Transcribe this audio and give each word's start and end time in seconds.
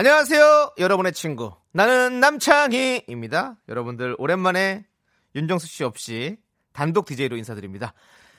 안녕하세요, 0.00 0.74
여러분의 0.78 1.12
친구. 1.12 1.52
나는 1.72 2.20
남창희입니다. 2.20 3.56
여러분들, 3.68 4.14
오랜만에 4.18 4.86
윤정수 5.34 5.66
씨 5.66 5.82
없이 5.82 6.36
단독 6.72 7.04
DJ로 7.04 7.36
인사드립니다. 7.36 7.94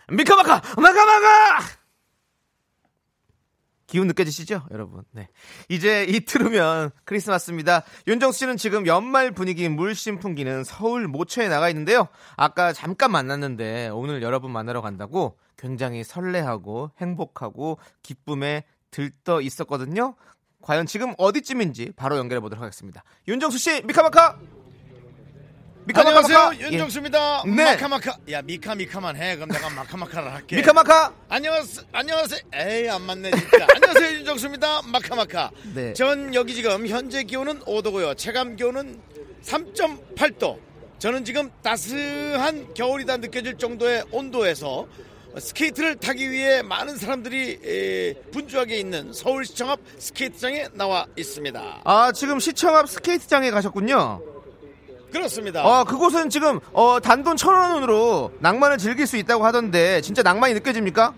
미카마카! 0.09 0.61
마카마카! 0.77 1.59
기운 3.87 4.07
느껴지시죠, 4.07 4.67
여러분? 4.71 5.03
네. 5.11 5.27
이제 5.67 6.05
이틀 6.05 6.43
후면 6.43 6.91
크리스마스입니다. 7.03 7.83
윤정수 8.07 8.39
씨는 8.39 8.55
지금 8.55 8.87
연말 8.87 9.31
분위기 9.31 9.67
물씬 9.67 10.17
풍기는 10.17 10.63
서울 10.63 11.09
모처에 11.09 11.49
나가 11.49 11.67
있는데요. 11.67 12.07
아까 12.37 12.71
잠깐 12.71 13.11
만났는데 13.11 13.89
오늘 13.89 14.21
여러분 14.21 14.51
만나러 14.51 14.79
간다고 14.79 15.37
굉장히 15.57 16.05
설레하고 16.05 16.91
행복하고 17.01 17.79
기쁨에 18.01 18.63
들떠 18.91 19.41
있었거든요. 19.41 20.15
과연 20.61 20.85
지금 20.85 21.13
어디쯤인지 21.17 21.93
바로 21.95 22.17
연결해 22.17 22.39
보도록 22.41 22.61
하겠습니다. 22.63 23.03
윤정수 23.27 23.57
씨, 23.57 23.81
미카마카. 23.83 24.37
미카마카. 25.85 26.09
안녕하세요 26.19 26.51
예. 26.67 26.71
윤정수입니다. 26.73 27.43
네. 27.45 27.63
마카마카. 27.63 28.17
야 28.31 28.41
미카 28.43 28.75
미카만 28.75 29.15
해. 29.15 29.35
그럼 29.35 29.49
내가 29.49 29.69
마카마카를 29.71 30.31
할게. 30.31 30.57
미카마카. 30.57 31.13
안녕하세요. 31.29 31.85
안녕하세요. 31.91 32.39
에이 32.53 32.89
안 32.89 33.01
맞네 33.03 33.31
진짜. 33.31 33.65
안녕하세요 33.73 34.17
윤정수입니다. 34.19 34.81
마카마카. 34.83 35.49
네. 35.73 35.93
전 35.93 36.35
여기 36.35 36.53
지금 36.53 36.85
현재 36.85 37.23
기온은 37.23 37.59
5도고요. 37.61 38.15
체감 38.17 38.55
기온은 38.55 39.01
3.8도. 39.43 40.59
저는 40.99 41.23
지금 41.25 41.49
따스한 41.63 42.73
겨울이다 42.75 43.17
느껴질 43.17 43.57
정도의 43.57 44.03
온도에서 44.11 44.85
스케이트를 45.37 45.95
타기 45.95 46.31
위해 46.31 46.61
많은 46.61 46.97
사람들이 46.97 47.59
에, 47.63 48.13
분주하게 48.31 48.77
있는 48.77 49.13
서울시청 49.13 49.69
앞 49.69 49.79
스케이트장에 49.97 50.69
나와 50.73 51.05
있습니다. 51.15 51.81
아, 51.83 52.11
지금 52.11 52.39
시청 52.39 52.75
앞 52.75 52.89
스케이트장에 52.89 53.51
가셨군요. 53.51 54.21
그렇습니다. 55.11 55.65
어, 55.65 55.83
그곳은 55.85 56.29
지금 56.29 56.59
어, 56.71 56.99
단돈 56.99 57.37
천 57.37 57.53
원으로 57.53 58.31
낭만을 58.39 58.77
즐길 58.77 59.07
수 59.07 59.17
있다고 59.17 59.43
하던데 59.45 60.01
진짜 60.01 60.21
낭만이 60.21 60.53
느껴집니까? 60.55 61.13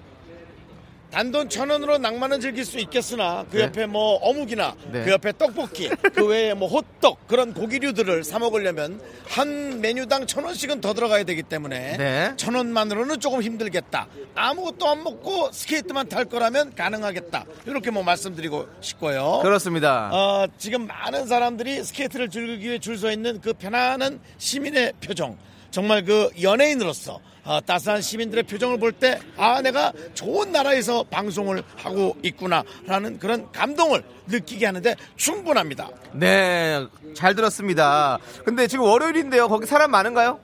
단돈 1.12 1.50
천 1.50 1.70
원으로 1.70 1.98
낭만은 1.98 2.40
즐길 2.40 2.64
수 2.64 2.80
있겠으나 2.80 3.46
그 3.52 3.58
네. 3.58 3.64
옆에 3.64 3.86
뭐 3.86 4.16
어묵이나 4.16 4.76
네. 4.92 5.04
그 5.04 5.12
옆에 5.12 5.34
떡볶이 5.38 5.90
그 6.14 6.26
외에 6.26 6.54
뭐 6.54 6.70
호떡 6.70 7.28
그런 7.28 7.54
고기류들을 7.54 8.24
사 8.24 8.40
먹으려면 8.40 9.02
한 9.28 9.82
메뉴당 9.82 10.26
천 10.26 10.46
원씩은 10.46 10.80
더 10.80 10.94
들어가야 10.94 11.24
되기 11.26 11.44
때문에 11.44 11.98
네. 11.98 12.34
천 12.38 12.56
원만으로는 12.56 13.20
조금 13.20 13.42
힘들겠다 13.42 14.08
아무것도 14.36 14.88
안 14.88 15.04
먹고 15.04 15.52
스케이트만 15.52 16.08
탈 16.08 16.26
거라면 16.26 16.76
가능하겠다 16.76 17.46
이렇게 17.66 17.92
뭐 17.92 18.04
말씀드리고 18.04 18.68
싶고요 18.80 19.40
그렇습니다. 19.44 20.10
어, 20.14 20.48
지금 20.58 20.88
많은 20.88 21.28
사람들이 21.28 21.84
스케이트를 21.84 22.30
즐기기 22.30 22.68
위해 22.68 22.80
줄 22.80 23.02
서 23.02 23.12
있는 23.12 23.42
그 23.42 23.54
편안한 23.54 24.20
시민의 24.38 24.94
표정. 25.04 25.36
정말 25.72 26.04
그 26.04 26.30
연예인으로서 26.42 27.20
어, 27.44 27.60
따스한 27.60 28.02
시민들의 28.02 28.44
표정을 28.44 28.78
볼 28.78 28.92
때, 28.92 29.20
아, 29.36 29.62
내가 29.64 29.92
좋은 30.14 30.52
나라에서 30.52 31.04
방송을 31.10 31.64
하고 31.76 32.16
있구나라는 32.22 33.18
그런 33.18 33.52
감동을 33.52 34.04
느끼게 34.28 34.68
하는데 34.68 34.96
충분합니다. 35.16 35.90
네, 36.14 36.86
잘 37.16 37.34
들었습니다. 37.34 38.20
근데 38.46 38.68
지금 38.68 38.86
월요일인데요. 38.86 39.48
거기 39.48 39.66
사람 39.66 39.90
많은가요? 39.90 40.40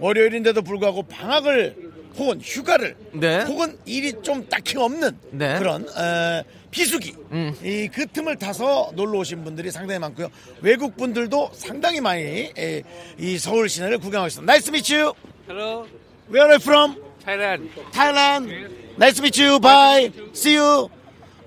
월요일인데도 0.00 0.62
불구하고 0.62 1.02
방학을 1.02 1.76
혹은 2.16 2.40
휴가를 2.40 2.96
네. 3.12 3.42
혹은 3.42 3.78
일이 3.84 4.12
좀 4.22 4.48
딱히 4.48 4.78
없는 4.78 5.18
네. 5.32 5.58
그런 5.58 5.86
어, 5.88 6.42
비수기 6.78 7.14
음. 7.32 7.54
이그 7.60 8.06
틈을 8.12 8.36
타서 8.36 8.92
놀러 8.94 9.18
오신 9.18 9.42
분들이 9.42 9.70
상당히 9.72 9.98
많고요 9.98 10.28
외국 10.60 10.96
분들도 10.96 11.50
상당히 11.52 12.00
많이 12.00 12.52
에, 12.56 12.82
이 13.18 13.36
서울 13.36 13.68
시내를 13.68 13.98
구경하고 13.98 14.28
있습니다. 14.28 14.52
Nice 14.52 14.64
to 14.64 14.72
meet 14.72 14.94
you. 14.94 15.12
Hello, 15.48 15.86
Where 16.30 16.46
are 16.46 16.52
you 16.52 16.60
from? 16.60 16.94
Thailand. 17.24 17.68
Thailand. 17.90 18.70
Nice 18.96 19.16
to 19.16 19.22
meet 19.22 19.42
you. 19.42 19.58
Bye. 19.58 20.12
See 20.32 20.56
you. 20.56 20.88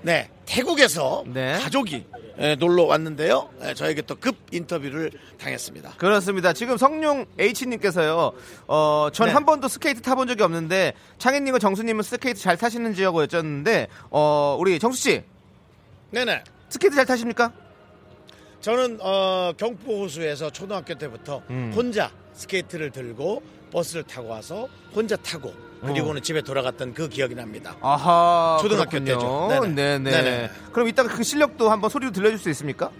네, 0.02 0.28
태국에서 0.44 1.24
네. 1.26 1.58
가족이 1.62 2.04
에, 2.38 2.56
놀러 2.56 2.84
왔는데요. 2.84 3.50
에, 3.62 3.74
저에게 3.74 4.02
또 4.02 4.14
급 4.16 4.36
인터뷰를 4.52 5.10
당했습니다. 5.38 5.94
그렇습니다. 5.98 6.52
지금 6.52 6.76
성룡 6.76 7.26
H님께서요, 7.38 8.32
어, 8.68 9.08
전 9.12 9.26
네. 9.28 9.32
한 9.32 9.44
번도 9.44 9.68
스케이트 9.68 10.00
타본 10.00 10.28
적이 10.28 10.42
없는데, 10.44 10.94
창희님과 11.18 11.58
정수님은 11.58 12.02
스케이트 12.02 12.40
잘 12.40 12.56
타시는지라고 12.56 13.22
여쭈었는데, 13.22 13.88
어, 14.10 14.56
우리 14.58 14.78
정수 14.78 15.02
씨, 15.02 15.22
네네. 16.10 16.44
스케이트 16.68 16.94
잘 16.96 17.04
타십니까? 17.06 17.52
저는 18.60 18.98
어, 19.00 19.52
경포 19.56 20.02
호수에서 20.02 20.50
초등학교 20.50 20.94
때부터 20.94 21.42
음. 21.50 21.72
혼자 21.74 22.10
스케이트를 22.34 22.90
들고 22.90 23.42
버스를 23.72 24.04
타고 24.04 24.28
와서 24.28 24.68
혼자 24.94 25.16
타고 25.16 25.52
그리고는 25.86 26.22
집에 26.22 26.42
돌아갔던 26.42 26.94
그 26.94 27.08
기억이 27.08 27.34
납니다. 27.34 27.76
아하. 27.80 28.58
초등학교 28.60 28.90
그렇군요. 28.90 29.14
때죠. 29.14 29.46
네네. 29.50 29.98
네네. 29.98 30.10
네네. 30.22 30.50
그럼 30.72 30.88
이따가 30.88 31.08
그 31.08 31.22
실력도 31.22 31.70
한번 31.70 31.90
소리로 31.90 32.12
들려줄 32.12 32.38
수 32.38 32.50
있습니까? 32.50 32.90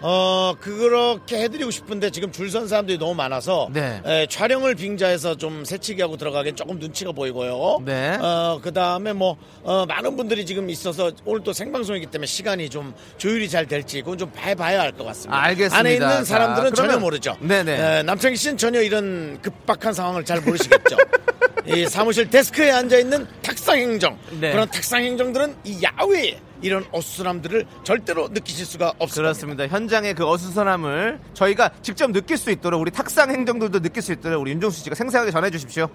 어 0.00 0.54
그렇게 0.60 1.42
해드리고 1.42 1.70
싶은데 1.70 2.10
지금 2.10 2.30
줄 2.32 2.48
선 2.48 2.66
사람들이 2.68 2.98
너무 2.98 3.14
많아서 3.14 3.68
네. 3.72 4.00
에, 4.06 4.26
촬영을 4.30 4.74
빙자해서 4.74 5.34
좀 5.36 5.64
새치기 5.64 6.00
하고 6.00 6.16
들어가기엔 6.16 6.56
조금 6.56 6.78
눈치가 6.78 7.12
보이고요. 7.12 7.82
네. 7.84 8.16
어 8.20 8.58
그 8.62 8.72
다음에 8.72 9.12
뭐 9.12 9.36
어, 9.62 9.84
많은 9.86 10.16
분들이 10.16 10.46
지금 10.46 10.70
있어서 10.70 11.10
오늘 11.24 11.42
또 11.44 11.52
생방송이기 11.52 12.06
때문에 12.06 12.26
시간이 12.26 12.70
좀 12.70 12.94
조율이 13.18 13.48
잘 13.50 13.66
될지 13.66 14.00
그건 14.00 14.18
좀 14.18 14.30
봐봐야 14.30 14.80
알 14.82 14.92
것 14.92 15.04
같습니다. 15.04 15.42
알겠습니다. 15.42 15.78
안에 15.78 15.92
있는 15.94 16.08
자, 16.08 16.24
사람들은 16.24 16.74
전혀 16.74 16.88
그러면- 16.88 17.00
모르죠. 17.02 17.36
네네. 17.40 17.98
에, 17.98 18.02
남창희 18.04 18.36
씨는 18.36 18.56
전혀 18.56 18.80
이런 18.80 19.38
급박한 19.42 19.92
상황을 19.92 20.24
잘 20.24 20.40
모르시겠죠. 20.40 20.96
이 21.66 21.86
사무실 21.86 22.30
데스크에 22.30 22.70
앉아 22.70 22.96
있는 22.98 23.26
탁상 23.42 23.76
행정 23.76 24.18
네. 24.40 24.52
그런 24.52 24.68
탁상 24.70 25.02
행정들은 25.04 25.54
이 25.64 25.80
야외에 25.82 26.38
이런 26.62 26.84
어수선함들을 26.92 27.66
절대로 27.84 28.28
느끼실 28.28 28.66
수가 28.66 28.94
없습니다. 28.98 29.22
그렇습니다. 29.22 29.66
현장의 29.66 30.14
그 30.14 30.26
어수선함을 30.26 31.20
저희가 31.34 31.70
직접 31.82 32.10
느낄 32.10 32.36
수 32.36 32.50
있도록 32.50 32.80
우리 32.80 32.90
탁상 32.90 33.30
행정들도 33.30 33.80
느낄 33.80 34.02
수 34.02 34.12
있도록 34.12 34.40
우리 34.40 34.52
윤종수 34.52 34.82
씨가 34.84 34.94
생생하게 34.94 35.30
전해 35.30 35.50
주십시오. 35.50 35.88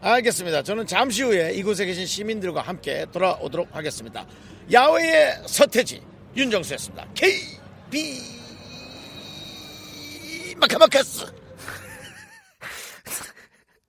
알겠습니다. 0.00 0.62
저는 0.62 0.86
잠시 0.86 1.22
후에 1.22 1.52
이곳에 1.52 1.84
계신 1.84 2.06
시민들과 2.06 2.62
함께 2.62 3.06
돌아오도록 3.12 3.68
하겠습니다. 3.74 4.26
야외의 4.72 5.42
서태지 5.46 6.02
윤정수였습니다. 6.36 7.06
KB 7.14 8.40
마카마카스. 10.56 11.39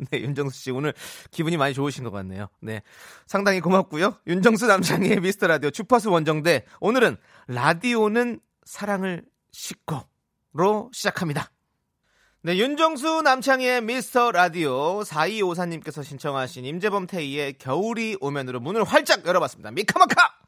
네, 0.10 0.20
윤정수 0.22 0.60
씨 0.60 0.72
오늘 0.72 0.94
기분이 1.30 1.58
많이 1.58 1.74
좋으신 1.74 2.04
것 2.04 2.12
같네요. 2.12 2.48
네. 2.60 2.82
상당히 3.28 3.60
고맙고요. 3.60 4.18
윤정수 4.28 4.68
남창희의 4.68 5.20
미스터 5.22 5.48
라디오 5.48 5.70
주파수 5.70 6.10
원정대. 6.12 6.66
오늘은 6.80 7.18
라디오는 7.48 8.40
사랑을 8.66 9.24
싣고로 9.52 10.90
시작합니다. 10.94 11.52
네, 12.44 12.58
윤정수 12.58 13.22
남창희의 13.22 13.82
미스터 13.82 14.32
라디오 14.32 15.02
4254님께서 15.02 16.04
신청하신 16.04 16.66
임재범 16.66 17.06
태희의 17.06 17.60
겨울이 17.60 18.18
오면으로 18.20 18.60
문을 18.60 18.84
활짝 18.84 19.26
열어봤습니다. 19.26 19.70
미카마카! 19.72 20.42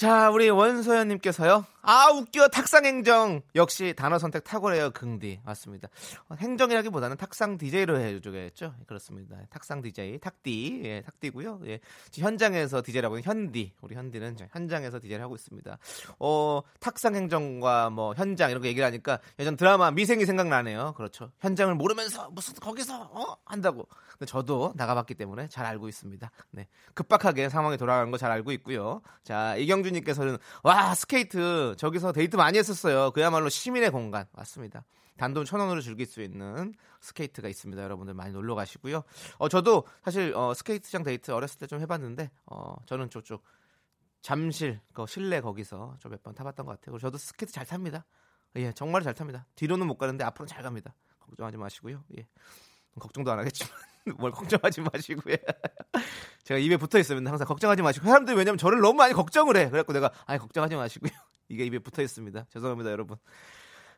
자, 0.00 0.30
우리 0.30 0.48
원소연님께서요. 0.48 1.66
아, 1.82 2.08
웃겨. 2.08 2.48
탁상행정. 2.48 3.42
역시 3.54 3.92
단어 3.94 4.18
선택 4.18 4.44
탁월해요. 4.44 4.92
긍디. 4.92 5.40
맞습니다. 5.44 5.88
어, 6.30 6.36
행정이라기보다는 6.36 7.18
탁상 7.18 7.58
DJ로 7.58 7.98
해주겠죠. 7.98 8.74
그렇습니다. 8.86 9.36
탁상 9.50 9.82
DJ. 9.82 10.18
탁디. 10.20 10.80
예, 10.84 11.02
탁디고요. 11.02 11.60
예. 11.66 11.80
현장에서 12.14 12.80
DJ라고 12.80 13.16
하는 13.16 13.24
현디. 13.24 13.74
우리 13.82 13.94
현디는 13.94 14.38
현장에서 14.50 15.00
DJ를 15.00 15.22
하고 15.22 15.34
있습니다. 15.34 15.76
어, 16.18 16.62
탁상 16.80 17.14
행정과 17.14 17.90
뭐 17.90 18.14
현장 18.14 18.48
이런 18.48 18.62
거 18.62 18.68
얘기를 18.68 18.86
하니까 18.86 19.18
예전 19.38 19.54
드라마 19.54 19.90
미생이 19.90 20.24
생각나네요. 20.24 20.94
그렇죠. 20.96 21.30
현장을 21.40 21.74
모르면서 21.74 22.30
무슨 22.30 22.54
거기서 22.54 23.10
어? 23.12 23.36
한다고. 23.44 23.86
근데 24.20 24.30
저도 24.30 24.74
나가봤기 24.76 25.14
때문에 25.14 25.48
잘 25.48 25.64
알고 25.64 25.88
있습니다. 25.88 26.30
네. 26.50 26.68
급박하게 26.92 27.48
상황이 27.48 27.78
돌아가는 27.78 28.10
거잘 28.10 28.30
알고 28.30 28.52
있고요. 28.52 29.00
자, 29.22 29.56
이경준 29.56 29.94
김영준님께서는 29.94 30.36
와 30.62 30.94
스케이트 30.94 31.74
저기서 31.78 32.12
데이트 32.12 32.36
많이 32.36 32.58
했었어요. 32.58 33.12
그야말로 33.12 33.48
시민의 33.48 33.90
공간 33.90 34.26
맞습니다. 34.32 34.84
단돈 35.16 35.46
천 35.46 35.60
원으로 35.60 35.80
즐길 35.80 36.04
수 36.04 36.20
있는 36.20 36.74
스케이트가 37.00 37.48
있습니다. 37.48 37.82
여러분들 37.82 38.12
많이 38.12 38.34
놀러 38.34 38.54
가시고요. 38.54 39.04
어 39.38 39.48
저도 39.48 39.86
사실 40.04 40.34
어, 40.36 40.52
스케이트장 40.52 41.02
데이트 41.02 41.30
어렸을 41.30 41.58
때 41.58 41.66
좀 41.66 41.80
해봤는데 41.80 42.30
어 42.44 42.74
저는 42.84 43.08
저쪽 43.08 43.42
잠실 44.20 44.82
그 44.92 45.06
실내 45.06 45.40
거기서 45.40 45.96
저몇번 45.98 46.34
타봤던 46.34 46.66
것 46.66 46.78
같아요. 46.78 46.98
저도 46.98 47.16
스케이트 47.16 47.52
잘 47.54 47.64
탑니다. 47.64 48.04
예 48.56 48.70
정말 48.72 49.02
잘 49.02 49.14
탑니다. 49.14 49.46
뒤로는 49.54 49.86
못 49.86 49.96
가는데 49.96 50.24
앞으로는 50.24 50.46
잘 50.46 50.62
갑니다. 50.62 50.94
걱정하지 51.20 51.56
마시고요. 51.56 52.04
예 52.18 52.26
걱정도 52.98 53.32
안 53.32 53.38
하겠지만 53.38 53.72
뭘 54.18 54.32
걱정하지 54.32 54.80
마시고요. 54.82 55.36
제가 56.44 56.58
입에 56.58 56.76
붙어 56.76 56.98
있으면 56.98 57.26
항상 57.26 57.46
걱정하지 57.46 57.82
마시고 57.82 58.06
사람들이 58.06 58.36
왜냐면 58.36 58.58
저를 58.58 58.80
너무 58.80 58.94
많이 58.94 59.12
걱정을 59.14 59.56
해. 59.56 59.68
그래갖고 59.68 59.92
내가 59.92 60.10
아니 60.26 60.38
걱정하지 60.38 60.76
마시고요. 60.76 61.10
이게 61.48 61.64
입에 61.64 61.78
붙어 61.78 62.02
있습니다. 62.02 62.46
죄송합니다, 62.50 62.90
여러분. 62.90 63.16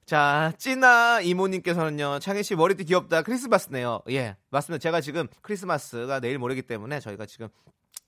자, 0.04 0.52
찐아 0.58 1.20
이모님께서는요, 1.20 2.18
창희 2.18 2.42
씨 2.42 2.56
머리띠 2.56 2.84
귀엽다. 2.84 3.22
크리스마스네요. 3.22 4.00
예, 4.10 4.36
맞습니다. 4.50 4.80
제가 4.82 5.00
지금 5.00 5.28
크리스마스가 5.42 6.18
내일 6.18 6.38
모레기 6.38 6.62
때문에 6.62 6.98
저희가 6.98 7.26
지금 7.26 7.48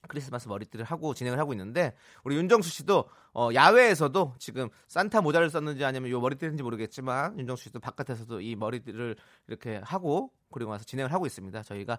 크리스마스 0.08 0.48
머리띠를 0.48 0.84
하고 0.84 1.14
진행을 1.14 1.38
하고 1.38 1.52
있는데 1.52 1.94
우리 2.24 2.36
윤정수 2.36 2.70
씨도 2.70 3.08
어, 3.34 3.48
야외에서도 3.52 4.34
지금 4.38 4.68
산타 4.88 5.20
모자를 5.20 5.50
썼는지 5.50 5.84
아니면 5.84 6.10
요 6.10 6.20
머리띠인지 6.20 6.62
모르겠지만 6.62 7.38
윤정수 7.38 7.64
씨도 7.64 7.80
바깥에서도 7.80 8.40
이 8.40 8.56
머리띠를 8.56 9.16
이렇게 9.48 9.80
하고 9.84 10.30
그리고 10.50 10.70
와서 10.70 10.84
진행을 10.84 11.12
하고 11.12 11.26
있습니다. 11.26 11.62
저희가 11.62 11.98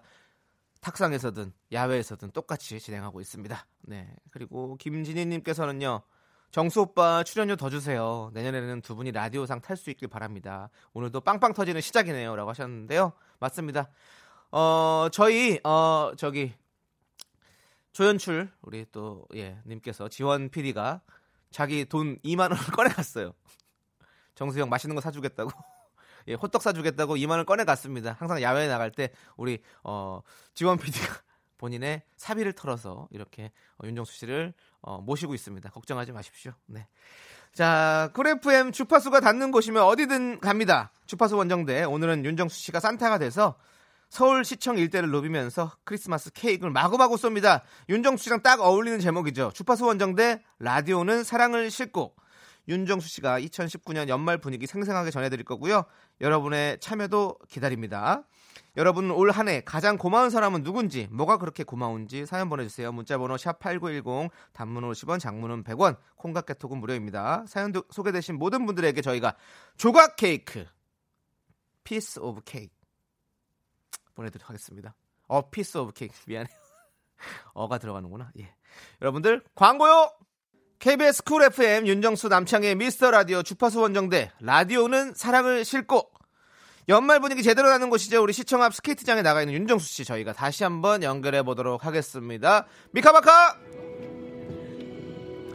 탁상에서든 0.80 1.52
야외에서든 1.72 2.30
똑같이 2.30 2.78
진행하고 2.78 3.20
있습니다. 3.20 3.66
네. 3.82 4.14
그리고 4.30 4.76
김진희님께서는요. 4.76 6.02
정수 6.50 6.82
오빠 6.82 7.22
출연료 7.24 7.56
더 7.56 7.68
주세요. 7.68 8.30
내년에는 8.32 8.80
두 8.80 8.94
분이 8.94 9.12
라디오상 9.12 9.60
탈 9.60 9.76
수 9.76 9.90
있길 9.90 10.08
바랍니다. 10.08 10.70
오늘도 10.94 11.20
빵빵 11.20 11.52
터지는 11.54 11.80
시작이네요라고 11.80 12.48
하셨는데요. 12.50 13.12
맞습니다. 13.40 13.90
어 14.52 15.08
저희 15.12 15.58
어 15.64 16.12
저기 16.16 16.54
조연출 17.96 18.50
우리 18.60 18.84
또 18.92 19.26
예 19.34 19.56
님께서 19.64 20.10
지원 20.10 20.50
PD가 20.50 21.00
자기 21.50 21.86
돈 21.86 22.18
2만 22.18 22.40
원을 22.50 22.56
꺼내갔어요. 22.76 23.32
정수형 24.34 24.68
맛있는 24.68 24.94
거 24.94 25.00
사주겠다고. 25.00 25.50
예, 26.28 26.34
호떡 26.34 26.60
사주겠다고 26.60 27.16
2만 27.16 27.30
원 27.30 27.46
꺼내갔습니다. 27.46 28.14
항상 28.18 28.42
야외에 28.42 28.68
나갈 28.68 28.90
때 28.90 29.12
우리 29.38 29.62
어, 29.82 30.20
지원 30.52 30.76
PD가 30.76 31.22
본인의 31.56 32.02
사비를 32.18 32.52
털어서 32.52 33.08
이렇게 33.12 33.50
어, 33.78 33.86
윤정수 33.86 34.12
씨를 34.12 34.52
어, 34.82 35.00
모시고 35.00 35.34
있습니다. 35.34 35.70
걱정하지 35.70 36.12
마십시오. 36.12 36.52
네. 36.66 36.86
자, 37.54 38.10
쿨 38.12 38.26
FM 38.26 38.72
주파수가 38.72 39.20
닿는 39.20 39.52
곳이면 39.52 39.82
어디든 39.84 40.40
갑니다. 40.40 40.92
주파수 41.06 41.38
원정대. 41.38 41.84
오늘은 41.84 42.26
윤정수 42.26 42.58
씨가 42.58 42.78
산타가 42.78 43.16
돼서 43.16 43.56
서울시청 44.08 44.78
일대를 44.78 45.10
누비면서 45.10 45.72
크리스마스 45.84 46.30
케이크를 46.32 46.70
마구마구 46.72 47.16
쏩니다. 47.16 47.62
윤정수 47.88 48.24
씨랑 48.24 48.42
딱 48.42 48.60
어울리는 48.60 48.98
제목이죠. 49.00 49.50
주파수 49.54 49.84
원정대 49.86 50.42
라디오는 50.58 51.24
사랑을 51.24 51.70
싣고 51.70 52.14
윤정수 52.68 53.08
씨가 53.08 53.40
2019년 53.40 54.08
연말 54.08 54.38
분위기 54.38 54.66
생생하게 54.66 55.10
전해드릴 55.10 55.44
거고요. 55.44 55.84
여러분의 56.20 56.78
참여도 56.80 57.36
기다립니다. 57.48 58.24
여러분 58.76 59.10
올 59.10 59.30
한 59.30 59.48
해 59.48 59.60
가장 59.64 59.96
고마운 59.96 60.30
사람은 60.30 60.62
누군지 60.62 61.08
뭐가 61.10 61.38
그렇게 61.38 61.62
고마운지 61.64 62.26
사연 62.26 62.48
보내주세요. 62.48 62.92
문자번호 62.92 63.36
샵 63.36 63.58
8910 63.60 64.30
단문 64.52 64.82
50원 64.90 65.18
장문은 65.20 65.64
100원 65.64 65.96
콩과 66.16 66.42
깨톡은 66.42 66.78
무료입니다. 66.78 67.44
사연 67.46 67.72
소개되신 67.90 68.36
모든 68.36 68.66
분들에게 68.66 69.00
저희가 69.00 69.34
조각 69.76 70.16
케이크 70.16 70.64
piece 71.84 72.18
of 72.20 72.42
cake 72.44 72.75
보내드리도록 74.16 74.48
하겠습니다. 74.50 74.94
어 75.28 75.48
piece 75.50 75.78
of 75.78 75.92
cake 75.92 76.14
미안해요. 76.26 76.56
어가 77.54 77.78
들어가는구나. 77.78 78.32
예. 78.40 78.52
여러분들 79.00 79.42
광고요. 79.54 80.10
KBS 80.78 81.22
쿨 81.24 81.42
FM 81.44 81.86
윤정수 81.86 82.28
남창희의 82.28 82.74
미스터 82.74 83.10
라디오 83.10 83.42
주파수 83.42 83.80
원정대 83.80 84.30
라디오는 84.40 85.14
사랑을 85.14 85.64
싣고 85.64 86.10
연말 86.88 87.18
분위기 87.20 87.42
제대로 87.42 87.68
나는 87.68 87.90
곳이죠. 87.90 88.22
우리 88.22 88.32
시청 88.32 88.62
앞 88.62 88.74
스케이트장에 88.74 89.22
나가 89.22 89.40
있는 89.40 89.54
윤정수 89.54 89.88
씨 89.88 90.04
저희가 90.04 90.32
다시 90.32 90.64
한번 90.64 91.02
연결해 91.02 91.42
보도록 91.42 91.84
하겠습니다. 91.86 92.66
미카마카 92.92 93.56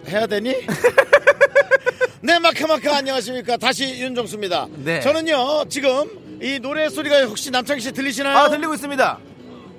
해야 0.07 0.27
되니? 0.27 0.55
네, 2.23 2.37
마카마카 2.39 2.97
안녕하십니까. 2.97 3.57
다시 3.57 3.99
윤정수입니다. 4.01 4.67
네. 4.83 4.99
저는요, 4.99 5.65
지금 5.69 6.20
이 6.41 6.59
노래 6.59 6.89
소리가 6.89 7.23
혹시 7.25 7.51
남창희 7.51 7.81
씨 7.81 7.91
들리시나요? 7.91 8.37
아 8.37 8.49
들리고 8.49 8.73
있습니다. 8.73 9.19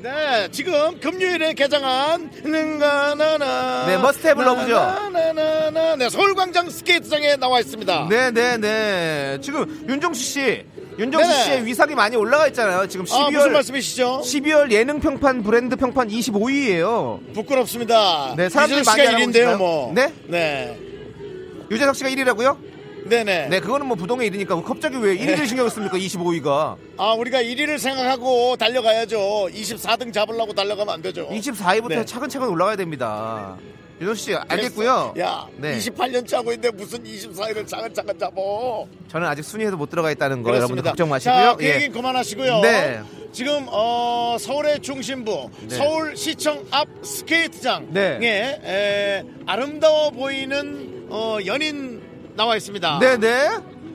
네, 0.02 0.48
지금 0.50 0.98
금요일에 0.98 1.52
개장한 1.54 2.30
능가나나 2.42 3.86
네, 3.86 3.96
Must 3.98 4.21
Have 4.21 4.44
Love죠. 4.44 4.74
나나나나 4.74 5.96
네, 5.96 6.08
서울광장 6.10 6.70
스케이트장에 6.70 7.36
나와 7.36 7.60
있습니다. 7.60 8.08
네 8.08 8.30
네 8.32 8.56
네. 8.58 9.38
지금 9.40 9.84
윤정수 9.88 10.20
씨, 10.20 10.64
윤정수 10.98 11.28
네네. 11.28 11.44
씨의 11.44 11.66
위상이 11.66 11.94
많이 11.94 12.16
올라가 12.16 12.48
있잖아요. 12.48 12.86
지금 12.88 13.06
아, 13.12 13.30
무슨 13.30 13.38
12월 13.40 13.50
말씀이시죠? 13.52 14.22
12월 14.24 14.72
예능 14.72 14.98
평판 15.00 15.42
브랜드 15.44 15.76
평판 15.76 16.08
25위예요. 16.08 17.32
부끄럽습니다. 17.34 18.34
네, 18.36 18.48
사람들이 18.48 18.82
많이 18.84 19.00
씨가 19.02 19.08
알아보고 19.10 19.30
1인데요, 19.30 19.40
있어요. 19.42 19.56
뭐. 19.58 19.92
네? 19.94 20.12
네. 20.26 20.78
유재석 21.70 21.94
씨가 21.96 22.10
1위라고요? 22.10 22.56
네네. 23.04 23.48
네, 23.48 23.60
그거는 23.60 23.86
뭐 23.86 23.96
부동의 23.96 24.26
일이니까 24.28 24.62
갑자기 24.62 24.96
왜 24.96 25.16
1위를 25.16 25.46
신경 25.46 25.68
씁니까? 25.68 25.96
25위가. 25.96 26.76
아, 26.96 27.12
우리가 27.14 27.42
1위를 27.42 27.78
생각하고 27.78 28.56
달려가야죠. 28.56 29.48
24등 29.52 30.12
잡으려고 30.12 30.52
달려가면 30.52 30.94
안 30.94 31.02
되죠. 31.02 31.28
24위부터 31.28 31.88
네. 31.88 32.04
차근차근 32.04 32.48
올라가야 32.48 32.76
됩니다. 32.76 33.56
윤정수 34.00 34.24
씨 34.24 34.34
알겠고요. 34.34 35.14
야, 35.20 35.46
네. 35.58 35.78
28년째 35.78 36.34
하고 36.34 36.52
있는데 36.52 36.76
무슨 36.76 37.04
24일을 37.04 37.66
차근차근 37.66 38.18
잡어. 38.18 38.86
저는 39.08 39.28
아직 39.28 39.44
순위에도 39.44 39.76
못 39.76 39.90
들어가 39.90 40.10
있다는 40.10 40.42
거 40.42 40.48
여러분들 40.50 40.82
그렇습니다. 40.82 40.90
걱정 40.90 41.08
마시고요. 41.08 41.34
자, 41.36 41.54
그 41.56 41.64
예. 41.64 41.74
얘기는 41.76 41.92
그만하시고요. 41.92 42.60
네. 42.62 43.00
지금 43.32 43.66
어, 43.68 44.36
서울의 44.40 44.80
중심부 44.80 45.50
네. 45.68 45.76
서울시청 45.76 46.66
앞 46.72 46.88
스케이트장에 47.02 47.86
네. 47.92 48.60
에, 48.64 49.24
아름다워 49.46 50.10
보이는 50.10 51.06
어, 51.08 51.38
연인 51.46 52.01
나와 52.34 52.56
있습니다. 52.56 52.98
네네. 52.98 53.48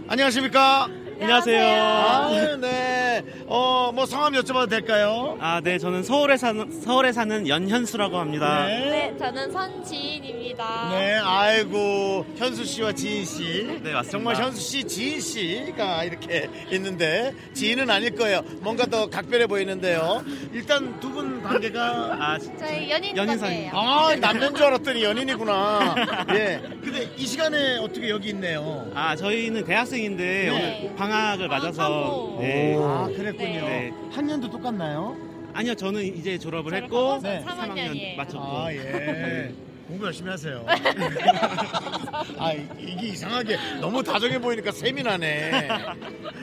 안녕하십니까? 0.07 0.87
안녕하세요. 1.19 1.83
아, 1.83 2.57
네. 2.61 3.23
어, 3.47 3.91
뭐 3.93 4.05
성함 4.05 4.33
여쭤봐도 4.33 4.69
될까요? 4.69 5.35
아, 5.41 5.59
네, 5.63 5.79
저는 5.79 6.03
서울에 6.03 6.37
사는 6.37 6.69
서울에 6.81 7.11
사는 7.11 7.47
연현수라고 7.47 8.17
합니다. 8.19 8.65
네, 8.67 9.15
저는 9.17 9.51
선지인입니다. 9.51 10.89
네, 10.91 11.15
아이고 11.15 12.25
현수 12.37 12.63
씨와 12.65 12.91
지인 12.93 13.25
씨. 13.25 13.63
네, 13.81 13.93
맞습니다. 13.93 14.11
정말 14.11 14.35
현수 14.35 14.61
씨, 14.61 14.83
지인 14.83 15.19
씨가 15.19 16.03
이렇게 16.03 16.49
있는데 16.71 17.33
지인은 17.53 17.89
아닐 17.89 18.15
거예요. 18.15 18.41
뭔가 18.61 18.85
더 18.85 19.09
각별해 19.09 19.47
보이는데요. 19.47 20.23
일단 20.53 20.99
두 20.99 21.07
분 21.17 21.41
관계가 21.41 21.81
아, 22.19 22.37
저희 22.59 22.91
연인 22.91 23.17
연인 23.17 23.39
관계예요. 23.39 23.71
아 23.73 24.15
남자인 24.19 24.53
줄 24.53 24.65
알았더니 24.65 25.03
연인이구나. 25.03 25.95
예. 26.35 26.61
근데 26.83 27.09
이 27.17 27.25
시간에 27.25 27.77
어떻게 27.77 28.09
여기 28.09 28.29
있네요. 28.29 28.91
아, 28.93 29.15
저희는 29.15 29.65
대학생인데 29.65 30.23
네. 30.23 30.49
오늘 30.85 30.95
방학을 30.95 31.47
맞아서 31.47 31.81
방학하고. 31.81 32.37
네. 32.41 32.75
오. 32.75 32.83
아 32.83 33.07
그랬군요. 33.07 33.61
네. 33.61 33.91
학년도 34.11 34.49
똑같나요? 34.49 35.15
아니요, 35.53 35.73
저는 35.75 36.03
이제 36.03 36.37
졸업을 36.37 36.73
했고 36.75 37.19
네. 37.23 37.43
3학년 37.45 37.73
3학년 37.73 37.95
이에요. 37.95 38.17
맞췄고. 38.17 38.45
아 38.57 38.73
예. 38.73 39.51
공부 39.87 40.05
열심히 40.05 40.29
하세요. 40.29 40.65
아 42.37 42.51
이- 42.53 42.67
이게 42.79 43.07
이상하게 43.07 43.57
너무 43.79 44.03
다정해 44.03 44.39
보이니까 44.39 44.71
샘이 44.71 45.11
나네. 45.11 45.51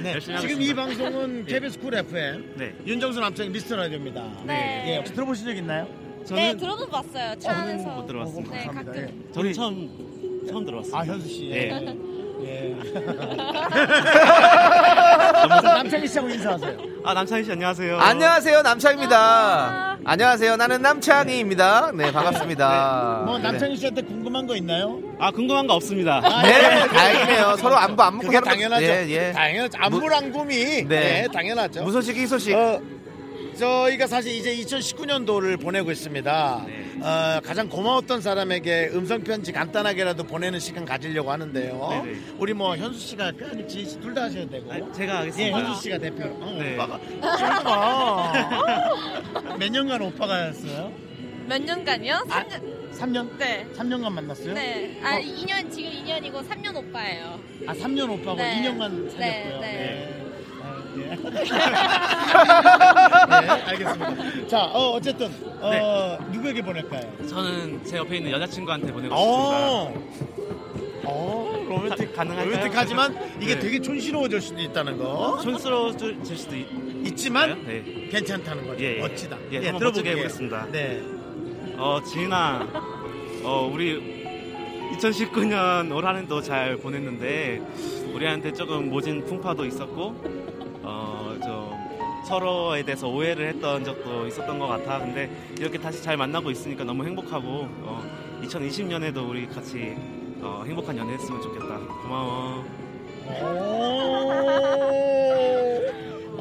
네. 0.02 0.20
지금 0.20 0.36
하겠습니다. 0.36 0.62
이 0.62 0.74
방송은 0.74 1.44
KBS 1.46 1.78
쿨 1.78 1.94
FM 1.94 2.54
네. 2.56 2.74
윤정수 2.86 3.20
남창희 3.20 3.52
미스터 3.52 3.76
라디오입니다. 3.76 4.26
네. 4.46 4.84
예, 4.88 4.96
혹시 4.96 5.12
들어보신 5.14 5.44
적 5.46 5.56
있나요? 5.56 5.86
저는 6.24 6.42
네, 6.42 6.56
들어는 6.56 6.88
봤어요. 6.88 7.34
차 7.38 7.52
저는 7.54 7.60
안에서. 7.74 7.88
못 7.90 8.06
들어봤습니다. 8.06 8.56
네. 8.56 8.64
가끔. 8.66 9.24
저는 9.32 9.52
처음 9.52 10.44
처음 10.48 10.64
들어봤어요. 10.64 10.96
아 10.96 11.04
현수 11.04 11.28
씨. 11.28 11.48
네. 11.50 11.68
예. 12.44 12.74
남창희 15.62 16.06
씨하고 16.08 16.28
인사하세요. 16.30 16.76
아, 17.04 17.14
남창희 17.14 17.44
씨 17.44 17.52
안녕하세요. 17.52 17.98
안녕하세요 17.98 18.62
남창입니다. 18.62 19.16
안녕하세요. 19.16 20.04
안녕하세요 20.06 20.56
나는 20.56 20.82
남창희입니다. 20.82 21.92
네 21.94 22.12
반갑습니다. 22.12 23.22
뭐 23.26 23.38
네. 23.38 23.44
남창희 23.44 23.76
씨한테 23.76 24.02
궁금한 24.02 24.46
거 24.46 24.56
있나요? 24.56 25.00
아, 25.18 25.30
궁금한 25.30 25.66
거 25.66 25.74
없습니다. 25.74 26.20
네, 26.42 26.86
다행이네요. 26.88 27.56
서로 27.56 27.76
안부 27.76 28.02
안 28.02 28.16
묻고 28.16 28.30
거- 28.30 28.40
당연하죠. 28.40 28.84
예, 28.84 29.06
예. 29.08 29.32
당연하죠. 29.32 29.78
안물안금이 29.80 30.54
네. 30.54 30.84
네. 30.88 31.26
당연하죠. 31.32 31.82
무소식 31.84 32.16
희소식. 32.16 32.54
어, 32.54 32.80
저희가 33.58 34.06
사실 34.06 34.34
이제 34.34 34.54
2019년도를 34.56 35.60
보내고 35.62 35.90
있습니다. 35.90 36.62
네. 36.66 36.83
어, 37.00 37.40
가장 37.44 37.68
고마웠던 37.68 38.20
사람에게 38.20 38.90
음성 38.94 39.22
편지 39.22 39.52
간단하게라도 39.52 40.24
보내는 40.24 40.58
시간 40.60 40.84
가지려고 40.84 41.30
하는데요. 41.32 41.88
네네. 42.04 42.18
우리 42.38 42.52
뭐 42.54 42.76
현수 42.76 42.98
씨가 43.00 43.24
할까? 43.26 43.46
아니면 43.50 43.68
지희 43.68 43.84
씨 43.86 44.00
둘 44.00 44.14
다 44.14 44.22
하셔야 44.24 44.48
되고. 44.48 44.72
아, 44.72 44.92
제가 44.92 45.12
예, 45.14 45.18
하겠습니다. 45.18 45.58
현수 45.58 45.82
씨가 45.82 45.98
대표로. 45.98 46.30
어, 46.40 46.56
네. 46.58 46.74
오빠가. 46.74 46.98
몇 49.58 49.70
년간 49.70 50.02
오빠가였어요? 50.02 50.92
몇 51.46 51.62
년간이요? 51.62 52.24
3년. 52.28 52.74
3년? 52.94 53.38
네. 53.38 53.66
3년간 53.76 54.12
만났어요? 54.12 54.54
네. 54.54 54.98
아, 55.02 55.18
2년, 55.20 55.70
지금 55.70 55.90
2년이고 55.90 56.48
3년 56.48 56.74
오빠예요. 56.76 57.38
아, 57.66 57.72
3년 57.74 58.08
오빠고 58.10 58.36
네. 58.36 58.62
2년간 58.62 59.10
사귀었고요. 59.10 59.18
네, 59.18 59.58
네. 59.60 60.23
아, 60.94 60.98
예. 60.98 61.16
네, 63.46 63.50
알겠습니다. 63.66 64.46
자, 64.48 64.64
어, 64.66 64.90
어쨌든 64.92 65.28
어, 65.60 66.18
누구에게 66.32 66.62
보낼까요? 66.62 67.02
저는 67.28 67.84
제 67.84 67.96
옆에 67.98 68.16
있는 68.18 68.30
여자친구한테 68.32 68.92
보내고 68.92 69.14
어, 69.14 69.92
싶습니다. 69.92 70.24
어, 71.06 71.64
로맨틱 71.68 72.12
가- 72.14 72.24
가능할까요? 72.24 72.50
로맨틱하지만 72.56 73.16
이게 73.40 73.54
네. 73.54 73.60
되게 73.60 73.80
촌스러워질 73.80 74.40
수도 74.40 74.60
있다는 74.60 74.98
거 74.98 75.38
촌스러워질 75.42 76.18
수도 76.36 76.56
있, 76.56 76.66
있지만 77.06 77.64
네. 77.66 78.08
괜찮다는 78.10 78.66
거죠. 78.66 78.82
예, 78.84 78.96
예. 78.96 79.00
멋지다. 79.00 79.36
예, 79.52 79.66
한번 79.68 79.84
멋지게 79.88 80.10
해보겠습니다. 80.12 80.66
네. 80.72 81.02
어, 81.76 82.00
지은아, 82.06 82.68
어, 83.42 83.70
우리 83.72 84.24
2019년 84.96 85.94
올 85.94 86.06
한해도 86.06 86.40
잘 86.40 86.76
보냈는데, 86.76 87.60
우리한테 88.14 88.52
조금 88.52 88.88
모진 88.90 89.24
풍파도 89.24 89.64
있었고, 89.66 90.43
어, 90.84 91.36
좀 91.42 92.24
서로에 92.26 92.82
대해서 92.82 93.08
오해를 93.08 93.48
했던 93.48 93.84
적도 93.84 94.26
있었던 94.26 94.58
것 94.58 94.66
같아. 94.66 94.98
근데 94.98 95.30
이렇게 95.58 95.78
다시 95.78 96.02
잘 96.02 96.16
만나고 96.16 96.50
있으니까 96.50 96.84
너무 96.84 97.04
행복하고, 97.04 97.68
어, 97.82 98.02
2020년에도 98.42 99.28
우리 99.28 99.46
같이 99.46 99.96
어, 100.40 100.62
행복한 100.66 100.96
연애 100.96 101.14
했으면 101.14 101.40
좋겠다. 101.40 101.78
고마워. 102.02 102.64
오. 103.26 103.64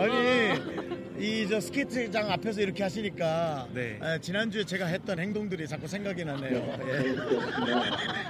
아니 0.01 0.72
이 1.23 1.47
저 1.47 1.59
스케이트장 1.61 2.29
앞에서 2.31 2.59
이렇게 2.61 2.83
하시니까 2.83 3.67
네. 3.73 3.97
아, 4.01 4.17
지난주에 4.17 4.63
제가 4.65 4.87
했던 4.87 5.19
행동들이 5.19 5.65
자꾸 5.67 5.87
생각이 5.87 6.25
나네요. 6.25 6.77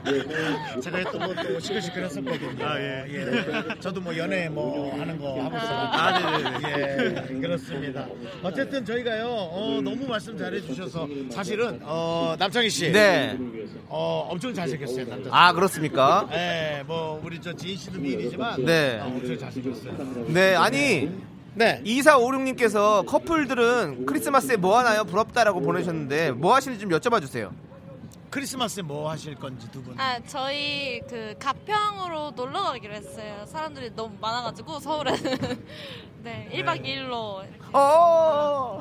예. 0.05 0.79
제가 0.79 0.97
했던 0.99 1.19
것도 1.35 1.59
시끌시끌했었거든요. 1.59 2.65
아, 2.65 2.79
예. 2.79 3.05
저도 3.79 3.99
뭐 4.01 4.15
연애 4.17 4.47
뭐 4.49 4.95
하는 4.99 5.17
거 5.17 5.41
하고 5.41 5.57
있어요. 5.57 5.77
아, 5.77 6.19
네네네. 6.41 7.33
예, 7.33 7.39
그렇습니다. 7.39 8.07
어쨌든 8.43 8.85
저희가요, 8.85 9.25
어, 9.27 9.79
너무 9.83 10.05
말씀 10.07 10.37
잘해주셔서 10.37 11.07
사실은 11.31 11.79
어, 11.83 12.35
남창희 12.37 12.69
씨, 12.69 12.91
네. 12.91 13.37
어, 13.87 14.27
엄청 14.29 14.53
잘생겼어요 14.53 15.05
남자. 15.07 15.29
아, 15.31 15.51
그렇습니까? 15.53 16.27
네, 16.31 16.83
뭐 16.85 17.19
우리 17.23 17.39
저 17.41 17.53
지인 17.53 17.75
씨도 17.75 17.99
미인이지만 17.99 18.63
네. 18.65 18.99
어, 19.01 19.05
엄청 19.07 19.37
잘생겼어요. 19.37 20.25
네, 20.27 20.55
아니, 20.55 21.09
네. 21.55 21.81
2456님께서 21.85 23.05
커플들은 23.05 24.05
크리스마스에 24.05 24.55
뭐 24.55 24.77
하나요? 24.79 25.03
부럽다라고 25.03 25.59
보내셨는데, 25.61 26.31
뭐 26.31 26.55
하시는지 26.55 26.81
좀 26.81 26.89
여쭤봐 26.91 27.21
주세요. 27.21 27.51
크리스마스에 28.31 28.81
뭐 28.81 29.11
하실 29.11 29.35
건지 29.35 29.67
두 29.71 29.83
분. 29.83 29.93
아, 29.99 30.19
저희 30.25 30.99
그 31.07 31.35
가평으로 31.37 32.31
놀러 32.31 32.63
가기로 32.63 32.95
했어요. 32.95 33.43
사람들이 33.45 33.91
너무 33.95 34.15
많아가지고 34.19 34.79
서울에는. 34.79 35.21
네, 36.23 36.49
1박 36.51 36.83
2일로. 36.83 37.43
어, 37.73 38.79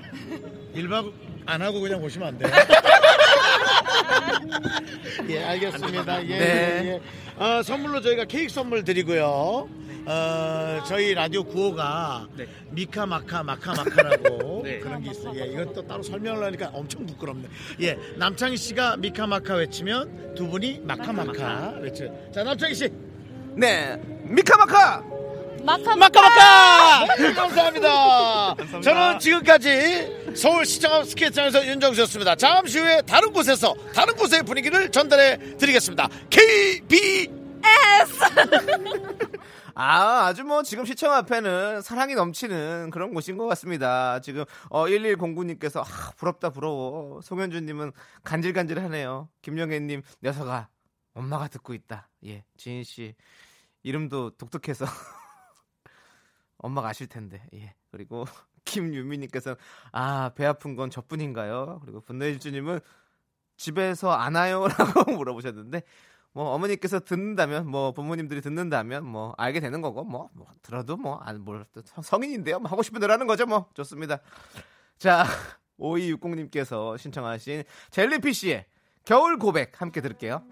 일박 0.75 1.07
안 1.45 1.61
하고 1.61 1.81
그냥 1.81 2.03
오시면 2.03 2.29
안 2.29 2.39
돼요? 2.39 2.51
예, 5.29 5.45
알겠습니다. 5.45 6.25
예, 6.29 6.39
네. 6.39 6.87
예. 6.87 7.01
어, 7.45 7.63
선물로 7.63 8.01
저희가 8.01 8.25
케이크 8.25 8.51
선물 8.51 8.85
드리고요. 8.85 9.69
어, 10.05 10.83
저희 10.87 11.15
라디오 11.15 11.45
구호가 11.45 12.27
네. 12.37 12.47
미카 12.71 13.07
마카 13.07 13.43
마카 13.43 13.73
마카라고 13.75 14.63
네. 14.65 14.79
그런 14.81 15.01
게 15.03 15.11
있어요. 15.11 15.33
예, 15.37 15.53
이것도 15.53 15.87
따로 15.87 16.03
설명을 16.03 16.45
하니까 16.45 16.71
엄청 16.73 17.07
부끄럽네. 17.07 17.49
예, 17.83 17.99
남창희 18.17 18.57
씨가 18.57 18.97
미카 18.97 19.27
마카 19.27 19.55
외치면 19.55 20.35
두 20.35 20.49
분이 20.49 20.81
마카 20.85 21.13
마카 21.13 21.75
외쳐요. 21.81 22.13
자, 22.35 22.43
남창희 22.43 22.75
씨. 22.75 22.89
네. 23.55 23.97
미카 24.25 24.57
마카! 24.57 25.05
마카 25.65 25.95
마카 25.95 26.21
마카! 26.21 27.15
네, 27.17 27.33
감사합니다. 27.33 28.55
감사합니다. 28.59 28.81
저는 28.81 29.19
지금까지 29.21 30.35
서울 30.35 30.65
시청 30.67 31.05
스케이트장에서 31.05 31.65
윤정수였습니다. 31.65 32.35
잠시 32.35 32.81
후에 32.81 33.03
다른 33.03 33.33
곳에서 33.33 33.75
다른 33.95 34.15
곳의 34.17 34.43
분위기를 34.43 34.91
전달해 34.91 35.37
드리겠습니다. 35.59 36.09
KB 36.31 37.42
아, 39.75 40.27
아주 40.27 40.45
뭐 40.45 40.63
지금 40.63 40.85
시청 40.85 41.13
앞에는 41.13 41.83
사랑이 41.83 42.15
넘치는 42.15 42.91
그런 42.91 43.15
곳인 43.15 43.39
것 43.39 43.47
같습니다. 43.47 44.21
지금 44.21 44.45
어 44.69 44.87
1109님께서 44.87 45.81
아, 45.81 46.13
부럽다 46.17 46.51
부러워. 46.51 47.21
송현주님은 47.23 47.93
간질간질하네요. 48.25 49.29
김영애 49.41 49.81
님 49.81 50.03
녀석아 50.23 50.69
엄마가 51.15 51.49
듣고 51.49 51.75
있다. 51.75 52.09
예, 52.27 52.45
지인 52.57 52.85
씨 52.85 53.15
이름도 53.83 54.31
독특해서 54.37 54.85
엄마가 56.59 56.89
아실 56.89 57.07
텐데. 57.07 57.43
예. 57.55 57.75
그리고 57.91 58.25
김유미 58.65 59.19
님께서는 59.19 59.57
아배 59.91 60.47
아픈 60.47 60.77
건 60.77 60.91
저뿐인가요? 60.91 61.81
그리고 61.83 62.01
분노일주님은 62.01 62.81
집에서 63.57 64.13
안 64.13 64.35
와요라고 64.35 65.13
물어보셨는데 65.17 65.83
뭐 66.33 66.51
어머니께서 66.55 67.01
듣는다면 67.01 67.67
뭐 67.69 67.93
부모님들이 67.93 68.41
듣는다면 68.41 69.05
뭐 69.05 69.35
알게 69.37 69.61
되는 69.61 69.81
거고 69.83 70.05
뭐, 70.05 70.31
뭐 70.33 70.47
들어도 70.63 70.97
뭐안뭘 70.97 71.67
성인인데요. 72.03 72.61
뭐 72.61 72.71
하고 72.71 72.83
싶은 72.83 73.01
대로 73.01 73.13
하는 73.13 73.27
거죠 73.27 73.47
뭐. 73.47 73.69
좋습니다. 73.75 74.19
자 74.99 75.25
5260님께서 75.79 76.97
신청하신 76.97 77.65
젤리피쉬의 77.91 78.67
겨울 79.05 79.39
고백 79.39 79.81
함께 79.81 80.01
들을게요 80.01 80.43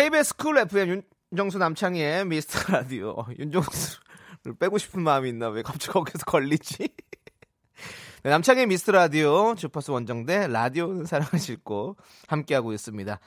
KBS 0.00 0.34
쿨 0.36 0.56
FM 0.56 1.02
윤정수 1.30 1.58
남창희의 1.58 2.24
미스터 2.24 2.72
라디오 2.72 3.10
어, 3.10 3.26
윤정수를 3.38 4.54
빼고 4.58 4.78
싶은 4.78 5.02
마음이 5.02 5.28
있나 5.28 5.50
왜 5.50 5.60
갑자기 5.60 5.92
거기서 5.92 6.24
걸리지 6.24 6.88
네, 8.24 8.30
남창희의 8.30 8.66
미스터 8.66 8.92
라디오 8.92 9.54
주파수 9.56 9.92
원정대 9.92 10.46
라디오는 10.46 11.04
사랑을 11.04 11.38
싣고 11.38 11.98
함께하고 12.28 12.72
있습니다. 12.72 13.20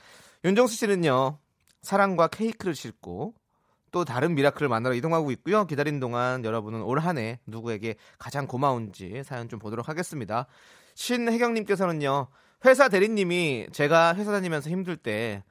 윤정수 0.44 0.74
씨는요 0.74 1.38
사랑과 1.82 2.26
케이크를 2.26 2.74
싣고 2.74 3.34
또 3.92 4.04
다른 4.04 4.34
miracle을 4.34 4.68
만나러 4.68 4.96
이동하고 4.96 5.30
있고요. 5.30 5.68
기다린 5.68 6.00
동안 6.00 6.44
여러분은 6.44 6.82
올 6.82 6.98
한 6.98 7.18
해 7.18 7.38
누구에게 7.46 7.94
가장 8.18 8.48
고마운지 8.48 9.22
사연 9.24 9.48
좀 9.48 9.60
보도록 9.60 9.88
하겠습니다. 9.88 10.48
신혜경님께서는요 10.96 12.26
회사 12.64 12.88
대리님이 12.88 13.68
제가 13.70 14.16
회사 14.16 14.32
다니면서 14.32 14.70
힘들 14.70 14.96
때 14.96 15.44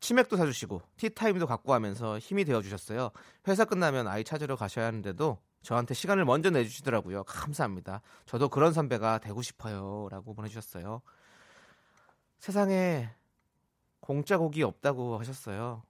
치맥도 0.00 0.36
사주시고 0.36 0.82
티타임도 0.96 1.46
갖고 1.46 1.74
하면서 1.74 2.18
힘이 2.18 2.44
되어주셨어요. 2.44 3.10
회사 3.48 3.64
끝나면 3.64 4.08
아이 4.08 4.24
찾으러 4.24 4.56
가셔야 4.56 4.86
하는데도 4.86 5.38
저한테 5.62 5.94
시간을 5.94 6.24
먼저 6.24 6.50
내주시더라고요. 6.50 7.24
감사합니다. 7.24 8.00
저도 8.24 8.48
그런 8.48 8.72
선배가 8.72 9.18
되고 9.18 9.42
싶어요. 9.42 10.08
라고 10.10 10.34
보내주셨어요. 10.34 11.02
세상에 12.38 13.10
공짜 14.00 14.38
고기 14.38 14.62
없다고 14.62 15.18
하셨어요. 15.18 15.82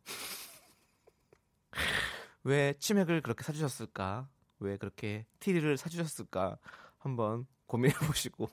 왜 2.42 2.74
치맥을 2.78 3.20
그렇게 3.22 3.44
사주셨을까? 3.44 4.28
왜 4.58 4.76
그렇게 4.76 5.24
티를 5.38 5.76
사주셨을까? 5.76 6.58
한번 6.98 7.46
고민해 7.66 7.94
보시고 8.06 8.50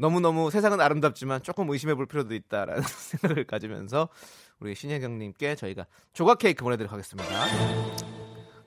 너무너무 0.00 0.50
세상은 0.50 0.80
아름답지만 0.80 1.42
조금 1.42 1.68
의심해 1.68 1.94
볼 1.94 2.06
필요도 2.06 2.34
있다라는 2.34 2.82
생각을 2.88 3.44
가지면서 3.44 4.08
우리 4.58 4.74
신혜경님께 4.74 5.56
저희가 5.56 5.86
조각 6.14 6.38
케이크 6.38 6.64
보내드리도록 6.64 6.92
하겠습니다. 6.92 7.28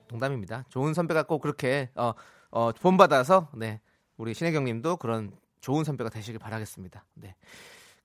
농담입니다. 0.10 0.66
좋은 0.70 0.94
선배가 0.94 1.24
꼭 1.24 1.40
그렇게 1.42 1.90
어, 1.96 2.14
어, 2.52 2.72
본받아서 2.72 3.50
네 3.56 3.82
우리 4.16 4.36
신혜경님도 4.36 4.98
그런 4.98 5.32
좋은 5.60 5.84
선배가 5.84 6.12
되시길 6.12 6.38
바라겠습니다. 6.38 7.04
네. 7.16 7.36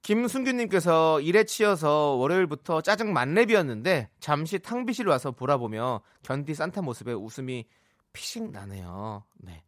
김순규님께서 0.00 1.20
일에 1.20 1.44
치여서 1.44 2.14
월요일부터 2.14 2.80
짜증 2.80 3.12
만렙이었는데 3.12 4.08
잠시 4.20 4.58
탕비실 4.58 5.06
와서 5.06 5.32
보라보며 5.32 6.00
견디 6.22 6.54
산타 6.54 6.80
모습에 6.80 7.12
웃음이 7.12 7.66
피식 8.14 8.50
나네요. 8.52 9.24
네. 9.36 9.64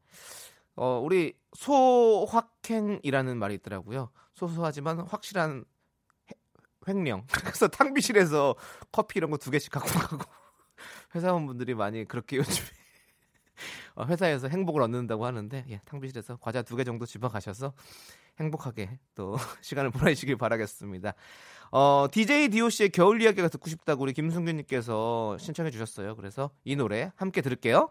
어, 0.82 0.98
우리 1.04 1.34
소확행이라는 1.54 3.36
말이 3.36 3.54
있더라고요. 3.56 4.10
소소하지만 4.34 5.00
확실한 5.00 5.66
해- 6.30 6.34
횡령. 6.88 7.26
그래서 7.44 7.68
탕비실에서 7.68 8.54
커피 8.90 9.18
이런 9.18 9.30
거 9.30 9.36
두 9.36 9.50
개씩 9.50 9.70
갖고 9.70 9.88
가고 9.90 10.24
회사원분들이 11.14 11.74
많이 11.74 12.06
그렇게 12.06 12.38
요즘에 12.38 12.66
어, 13.94 14.06
회사에서 14.06 14.48
행복을 14.48 14.80
얻는다고 14.80 15.26
하는데 15.26 15.66
예, 15.68 15.80
탕비실에서 15.84 16.38
과자 16.40 16.62
두 16.62 16.76
개 16.76 16.84
정도 16.84 17.04
집어 17.04 17.28
가셔서 17.28 17.74
행복하게 18.38 18.98
또 19.14 19.36
시간을 19.60 19.90
보내시길 19.90 20.38
바라겠습니다. 20.38 21.12
어, 21.72 22.06
DJ 22.10 22.48
DOC의 22.48 22.88
겨울 22.88 23.20
이야기가 23.20 23.48
듣고 23.48 23.68
싶다고 23.68 24.02
우리 24.04 24.14
김승규님께서 24.14 25.36
신청해 25.36 25.70
주셨어요. 25.72 26.16
그래서 26.16 26.50
이 26.64 26.74
노래 26.74 27.12
함께 27.16 27.42
들을게요. 27.42 27.90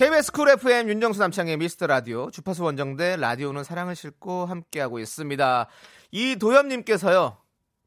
KBS 0.00 0.32
쿨 0.32 0.48
FM 0.48 0.88
윤정수 0.88 1.20
남창희의 1.20 1.58
미스터 1.58 1.86
라디오 1.86 2.30
주파수 2.30 2.64
원정대 2.64 3.16
라디오는 3.16 3.62
사랑을 3.64 3.94
싣고 3.94 4.46
함께하고 4.46 4.98
있습니다. 4.98 5.68
이도엽님께서요. 6.10 7.36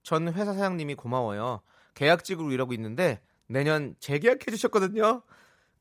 전 0.04 0.32
회사 0.32 0.54
사장님이 0.54 0.94
고마워요. 0.94 1.64
계약직으로 1.96 2.52
일하고 2.52 2.74
있는데 2.74 3.20
내년 3.48 3.96
재계약해 4.00 4.52
주셨거든요. 4.52 5.24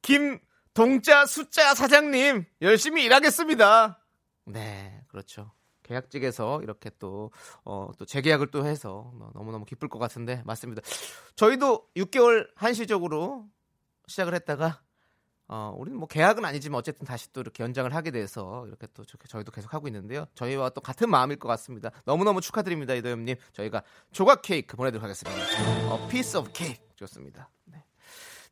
김동자 0.01 1.27
숫자 1.27 1.75
사장님 1.75 2.47
열심히 2.63 3.05
일하겠습니다. 3.05 4.03
네, 4.47 5.05
그렇죠. 5.09 5.53
계약직에서 5.83 6.63
이렇게 6.63 6.91
또, 6.99 7.31
어, 7.63 7.91
또 7.99 8.07
재계약을 8.07 8.51
또 8.51 8.65
해서 8.65 9.13
뭐 9.17 9.33
너무너무 9.35 9.67
기쁠 9.67 9.91
것 9.91 9.99
같은데, 9.99 10.43
맞습니다. 10.47 10.81
저희도 11.37 11.89
6개월 11.95 12.49
한시적으로 12.55 13.51
시작을 14.07 14.33
했다가, 14.33 14.81
어, 15.49 15.75
우리는 15.77 15.99
뭐 15.99 16.09
계약은 16.09 16.45
아니지만 16.45 16.79
어쨌든 16.79 17.07
다시 17.07 17.33
또 17.33 17.41
이렇게 17.41 17.63
연장을 17.63 17.95
하게 17.95 18.11
돼서 18.11 18.65
이렇게 18.67 18.87
또 18.95 19.05
저렇게 19.05 19.29
저희도 19.29 19.53
계속 19.53 19.75
하고 19.75 19.87
있는데요. 19.89 20.27
저희와 20.35 20.71
또 20.71 20.81
같은 20.81 21.11
마음일 21.11 21.39
것 21.39 21.49
같습니다. 21.49 21.91
너무너무 22.05 22.41
축하드립니다, 22.41 22.95
이도현님. 22.95 23.37
저희가 23.53 23.83
조각 24.13 24.43
케이크 24.43 24.77
보내도록 24.77 25.03
하겠습니다. 25.03 25.93
어, 25.93 26.07
piece 26.09 26.39
of 26.41 26.51
cake. 26.55 26.83
좋습니다. 26.97 27.51
네. 27.65 27.85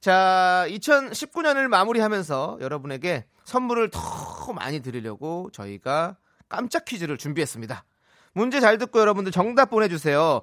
자, 0.01 0.65
2019년을 0.69 1.69
마무리하면서 1.69 2.59
여러분에게 2.61 3.27
선물을 3.45 3.91
더 3.91 4.53
많이 4.53 4.81
드리려고 4.81 5.51
저희가 5.53 6.17
깜짝 6.49 6.85
퀴즈를 6.85 7.17
준비했습니다. 7.17 7.85
문제 8.33 8.61
잘 8.61 8.79
듣고 8.79 9.01
여러분들 9.01 9.33
정답 9.33 9.71
보내주세요. 9.71 10.43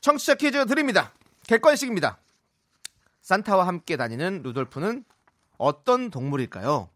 청취자 0.00 0.34
퀴즈 0.34 0.66
드립니다. 0.66 1.12
객관식입니다. 1.46 2.18
산타와 3.20 3.66
함께 3.66 3.96
다니는 3.96 4.42
루돌프는 4.42 5.04
어떤 5.62 6.10
동물일까요? 6.10 6.90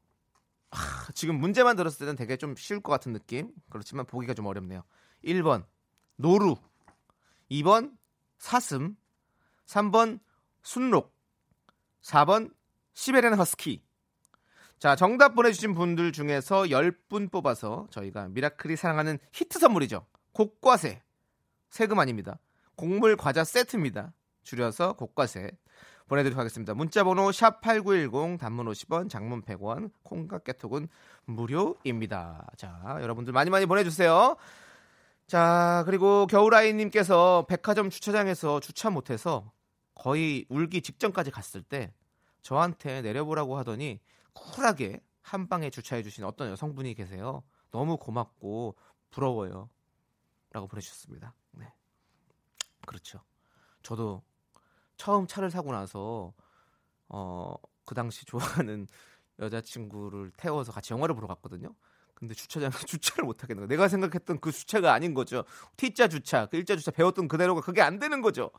아, 0.71 1.09
지금 1.15 1.39
문제만 1.39 1.77
들었을 1.77 2.01
때는 2.01 2.17
되게 2.17 2.37
좀 2.37 2.57
쉬울 2.57 2.81
것 2.83 2.91
같은 2.91 3.13
느낌. 3.13 3.53
그렇지만 3.71 4.07
보기가 4.07 4.35
좀 4.35 4.45
어렵네요. 4.47 4.83
1번 5.25 5.65
노루 6.17 6.57
2번 7.49 7.97
사슴 8.39 8.97
3번 9.67 10.19
순록 10.65 11.17
4번 12.03 12.53
시베리안 12.95 13.35
허스키 13.35 13.85
자 14.81 14.97
정답 14.97 15.37
보내주신 15.37 15.73
분들 15.73 16.11
중에서 16.11 16.63
10분 16.63 17.31
뽑아서 17.31 17.87
저희가 17.91 18.27
miracle이 18.29 18.75
사랑하는 18.75 19.21
히트 19.33 19.61
선물이죠. 19.61 20.05
곡과세 20.33 21.03
세금 21.71 22.01
아닙니다. 22.01 22.41
곡물 22.75 23.17
과자 23.17 23.45
세트입니다. 23.45 24.13
줄여서 24.43 24.95
곡과세 24.95 25.53
보내드리도록 26.07 26.39
하겠습니다. 26.39 26.75
문자번호 26.75 27.33
샵 27.33 27.61
8910 27.61 28.39
단문 28.39 28.67
50원 28.67 29.11
장문 29.11 29.43
100원 29.43 29.91
콩과 30.03 30.39
깨톡은 30.41 30.89
무료입니다. 31.25 32.47
자 32.57 32.99
여러분들 33.01 33.33
많이 33.33 33.51
많이 33.51 33.67
보내주세요. 33.67 34.37
자 35.27 35.83
그리고 35.87 36.27
겨울아이님께서 36.27 37.47
백화점 37.49 37.91
주차장에서 37.91 38.61
주차 38.61 38.91
못해서 38.91 39.53
거의 39.95 40.47
울기 40.49 40.83
직전까지 40.83 41.31
갔을 41.31 41.63
때 41.63 41.93
저한테 42.43 43.03
내려보라고 43.03 43.59
하더니 43.59 44.01
쿨하게 44.33 45.01
한 45.23 45.49
방에 45.49 45.71
주차해 45.71 46.05
주신 46.05 46.23
어떤 46.23 46.51
여성분이 46.51 46.95
계세요. 46.95 47.43
너무 47.73 47.97
고맙고 47.97 48.77
부러워요. 49.11 49.69
라고 50.53 50.69
보내주셨습니다. 50.69 51.35
네. 51.53 51.73
그렇죠. 52.87 53.21
저도 53.83 54.23
처음 54.97 55.27
차를 55.27 55.51
사고 55.51 55.73
나서 55.73 56.33
어, 57.09 57.55
그 57.85 57.95
당시 57.95 58.25
좋아하는 58.27 58.87
여자친구를 59.39 60.33
태워서 60.37 60.73
같이 60.73 60.93
영화를 60.93 61.15
보러 61.15 61.27
갔거든요. 61.29 61.75
근데 62.15 62.35
주차장에 62.35 62.71
주차를 62.87 63.25
못 63.25 63.43
하겠는 63.43 63.61
거예요. 63.61 63.69
내가 63.69 63.89
생각했던 63.89 64.41
그 64.41 64.51
주차가 64.53 64.93
아닌 64.95 65.15
거죠. 65.15 65.45
T자 65.77 66.09
주차, 66.09 66.47
그 66.47 66.57
일자 66.57 66.75
주차 66.77 66.91
배웠던 66.91 67.29
그대로가 67.29 67.61
그게 67.61 67.83
안 67.83 67.99
되는 67.99 68.23
거죠. 68.23 68.51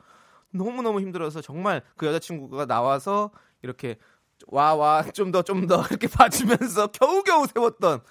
너무 0.52 0.82
너무 0.82 1.02
힘들어서 1.02 1.42
정말 1.42 1.82
그 1.98 2.06
여자친구가 2.08 2.66
나와서 2.68 3.32
이렇게 3.64 3.98
와 4.48 4.76
와 4.76 5.02
좀 5.14 5.32
더 5.32 5.42
좀 5.44 5.66
더 5.68 5.82
이렇게 5.90 6.08
봐주면서 6.08 6.88
겨우겨우 6.88 7.48
세웠던 7.48 8.02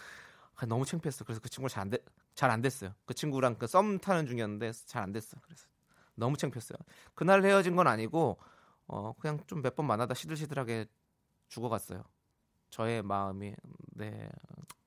아, 0.56 0.66
너무 0.66 0.84
창피했어. 0.84 1.24
그래서 1.24 1.40
그 1.40 1.48
친구 1.48 1.68
잘안 1.68 1.92
잘안 2.34 2.62
됐어요. 2.62 2.92
그 3.06 3.14
친구랑 3.14 3.56
그 3.56 3.66
썸 3.66 3.98
타는 4.00 4.26
중이었는데 4.26 4.72
잘 4.86 5.02
안 5.04 5.12
됐어. 5.12 5.36
그래서 5.42 5.66
너무 6.16 6.36
창피했어요. 6.36 6.76
그날 7.14 7.44
헤어진 7.44 7.76
건 7.76 7.86
아니고 7.86 8.38
어 8.88 9.12
그냥 9.20 9.38
좀 9.46 9.62
몇 9.62 9.76
번 9.76 9.86
만나다 9.86 10.14
시들시들하게 10.14 10.86
죽어갔어요. 11.48 12.02
저의 12.70 13.02
마음이 13.02 13.54
네 13.94 14.28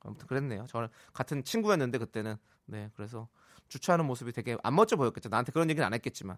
아무튼 0.02 0.28
그랬네요. 0.28 0.65
저는 0.68 0.89
같은 1.13 1.44
친구였는데 1.44 1.98
그때는 1.98 2.36
네 2.65 2.92
그래서 2.96 3.28
주차하는 3.70 4.06
모습이 4.06 4.32
되게 4.34 4.58
안 4.63 4.76
멋져 4.76 4.96
보였겠죠. 4.96 5.30
나한테 5.30 5.52
그런 5.52 5.70
얘기는 5.70 5.86
안 5.86 5.94
했겠지만 5.94 6.38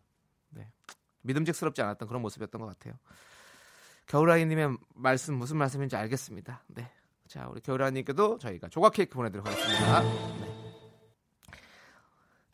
네 0.50 0.72
믿음직스럽지 1.22 1.82
않았던 1.82 2.08
그런 2.08 2.22
모습이었던 2.22 2.62
것 2.62 2.68
같아요. 2.68 2.94
겨울아이님의 4.08 4.78
말씀 4.96 5.36
무슨 5.36 5.58
말씀인지 5.58 5.96
알겠습니다. 5.96 6.64
네. 6.68 6.92
자, 7.28 7.48
우리 7.48 7.62
겨울아이님께도 7.62 8.40
저희가 8.40 8.68
조각 8.68 8.94
케이크 8.94 9.14
보내드리도록 9.16 9.48
하겠습니다. 9.48 10.02
네. 10.02 10.52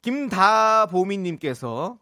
김다보미님께서 0.01 1.97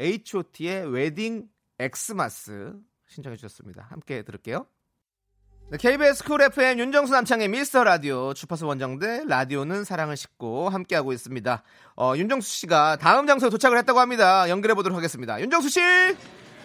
H.O.T의 0.00 0.90
Wedding 0.90 1.44
X-mas 1.78 2.72
신청해 3.08 3.36
주셨습니다. 3.36 3.86
함께 3.90 4.22
들을게요. 4.22 4.66
네, 5.70 5.76
KBS 5.78 6.24
쿨 6.24 6.42
FM 6.42 6.80
윤정수 6.80 7.12
남창희의 7.12 7.48
미스터 7.48 7.84
라디오 7.84 8.34
주파수 8.34 8.66
원정대 8.66 9.24
라디오는 9.28 9.84
사랑을 9.84 10.16
싣고 10.16 10.68
함께하고 10.68 11.12
있습니다. 11.12 11.62
어, 11.96 12.14
윤정수 12.16 12.50
씨가 12.50 12.96
다음 12.96 13.26
장소에 13.26 13.50
도착을 13.50 13.78
했다고 13.78 14.00
합니다. 14.00 14.48
연결해 14.48 14.74
보도록 14.74 14.96
하겠습니다. 14.96 15.40
윤정수 15.40 15.68
씨, 15.68 15.80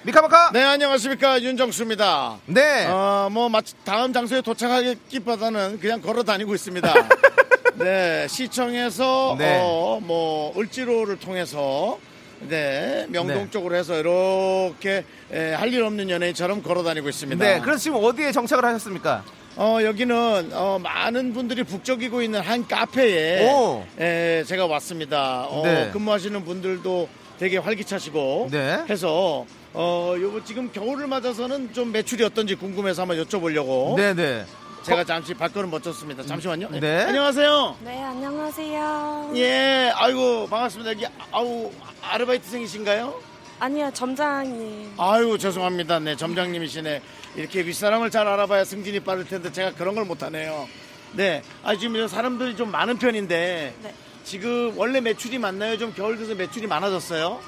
미카마카. 0.03 0.51
네 0.53 0.63
안녕하십니까 0.63 1.41
윤정수입니다 1.41 2.39
네. 2.47 2.85
어, 2.87 3.29
뭐 3.31 3.49
마치 3.49 3.75
다음 3.83 4.13
장소에 4.13 4.41
도착하기보다는 4.41 5.79
그냥 5.79 6.01
걸어 6.01 6.23
다니고 6.23 6.55
있습니다. 6.55 6.93
네, 7.77 8.27
시청에서 8.27 9.35
네. 9.37 9.59
어, 9.61 9.99
뭐 10.01 10.57
을지로를 10.57 11.19
통해서 11.19 11.99
네, 12.41 13.05
명동 13.09 13.45
네. 13.45 13.49
쪽으로 13.49 13.75
해서 13.75 13.97
이렇게 13.99 15.03
할 15.31 15.73
일 15.73 15.83
없는 15.83 16.09
연예인처럼 16.09 16.61
걸어 16.61 16.83
다니고 16.83 17.09
있습니다. 17.09 17.43
네, 17.43 17.59
그래서 17.61 17.79
지금 17.79 18.03
어디에 18.03 18.31
정착을 18.31 18.63
하셨습니까? 18.65 19.23
어, 19.57 19.77
여기는 19.83 20.49
어, 20.53 20.79
많은 20.83 21.33
분들이 21.33 21.63
북적이고 21.63 22.21
있는 22.21 22.41
한 22.41 22.67
카페에 22.67 23.49
오. 23.49 23.83
에, 23.99 24.43
제가 24.45 24.65
왔습니다. 24.67 25.45
어, 25.49 25.61
네. 25.63 25.89
근무하시는 25.91 26.43
분들도 26.43 27.07
되게 27.39 27.57
활기차시고 27.57 28.49
네. 28.51 28.79
해서 28.89 29.45
어, 29.73 30.15
요거 30.17 30.43
지금 30.45 30.71
겨울을 30.71 31.07
맞아서는 31.07 31.73
좀 31.73 31.91
매출이 31.91 32.23
어떤지 32.23 32.55
궁금해서 32.55 33.01
한번 33.01 33.21
여쭤보려고 33.23 33.95
네, 33.97 34.13
네. 34.13 34.45
제가 34.85 35.03
잠시 35.03 35.33
발걸음 35.33 35.71
멈췄습니다. 35.71 36.21
잠시만요. 36.23 36.69
네. 36.79 37.01
안녕하세요. 37.05 37.77
네, 37.81 38.03
안녕하세요. 38.03 39.31
예, 39.33 39.91
아이고 39.95 40.47
반갑습니다. 40.47 40.91
여기 40.91 41.07
아우 41.31 41.71
아르바이트생이신가요? 42.03 43.19
아니요, 43.57 43.89
점장님. 43.95 44.93
아유 44.97 45.39
죄송합니다. 45.39 45.97
네 45.99 46.15
점장님이시네. 46.15 47.01
이렇게 47.35 47.65
윗사람을 47.65 48.11
잘 48.11 48.27
알아봐야 48.27 48.63
승진이 48.63 48.99
빠를 48.99 49.25
텐데 49.25 49.51
제가 49.51 49.73
그런 49.73 49.95
걸 49.95 50.05
못하네요. 50.05 50.69
네, 51.13 51.41
아 51.63 51.75
지금 51.75 52.07
사람들이 52.07 52.55
좀 52.55 52.69
많은 52.69 52.99
편인데 52.99 53.73
네. 53.81 53.93
지금 54.23 54.71
원래 54.77 55.01
매출이 55.01 55.39
많나요? 55.39 55.79
좀 55.79 55.93
겨울 55.95 56.19
돼서 56.19 56.35
매출이 56.35 56.67
많아졌어요? 56.67 57.39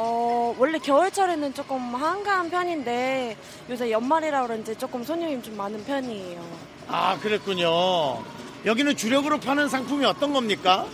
어, 0.00 0.54
원래 0.56 0.78
겨울철에는 0.78 1.54
조금 1.54 1.92
한가한 1.92 2.50
편인데 2.50 3.36
요새 3.68 3.90
연말이라 3.90 4.46
그런지 4.46 4.76
조금 4.76 5.02
손님이 5.02 5.42
좀 5.42 5.56
많은 5.56 5.84
편이에요. 5.84 6.40
아 6.86 7.18
그랬군요. 7.18 8.22
여기는 8.64 8.96
주력으로 8.96 9.40
파는 9.40 9.68
상품이 9.68 10.04
어떤 10.04 10.32
겁니까? 10.32 10.86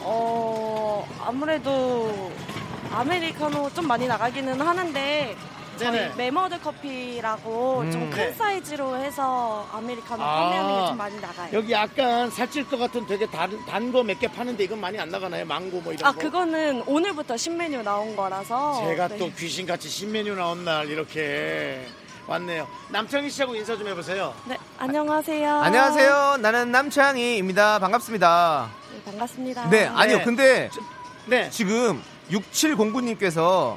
어, 0.00 1.08
아무래도 1.24 2.32
아메리카노 2.92 3.70
좀 3.74 3.86
많이 3.86 4.08
나가기는 4.08 4.60
하는데 4.60 5.36
저희 5.80 5.92
네네. 5.92 6.14
매머드 6.16 6.60
커피라고 6.60 7.80
음. 7.80 7.90
좀 7.90 7.99
큰 7.99 8.10
네. 8.16 8.32
사이즈로 8.32 8.96
해서 8.96 9.66
아메리카노 9.72 10.22
아. 10.22 10.40
판매하는 10.40 10.80
게 10.82 10.86
좀 10.88 10.96
많이 10.98 11.20
나가요. 11.20 11.48
여기 11.52 11.72
약간 11.72 12.30
살찔 12.30 12.68
것 12.68 12.78
같은 12.78 13.06
되게 13.06 13.26
단거 13.26 14.02
몇 14.02 14.18
개 14.20 14.28
파는데 14.28 14.64
이건 14.64 14.80
많이 14.80 14.98
안 14.98 15.08
나가나요? 15.08 15.44
망고 15.46 15.80
뭐 15.80 15.92
이런 15.92 16.06
아, 16.06 16.12
거? 16.12 16.18
그거는 16.20 16.82
오늘부터 16.86 17.36
신메뉴 17.36 17.82
나온 17.82 18.14
거라서. 18.16 18.84
제가 18.86 19.08
네. 19.08 19.18
또 19.18 19.30
귀신같이 19.32 19.88
신메뉴 19.88 20.34
나온 20.34 20.64
날 20.64 20.88
이렇게 20.88 21.86
왔네요. 22.26 22.68
남창희 22.90 23.30
씨하고 23.30 23.54
인사 23.56 23.76
좀 23.76 23.88
해보세요. 23.88 24.34
네, 24.44 24.56
안녕하세요. 24.78 25.50
안녕하세요. 25.62 26.36
나는 26.40 26.70
남창희입니다. 26.70 27.78
반갑습니다. 27.78 28.70
네, 28.92 29.02
반갑습니다. 29.10 29.70
네, 29.70 29.86
아니요. 29.86 30.18
네. 30.18 30.24
근데 30.24 30.70
네. 31.26 31.50
지금 31.50 32.02
6709님께서 32.30 33.76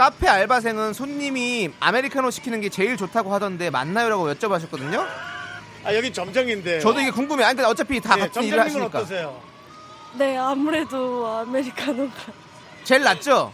카페 0.00 0.28
알바생은 0.28 0.94
손님이 0.94 1.72
아메리카노 1.78 2.30
시키는 2.30 2.62
게 2.62 2.70
제일 2.70 2.96
좋다고 2.96 3.34
하던데 3.34 3.68
맞나요라고 3.68 4.32
여쭤보셨거든요. 4.32 5.06
아 5.84 5.94
여기 5.94 6.10
점정인데. 6.10 6.80
저도 6.80 7.02
이게 7.02 7.10
궁금해. 7.10 7.44
아니 7.44 7.54
근데 7.54 7.68
어차피 7.68 8.00
다 8.00 8.14
네, 8.16 8.22
같은 8.22 8.44
일을 8.44 8.56
점장님은 8.56 8.80
하시니까 8.86 8.98
어떠세요? 8.98 9.42
네, 10.14 10.38
아무래도 10.38 11.28
아메리카노가 11.28 12.14
제일 12.82 13.02
낫죠? 13.02 13.52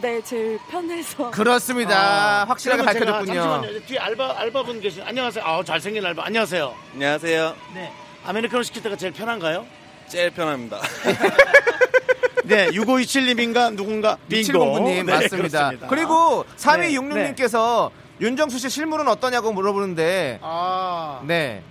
네, 0.00 0.22
제일 0.22 0.58
편해서. 0.70 1.30
그렇습니다. 1.32 2.46
확실하게 2.46 2.82
아, 2.84 2.92
제가 2.94 3.04
밝혀졌군요. 3.04 3.42
잠시만요. 3.42 3.80
뒤에 3.84 3.98
알바 3.98 4.38
알바분 4.38 4.80
계신. 4.80 5.02
안녕하세요. 5.02 5.44
아 5.44 5.62
잘생긴 5.62 6.02
알바. 6.06 6.24
안녕하세요. 6.24 6.74
안녕하세요. 6.94 7.56
네. 7.74 7.92
아메리카노 8.24 8.62
시킬 8.62 8.82
때가 8.84 8.96
제일 8.96 9.12
편한가요? 9.12 9.66
제일 10.08 10.30
편합니다. 10.30 10.80
네, 12.48 12.68
6527님인가 12.70 13.74
누군가 13.76 14.16
빙고. 14.28 14.52
2709님 14.52 14.84
네, 14.84 15.02
맞습니다. 15.02 15.36
그렇습니다. 15.36 15.86
그리고 15.88 16.44
네, 16.56 16.56
3266님께서 16.56 17.90
윤정수 18.20 18.58
씨 18.58 18.68
실물은 18.70 19.06
어떠냐고 19.08 19.52
물어보는데 19.52 20.40
아. 20.42 21.20
네. 21.24 21.62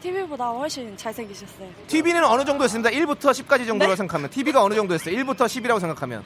TV보다 0.00 0.48
훨씬 0.50 0.96
잘생기셨어요. 0.96 1.68
TV는 1.88 2.24
어느 2.24 2.44
정도였습니다. 2.44 2.90
1부터 2.90 3.30
10까지 3.32 3.66
정도로 3.66 3.90
네? 3.90 3.96
생각하면 3.96 4.30
TV가 4.30 4.62
어느 4.62 4.74
정도였어요? 4.74 5.16
1부터 5.16 5.46
10이라고 5.46 5.80
생각하면 5.80 6.22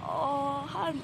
어, 0.00 0.64
한, 0.66 1.00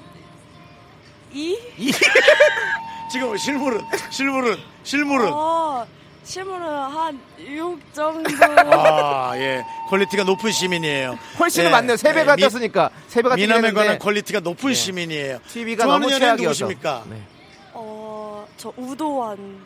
이? 1.31 1.57
지금 3.11 3.37
실물은 3.37 3.81
실물은 4.09 4.57
실물은 4.83 5.29
어, 5.31 5.87
실물은 6.29 6.63
한6 6.63 7.79
정도. 7.91 8.29
아, 8.71 9.31
예. 9.35 9.65
퀄리티가 9.89 10.23
높은 10.25 10.51
시민이에요. 10.51 11.17
훨씬은 11.39 11.65
네. 11.65 11.71
많네요. 11.71 11.95
3배가 11.95 12.35
미- 12.35 12.43
떴으니까 12.43 12.91
3배가 13.09 13.35
미남에 13.35 13.71
관한 13.71 13.97
퀄리티가 13.97 14.39
높은 14.41 14.75
시민이에요. 14.75 15.39
TV가 15.51 15.85
너무 15.87 16.07
최악이어서 16.07 16.65
누구십니까? 16.65 17.03
네. 17.09 17.23
어, 17.73 18.47
저 18.57 18.71
우도환. 18.77 19.59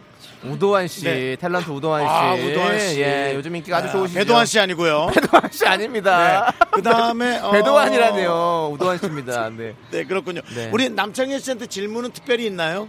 우도환 0.46 0.88
씨, 0.88 1.04
네. 1.04 1.36
탤런트 1.36 1.68
우도환 1.70 2.02
씨. 2.04 2.08
아, 2.08 2.34
우도환 2.34 2.80
씨. 2.80 3.02
예, 3.02 3.34
요즘 3.36 3.54
인기가 3.58 3.78
아주 3.78 3.90
아, 3.90 3.92
좋으시죠. 3.92 4.20
배도환 4.20 4.46
씨 4.46 4.58
아니고요. 4.58 5.08
배도환 5.14 5.52
씨 5.52 5.66
아닙니다. 5.66 6.50
네. 6.50 6.66
그 6.72 6.82
다음에 6.82 7.40
어, 7.44 7.52
배도환이라네요. 7.52 8.70
우도환 8.72 9.00
씨입니다. 9.00 9.50
네. 9.50 9.76
네, 9.92 10.06
그렇군요. 10.06 10.40
네. 10.56 10.70
우리 10.72 10.90
남창희 10.90 11.40
씨한테 11.42 11.66
질문은 11.68 12.12
특별히 12.12 12.46
있나요? 12.46 12.88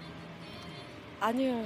아니요. 1.19 1.65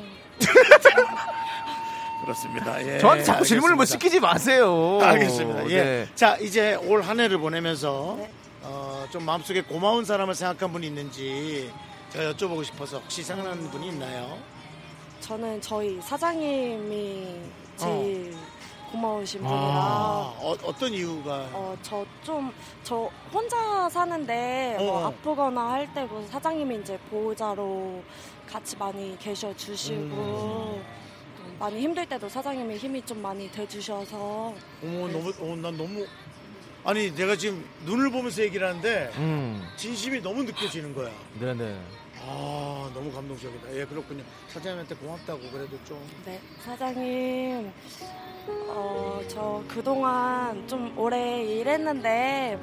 그렇습니다. 2.38 2.86
예, 2.86 2.98
저한테 2.98 3.24
자꾸 3.24 3.44
질문을 3.44 3.74
뭐 3.74 3.82
알겠습니다. 3.82 4.04
시키지 4.04 4.20
마세요. 4.20 4.98
알겠습니다. 5.02 5.70
예. 5.70 5.82
네. 5.82 6.08
자, 6.14 6.36
이제 6.36 6.74
올 6.74 7.00
한 7.02 7.18
해를 7.20 7.38
보내면서 7.38 8.16
네. 8.18 8.30
어, 8.62 9.06
좀 9.10 9.24
마음속에 9.24 9.62
고마운 9.62 10.04
사람을 10.04 10.34
생각한 10.34 10.70
분이 10.72 10.86
있는지 10.88 11.72
제가 12.10 12.32
여쭤보고 12.32 12.62
싶어서 12.64 12.98
혹시 12.98 13.22
생각나는 13.22 13.70
분이 13.70 13.88
있나요? 13.88 14.36
저는 15.20 15.58
저희 15.62 15.98
사장님이 16.02 17.40
제일 17.78 18.36
고마우신 18.92 19.40
분이라. 19.40 19.58
아, 19.58 20.34
어, 20.38 20.56
어떤 20.64 20.92
이유가? 20.92 21.46
어, 21.52 21.76
저 21.82 22.04
좀, 22.22 22.52
저 22.82 23.08
혼자 23.32 23.88
사는데, 23.90 24.76
뭐, 24.78 24.98
어. 25.02 25.06
아프거나 25.08 25.72
할 25.72 25.94
때, 25.94 26.04
뭐, 26.04 26.26
사장님이 26.30 26.76
이제 26.80 26.98
보호자로 27.10 28.02
같이 28.50 28.76
많이 28.78 29.14
계셔 29.18 29.54
주시고, 29.54 30.00
음. 30.00 30.82
또 31.58 31.64
많이 31.64 31.80
힘들 31.80 32.06
때도 32.06 32.28
사장님이 32.28 32.76
힘이 32.76 33.02
좀 33.02 33.20
많이 33.20 33.50
돼주셔서, 33.50 34.54
어머, 34.82 35.08
너무, 35.08 35.32
어, 35.40 35.56
난 35.56 35.76
너무. 35.76 36.06
아니, 36.84 37.12
내가 37.14 37.36
지금 37.36 37.64
눈을 37.84 38.10
보면서 38.10 38.42
얘기를 38.42 38.66
하는데, 38.66 39.10
음. 39.16 39.68
진심이 39.76 40.20
너무 40.22 40.44
느껴지는 40.44 40.94
거야. 40.94 41.10
네네. 41.38 41.80
아, 42.20 42.90
너무 42.94 43.12
감동적이다. 43.12 43.74
예, 43.76 43.84
그렇군요. 43.84 44.22
사장님한테 44.48 44.94
고맙다고 44.94 45.40
그래도 45.52 45.76
좀. 45.84 46.00
네, 46.24 46.40
사장님, 46.64 47.72
어, 48.68 49.20
저 49.28 49.62
그동안 49.68 50.66
좀 50.68 50.96
오래 50.96 51.42
일했는데, 51.42 52.58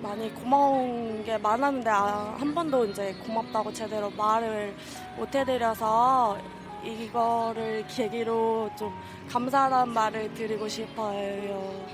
많이 0.00 0.32
고마운 0.34 1.24
게 1.24 1.36
많았는데, 1.36 1.90
아, 1.90 2.36
한 2.38 2.54
번도 2.54 2.86
이제 2.86 3.14
고맙다고 3.26 3.72
제대로 3.72 4.08
말을 4.10 4.74
못 5.16 5.34
해드려서, 5.34 6.38
이거를 6.84 7.86
계기로 7.88 8.70
좀 8.78 8.92
감사하다는 9.30 9.92
말을 9.92 10.34
드리고 10.34 10.68
싶어요. 10.68 11.86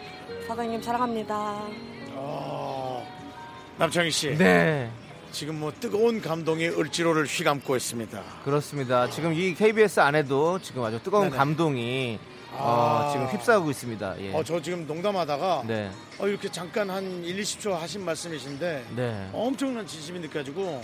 사장님 0.47 0.83
사랑합니다. 0.83 1.35
아, 2.15 3.03
남창희 3.79 4.11
씨. 4.11 4.37
네. 4.37 4.91
지금 5.33 5.61
뭐 5.61 5.73
뜨거운 5.73 6.21
감동이 6.23 6.67
을지로를 6.67 7.27
휘감고 7.27 7.77
있습니다. 7.77 8.23
그렇습니다. 8.45 9.11
지금 9.11 9.35
이 9.35 9.55
KBS 9.55 10.01
안에도 10.01 10.59
지금 10.61 10.83
아주 10.83 11.03
뜨거운 11.03 11.25
네네. 11.25 11.37
감동이 11.37 12.19
아. 12.53 13.09
어, 13.09 13.13
지금 13.13 13.27
휩싸고 13.27 13.71
있습니다. 13.71 14.15
예. 14.21 14.33
어, 14.33 14.43
저 14.43 14.63
지금 14.63 14.87
농담하다가 14.87 15.65
네. 15.67 15.91
어, 16.19 16.27
이렇게 16.27 16.51
잠깐 16.51 16.89
한 16.89 17.23
1, 17.23 17.37
20초 17.43 17.73
하신 17.73 18.03
말씀이신데 18.05 18.87
네. 18.97 19.29
엄청난 19.33 19.87
진심이 19.87 20.21
느껴지고 20.21 20.83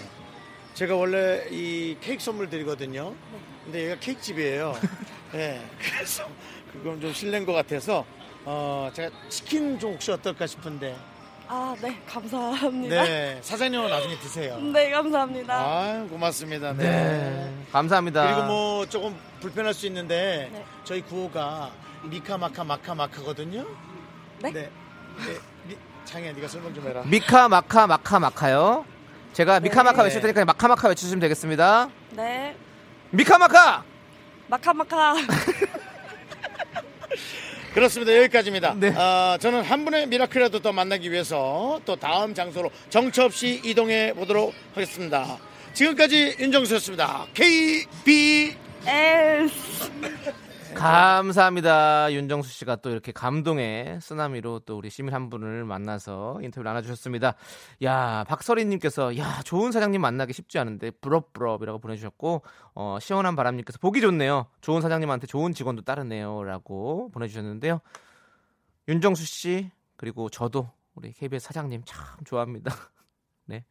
제가 0.74 0.96
원래 0.96 1.46
이 1.50 1.96
케이크 2.00 2.22
선물 2.22 2.50
드리거든요. 2.50 3.14
근데 3.64 3.84
얘가 3.86 3.96
케이크 4.00 4.20
집이에요. 4.20 4.74
네, 5.32 5.64
그래서 5.80 6.28
그건 6.72 7.00
좀 7.00 7.12
실례인 7.12 7.46
것 7.46 7.52
같아서 7.52 8.04
어, 8.44 8.90
제가 8.92 9.10
치킨 9.28 9.78
좀 9.78 9.92
혹시 9.92 10.10
어떨까 10.10 10.46
싶은데 10.46 10.96
아, 11.48 11.74
네, 11.82 12.00
감사합니다. 12.06 13.02
네, 13.04 13.08
네 13.34 13.38
사장님은 13.42 13.88
나중에 13.88 14.18
드세요. 14.18 14.58
감사합니다. 14.92 15.54
아 15.54 16.06
고맙습니다. 16.08 16.72
네. 16.72 16.84
네. 16.84 17.54
감사합니다. 17.70 18.24
그리고 18.26 18.46
뭐 18.46 18.86
조금 18.86 19.16
불편할 19.40 19.74
수 19.74 19.86
있는데 19.86 20.48
네. 20.52 20.64
저희 20.84 21.02
구호가 21.02 21.70
미카마카 22.04 22.64
마카마카거든요. 22.64 23.66
네? 24.40 24.50
네. 24.50 24.62
네. 24.62 24.70
미- 25.68 25.76
창희야 26.04 26.32
네가 26.32 26.48
설명 26.48 26.74
좀 26.74 26.86
해라. 26.88 27.02
미카 27.06 27.48
마카 27.48 27.86
마카 27.86 28.18
마카요. 28.18 28.84
제가 29.34 29.60
미카 29.60 29.82
마카 29.82 29.98
네. 29.98 30.04
외칠 30.04 30.20
테니까 30.20 30.44
마카 30.44 30.68
마카 30.68 30.88
외치시면 30.88 31.20
되겠습니다. 31.20 31.88
네, 32.10 32.56
미카 33.14 33.36
마카. 33.36 33.84
마카마카. 34.48 35.14
그렇습니다. 37.74 38.16
여기까지입니다. 38.16 38.74
네. 38.74 38.90
아, 38.96 39.36
저는 39.38 39.62
한 39.62 39.84
분의 39.84 40.06
미라클이라도 40.06 40.60
더 40.60 40.72
만나기 40.72 41.12
위해서 41.12 41.78
또 41.84 41.94
다음 41.96 42.32
장소로 42.34 42.70
정처 42.88 43.24
없이 43.26 43.60
이동해 43.64 44.14
보도록 44.14 44.54
하겠습니다. 44.74 45.38
지금까지 45.74 46.36
윤정수였습니다. 46.38 47.26
KB 47.34 48.56
에스. 48.86 49.90
감사합니다. 50.74 52.12
윤정수 52.12 52.50
씨가 52.52 52.76
또 52.76 52.90
이렇게 52.90 53.12
감동의 53.12 54.00
쓰나미로 54.00 54.60
또 54.60 54.76
우리 54.76 54.90
시민 54.90 55.14
한 55.14 55.30
분을 55.30 55.64
만나서 55.64 56.40
인터뷰를 56.42 56.68
나눠주셨습니다. 56.68 57.34
야, 57.84 58.24
박서린님께서, 58.28 59.16
야, 59.18 59.40
좋은 59.44 59.72
사장님 59.72 60.00
만나기 60.00 60.32
쉽지 60.32 60.58
않은데, 60.58 60.90
부럽부럽이라고 60.90 61.78
보내주셨고, 61.78 62.42
어, 62.74 62.98
시원한 63.00 63.36
바람님께서 63.36 63.78
보기 63.78 64.00
좋네요. 64.00 64.46
좋은 64.60 64.80
사장님한테 64.80 65.26
좋은 65.26 65.54
직원도 65.54 65.82
따르네요. 65.82 66.42
라고 66.44 67.10
보내주셨는데요. 67.12 67.80
윤정수 68.88 69.24
씨, 69.24 69.70
그리고 69.96 70.28
저도 70.28 70.68
우리 70.94 71.12
KBS 71.12 71.46
사장님 71.46 71.82
참 71.84 72.04
좋아합니다. 72.24 72.74
네. 73.46 73.64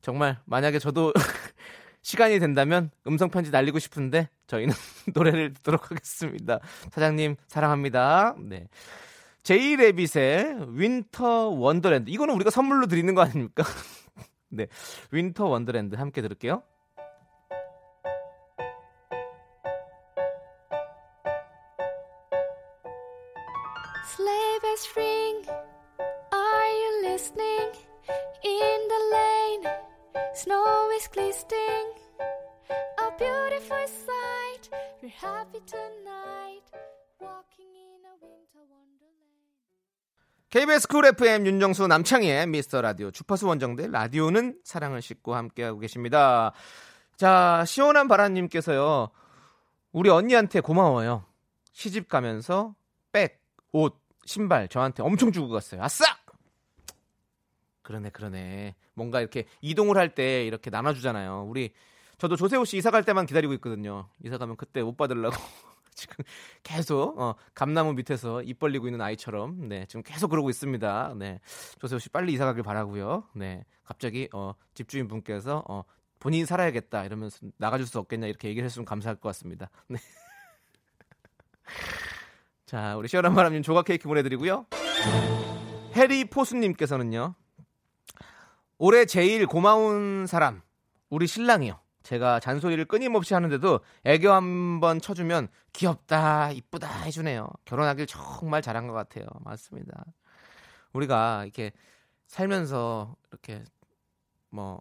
정말 0.00 0.38
만약에 0.44 0.78
저도 0.78 1.12
시간이 2.02 2.38
된다면 2.38 2.90
음성 3.06 3.28
편지 3.30 3.50
날리고 3.50 3.78
싶은데 3.78 4.28
저희는 4.46 4.74
노래를 5.14 5.52
듣도록 5.54 5.90
하겠습니다. 5.90 6.58
사장님 6.90 7.36
사랑합니다. 7.46 8.34
네. 8.38 8.68
제이 9.42 9.76
레빗의 9.76 10.78
윈터 10.78 11.48
원더랜드. 11.48 12.10
이거는 12.10 12.34
우리가 12.34 12.50
선물로 12.50 12.86
드리는 12.86 13.14
거 13.14 13.22
아닙니까? 13.22 13.64
네. 14.48 14.66
윈터 15.12 15.46
원더랜드 15.46 15.96
함께 15.96 16.20
들을게요. 16.22 16.62
Sleigh 24.14 24.58
bells 24.60 24.88
ring. 24.96 25.46
Are 26.32 26.68
you 26.68 27.02
listening? 27.04 27.70
In 28.44 28.88
the 28.88 29.00
lane, 29.12 29.29
snow 30.40 30.90
is 30.96 31.06
glistening. 31.08 31.92
A 32.96 33.10
beautiful 33.18 33.86
sight. 33.86 34.70
We're 35.02 35.12
happy 35.20 35.60
tonight. 35.66 36.64
Walking 37.20 37.68
in 37.76 38.00
a 38.08 38.14
winter 38.22 38.64
wonderland. 38.64 39.20
KBS 40.48 40.88
쿨 40.88 41.04
FM 41.04 41.46
윤정수 41.46 41.86
남창희의 41.88 42.46
미스터 42.46 42.80
라디오 42.80 43.10
주파수 43.10 43.48
원정대 43.48 43.88
라디오는 43.88 44.60
사랑을 44.64 45.02
싣고 45.02 45.34
함께하고 45.34 45.78
계십니다. 45.78 46.52
자, 47.16 47.62
시원한 47.66 48.08
바라님께서요. 48.08 49.10
우리 49.92 50.08
언니한테 50.08 50.60
고마워요. 50.60 51.26
시집 51.72 52.08
가면서 52.08 52.74
백, 53.12 53.42
옷, 53.72 54.00
신발 54.24 54.68
저한테 54.68 55.02
엄청 55.02 55.32
주고 55.32 55.50
갔어요. 55.50 55.82
아싸! 55.82 56.19
그러네, 57.82 58.10
그러네. 58.10 58.74
뭔가 58.94 59.20
이렇게 59.20 59.46
이동을 59.60 59.96
할 59.96 60.14
때 60.14 60.44
이렇게 60.44 60.70
나눠주잖아요. 60.70 61.46
우리 61.48 61.72
저도 62.18 62.36
조세호 62.36 62.64
씨 62.64 62.76
이사 62.76 62.90
갈 62.90 63.04
때만 63.04 63.26
기다리고 63.26 63.52
있거든요. 63.54 64.08
이사 64.24 64.36
가면 64.38 64.56
그때 64.56 64.80
옷 64.80 64.96
받으려고 64.96 65.36
지금 65.94 66.24
계속 66.62 67.18
어, 67.18 67.34
감나무 67.54 67.94
밑에서 67.94 68.42
입 68.42 68.58
벌리고 68.58 68.86
있는 68.88 69.00
아이처럼 69.00 69.68
네 69.68 69.86
지금 69.86 70.02
계속 70.02 70.28
그러고 70.28 70.50
있습니다. 70.50 71.14
네 71.16 71.40
조세호 71.80 71.98
씨 71.98 72.08
빨리 72.10 72.32
이사 72.32 72.44
가길 72.44 72.62
바라고요. 72.62 73.24
네 73.34 73.64
갑자기 73.84 74.28
어, 74.32 74.54
집주인 74.74 75.08
분께서 75.08 75.64
어, 75.68 75.84
본인이 76.18 76.44
살아야겠다 76.44 77.04
이러면서 77.06 77.38
나가줄 77.56 77.86
수 77.86 77.98
없겠냐 77.98 78.26
이렇게 78.26 78.48
얘기를 78.48 78.66
했으면 78.66 78.84
감사할 78.84 79.16
것 79.16 79.28
같습니다. 79.30 79.70
네. 79.88 79.98
자 82.66 82.96
우리 82.96 83.08
시원한 83.08 83.34
바람님 83.34 83.62
조각 83.62 83.86
케이크 83.86 84.06
보내드리고요. 84.06 84.66
해리 85.96 86.24
포수님께서는요. 86.26 87.34
올해 88.82 89.04
제일 89.04 89.46
고마운 89.46 90.26
사람 90.26 90.62
우리 91.10 91.26
신랑이요. 91.26 91.78
제가 92.02 92.40
잔소리를 92.40 92.82
끊임없이 92.86 93.34
하는데도 93.34 93.80
애교 94.04 94.32
한 94.32 94.80
번 94.80 94.98
쳐주면 95.02 95.48
귀엽다, 95.74 96.52
이쁘다 96.52 97.02
해주네요. 97.02 97.46
결혼하길 97.66 98.06
정말 98.06 98.62
잘한 98.62 98.86
것 98.86 98.94
같아요. 98.94 99.26
맞습니다. 99.40 100.06
우리가 100.94 101.44
이렇게 101.44 101.72
살면서 102.26 103.16
이렇게 103.30 103.62
뭐 104.48 104.80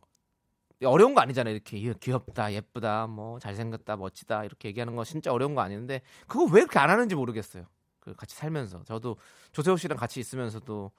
어려운 0.85 1.13
거 1.13 1.19
아니잖아요. 1.19 1.53
이렇게 1.53 1.93
귀엽다, 1.99 2.53
예쁘다, 2.53 3.07
뭐 3.07 3.37
잘생겼다, 3.39 3.97
멋지다 3.97 4.45
이렇게 4.45 4.69
얘기하는 4.69 4.95
거 4.95 5.03
진짜 5.03 5.33
어려운 5.33 5.55
거 5.55 5.61
아닌데 5.61 6.01
그거 6.25 6.45
왜 6.45 6.61
이렇게 6.61 6.79
안 6.79 6.89
하는지 6.89 7.15
모르겠어요. 7.15 7.65
그 7.99 8.15
같이 8.15 8.33
살면서 8.37 8.83
저도 8.85 9.17
조세호 9.51 9.75
씨랑 9.75 9.97
같이 9.97 10.21
있으면서도 10.21 10.89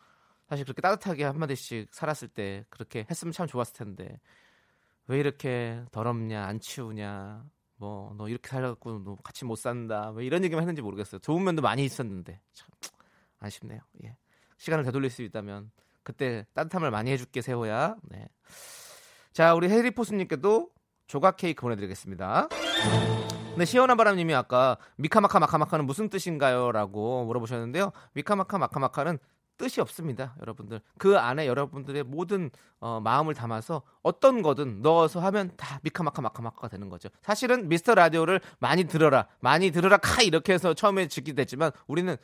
사실 0.51 0.65
그렇게 0.65 0.83
따뜻하게 0.83 1.23
한마디씩 1.25 1.95
살았을 1.95 2.27
때 2.27 2.65
그렇게 2.71 3.07
했으면 3.09 3.31
참 3.31 3.47
좋았을 3.47 3.73
텐데 3.73 4.19
왜 5.07 5.21
이렇게 5.21 5.81
더럽냐 5.93 6.45
안 6.45 6.59
치우냐 6.59 7.45
뭐 7.77 8.15
너 8.17 8.29
이렇게 8.29 8.49
살아갖고 8.49 9.05
너 9.05 9.15
같이 9.23 9.45
못 9.45 9.55
산다 9.55 10.11
왜 10.11 10.27
이런 10.27 10.43
얘기만 10.43 10.63
했는지 10.63 10.83
모르겠어요 10.83 11.21
좋은 11.21 11.45
면도 11.45 11.63
많이 11.63 11.85
있었는데 11.85 12.41
참 12.53 12.69
아쉽네요 13.39 13.79
예. 14.03 14.17
시간을 14.59 14.85
되돌릴 14.85 15.09
수 15.11 15.23
있다면 15.23 15.71
그때 16.03 16.45
따뜻함을 16.55 16.91
많이 16.91 17.13
해줄게 17.13 17.43
세호야 17.43 17.95
네. 18.03 18.27
자 19.33 19.55
우리 19.55 19.69
해리포스님께도 19.69 20.69
조각 21.07 21.37
케이크 21.37 21.63
보내드리겠습니다 21.63 22.49
네, 23.57 23.65
시원한 23.65 23.97
바람님이 23.97 24.35
아까 24.35 24.79
미카마카 24.97 25.39
마카마카는 25.39 25.85
무슨 25.85 26.09
뜻인가요?라고 26.09 27.25
물어보셨는데요. 27.25 27.91
미카마카 28.15 28.59
마카마카는 28.59 29.19
뜻이 29.61 29.79
없습니다, 29.83 30.35
여러분들. 30.41 30.81
그 30.97 31.19
안에 31.19 31.47
여러분들의 31.47 32.05
모든 32.05 32.51
어, 32.81 32.99
마음을 32.99 33.35
담아서 33.35 33.83
어떤 34.03 34.41
거든 34.41 34.81
넣어서 34.81 35.21
하면 35.21 35.53
다 35.59 35.79
미카마카 35.83 36.23
마카마카가 36.23 36.69
되는 36.69 36.89
거죠. 36.89 37.11
사실은 37.21 37.69
미스터 37.69 37.95
라디오를 37.95 38.41
많이 38.59 38.85
들어라, 38.85 39.27
많이 39.41 39.71
들어라 39.71 39.99
카 39.99 40.23
이렇게 40.23 40.55
해서 40.55 40.73
처음에 40.73 41.09
짓게 41.09 41.35
됐지만 41.35 41.73
우리는 41.87 42.17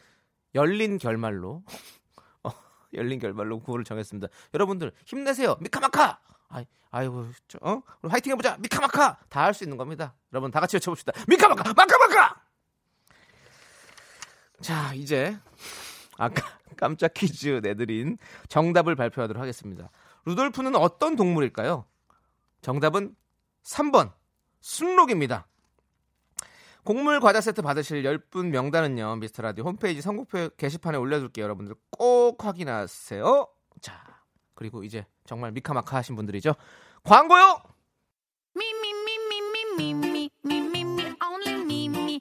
열린 0.54 0.96
결말로 0.96 1.62
어, 2.42 2.50
열린 2.94 3.18
결말로 3.18 3.60
구호를 3.60 3.84
정했습니다. 3.84 4.28
여러분들 4.54 4.92
힘내세요, 5.04 5.56
미카마카. 5.60 6.18
아이, 6.48 6.64
아이고, 6.90 7.28
저, 7.48 7.58
어? 7.60 7.82
화이팅 8.08 8.32
해보자. 8.32 8.56
미카마카! 8.60 9.18
다 9.28 9.40
할 9.44 9.52
수 9.52 9.62
있는 9.64 9.76
겁니다. 9.76 10.14
여러분, 10.32 10.50
다 10.50 10.60
같이 10.60 10.76
외쳐봅시다. 10.76 11.12
미카마카! 11.28 11.74
마카마카! 11.74 12.40
자, 14.62 14.94
이제, 14.94 15.36
아까 16.18 16.42
깜짝 16.76 17.14
퀴즈 17.14 17.60
내드린 17.62 18.18
정답을 18.48 18.94
발표하도록 18.94 19.40
하겠습니다. 19.40 19.90
루돌프는 20.24 20.76
어떤 20.76 21.16
동물일까요? 21.16 21.84
정답은 22.62 23.14
3번, 23.62 24.12
순록입니다. 24.60 25.46
곡물 26.84 27.18
과자 27.20 27.40
세트 27.40 27.62
받으실 27.62 28.02
10분 28.02 28.46
명단은요, 28.46 29.16
미스터 29.16 29.42
라디오 29.42 29.64
홈페이지 29.64 30.00
선곡표 30.00 30.50
게시판에 30.56 30.96
올려둘게요. 30.96 31.44
여러분들 31.44 31.74
꼭 31.90 32.44
확인하세요. 32.44 33.48
자, 33.80 34.22
그리고 34.54 34.84
이제 34.84 35.04
정말 35.24 35.52
미카마카 35.52 35.96
하신 35.96 36.14
분들이죠. 36.14 36.54
광고요! 37.02 37.60
Me, 38.56 38.64
only 41.20 41.88
me. 41.88 42.20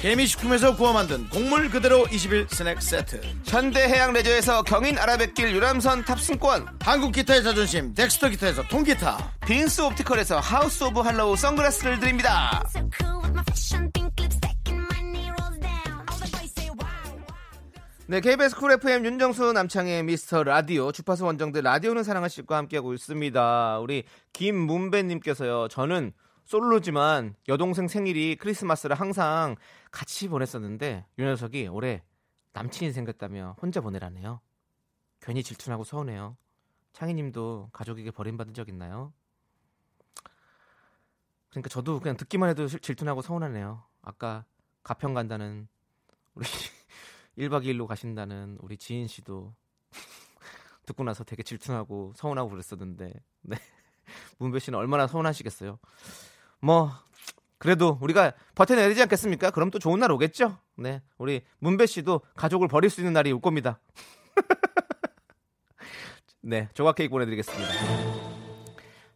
개미식품에서 0.00 0.76
구워 0.76 0.92
만든 0.92 1.28
곡물 1.30 1.70
그대로 1.70 2.06
21 2.10 2.46
스낵 2.50 2.82
세트 2.82 3.20
현대 3.44 3.80
해양 3.80 4.12
레저에서 4.12 4.62
경인 4.62 4.98
아라뱃길 4.98 5.54
유람선 5.54 6.04
탑승권, 6.04 6.66
한국 6.80 7.12
기타의 7.12 7.42
자존심 7.42 7.94
덱스터 7.94 8.28
기타에서 8.28 8.62
통기타 8.68 9.32
빈스 9.46 9.80
옵티컬에서 9.80 10.38
하우스 10.38 10.84
오브 10.84 11.00
할로우 11.00 11.36
선글라스를 11.36 11.98
드립니다. 11.98 12.62
네, 18.08 18.20
KBS 18.20 18.54
쿨 18.54 18.70
FM 18.70 19.04
윤정수 19.04 19.52
남창희 19.52 20.04
미스터 20.04 20.44
라디오 20.44 20.92
주파수 20.92 21.24
원정대 21.24 21.60
라디오는 21.60 22.04
사랑을 22.04 22.30
싣고 22.30 22.54
함께하고 22.54 22.94
있습니다. 22.94 23.80
우리 23.80 24.04
김문배님께서요. 24.32 25.66
저는 25.68 26.12
솔로지만 26.44 27.34
여동생 27.48 27.88
생일이 27.88 28.36
크리스마스를 28.36 28.94
항상 28.94 29.56
같이 29.96 30.28
보냈었는데 30.28 31.06
이 31.16 31.22
녀석이 31.22 31.68
올해 31.68 32.02
남친이 32.52 32.92
생겼다며 32.92 33.56
혼자 33.62 33.80
보내라네요. 33.80 34.42
괜히 35.20 35.42
질투나고 35.42 35.84
서운해요. 35.84 36.36
창희님도 36.92 37.70
가족에게 37.72 38.10
버림받은 38.10 38.52
적 38.52 38.68
있나요? 38.68 39.14
그러니까 41.48 41.70
저도 41.70 41.98
그냥 42.00 42.18
듣기만 42.18 42.50
해도 42.50 42.68
질- 42.68 42.80
질투나고 42.80 43.22
서운하네요. 43.22 43.84
아까 44.02 44.44
가평 44.82 45.14
간다는 45.14 45.66
우리 46.34 46.44
1박 47.38 47.64
2일로 47.64 47.86
가신다는 47.86 48.58
우리 48.60 48.76
지인 48.76 49.06
씨도 49.06 49.54
듣고 50.84 51.04
나서 51.04 51.24
되게 51.24 51.42
질투나고 51.42 52.12
서운하고 52.16 52.50
그랬었는데 52.50 53.14
네. 53.40 53.56
문배 54.36 54.58
씨는 54.58 54.78
얼마나 54.78 55.06
서운하시겠어요. 55.06 55.78
뭐 56.60 56.92
그래도 57.58 57.98
우리가 58.00 58.32
버텨내야 58.54 58.88
되지 58.88 59.02
않겠습니까? 59.02 59.50
그럼 59.50 59.70
또 59.70 59.78
좋은 59.78 59.98
날 59.98 60.10
오겠죠? 60.10 60.58
네. 60.76 61.02
우리 61.18 61.42
문배 61.58 61.86
씨도 61.86 62.20
가족을 62.36 62.68
버릴 62.68 62.90
수 62.90 63.00
있는 63.00 63.12
날이 63.12 63.32
올 63.32 63.40
겁니다. 63.40 63.80
네, 66.42 66.68
조각 66.74 66.96
케이크 66.96 67.10
보내드리겠습니다. 67.10 67.72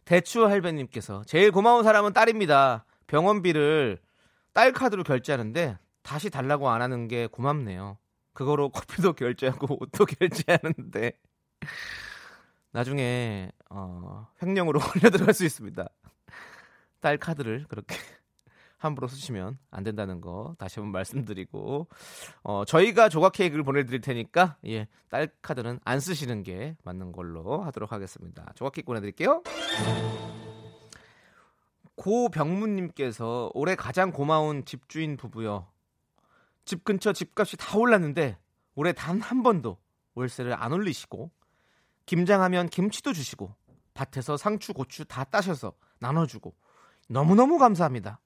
대추 0.05 0.45
할배님께서 0.45 1.23
제일 1.25 1.51
고마운 1.51 1.83
사람은 1.83 2.13
딸입니다. 2.13 2.85
병원비를 3.07 3.99
딸 4.53 4.73
카드로 4.73 5.03
결제하는데 5.03 5.77
다시 6.01 6.29
달라고 6.29 6.69
안 6.69 6.81
하는 6.81 7.07
게 7.07 7.27
고맙네요. 7.27 7.97
그거로 8.33 8.69
커피도 8.69 9.13
결제하고 9.13 9.81
옷도 9.81 10.05
결제하는데 10.05 11.13
나중에 12.71 13.51
어, 13.69 14.27
횡령으로 14.41 14.79
걸려 14.79 15.09
들어갈 15.09 15.33
수 15.33 15.45
있습니다. 15.45 15.87
딸 16.99 17.17
카드를 17.17 17.65
그렇게 17.67 17.95
함부로 18.81 19.07
쓰시면 19.07 19.57
안 19.69 19.83
된다는 19.83 20.21
거 20.21 20.55
다시 20.57 20.79
한번 20.79 20.91
말씀드리고 20.93 21.87
어, 22.43 22.65
저희가 22.65 23.09
조각 23.09 23.33
케이크를 23.33 23.63
보내드릴 23.63 24.01
테니까 24.01 24.57
예, 24.67 24.87
딸 25.09 25.29
카드는 25.41 25.79
안 25.85 25.99
쓰시는 25.99 26.43
게 26.43 26.75
맞는 26.83 27.11
걸로 27.11 27.61
하도록 27.63 27.91
하겠습니다. 27.91 28.51
조각 28.55 28.73
케이크 28.73 28.87
보내드릴게요. 28.87 29.43
고병무님께서 31.95 33.51
올해 33.53 33.75
가장 33.75 34.11
고마운 34.11 34.65
집주인 34.65 35.17
부부요. 35.17 35.67
집 36.65 36.83
근처 36.83 37.13
집값이 37.13 37.57
다 37.57 37.77
올랐는데 37.77 38.37
올해 38.75 38.93
단 38.93 39.21
한 39.21 39.43
번도 39.43 39.77
월세를 40.15 40.53
안 40.53 40.73
올리시고 40.73 41.29
김장하면 42.07 42.69
김치도 42.69 43.13
주시고 43.13 43.53
밭에서 43.93 44.37
상추 44.37 44.73
고추 44.73 45.05
다 45.05 45.23
따셔서 45.25 45.73
나눠주고 45.99 46.55
너무너무 47.07 47.57
감사합니다. 47.59 48.19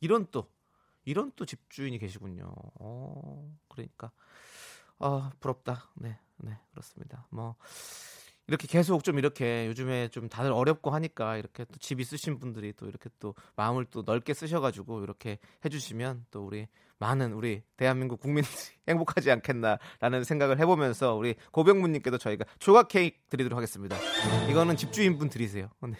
이런 0.00 0.26
또 0.30 0.50
이런 1.04 1.32
또 1.36 1.44
집주인이 1.44 1.98
계시군요. 1.98 2.52
어, 2.80 3.56
그러니까 3.68 4.10
아 4.98 5.30
부럽다. 5.40 5.90
네, 5.94 6.18
네 6.38 6.58
그렇습니다. 6.70 7.26
뭐 7.30 7.56
이렇게 8.46 8.66
계속 8.66 9.04
좀 9.04 9.18
이렇게 9.18 9.66
요즘에 9.68 10.08
좀 10.08 10.28
다들 10.28 10.52
어렵고 10.52 10.90
하니까 10.90 11.36
이렇게 11.36 11.64
또 11.64 11.78
집 11.78 12.00
있으신 12.00 12.38
분들이 12.38 12.72
또 12.72 12.88
이렇게 12.88 13.08
또 13.20 13.34
마음을 13.56 13.84
또 13.86 14.02
넓게 14.04 14.34
쓰셔가지고 14.34 15.02
이렇게 15.04 15.38
해주시면 15.64 16.26
또 16.30 16.46
우리 16.46 16.66
많은 16.98 17.32
우리 17.32 17.62
대한민국 17.76 18.20
국민들이 18.20 18.54
행복하지 18.88 19.30
않겠나라는 19.30 20.24
생각을 20.24 20.58
해보면서 20.58 21.14
우리 21.14 21.34
고병문님께도 21.52 22.18
저희가 22.18 22.44
조각 22.58 22.88
케이크 22.88 23.18
드리도록 23.30 23.56
하겠습니다. 23.56 23.96
이거는 24.50 24.76
집주인분 24.76 25.30
드리세요. 25.30 25.70
네. 25.82 25.94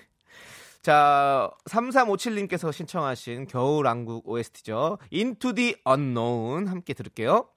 자, 0.82 1.50
3357님께서 1.68 2.72
신청하신 2.72 3.46
겨울왕국 3.48 4.26
OST죠. 4.26 4.96
Into 5.12 5.52
the 5.52 5.74
Unknown 5.86 6.68
함께 6.68 6.94
들을게요. 6.94 7.48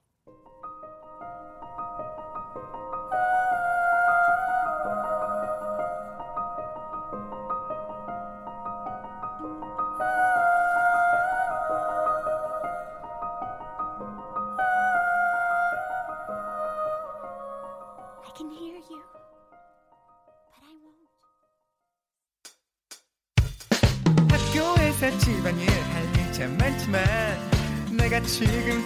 지금 28.26 28.82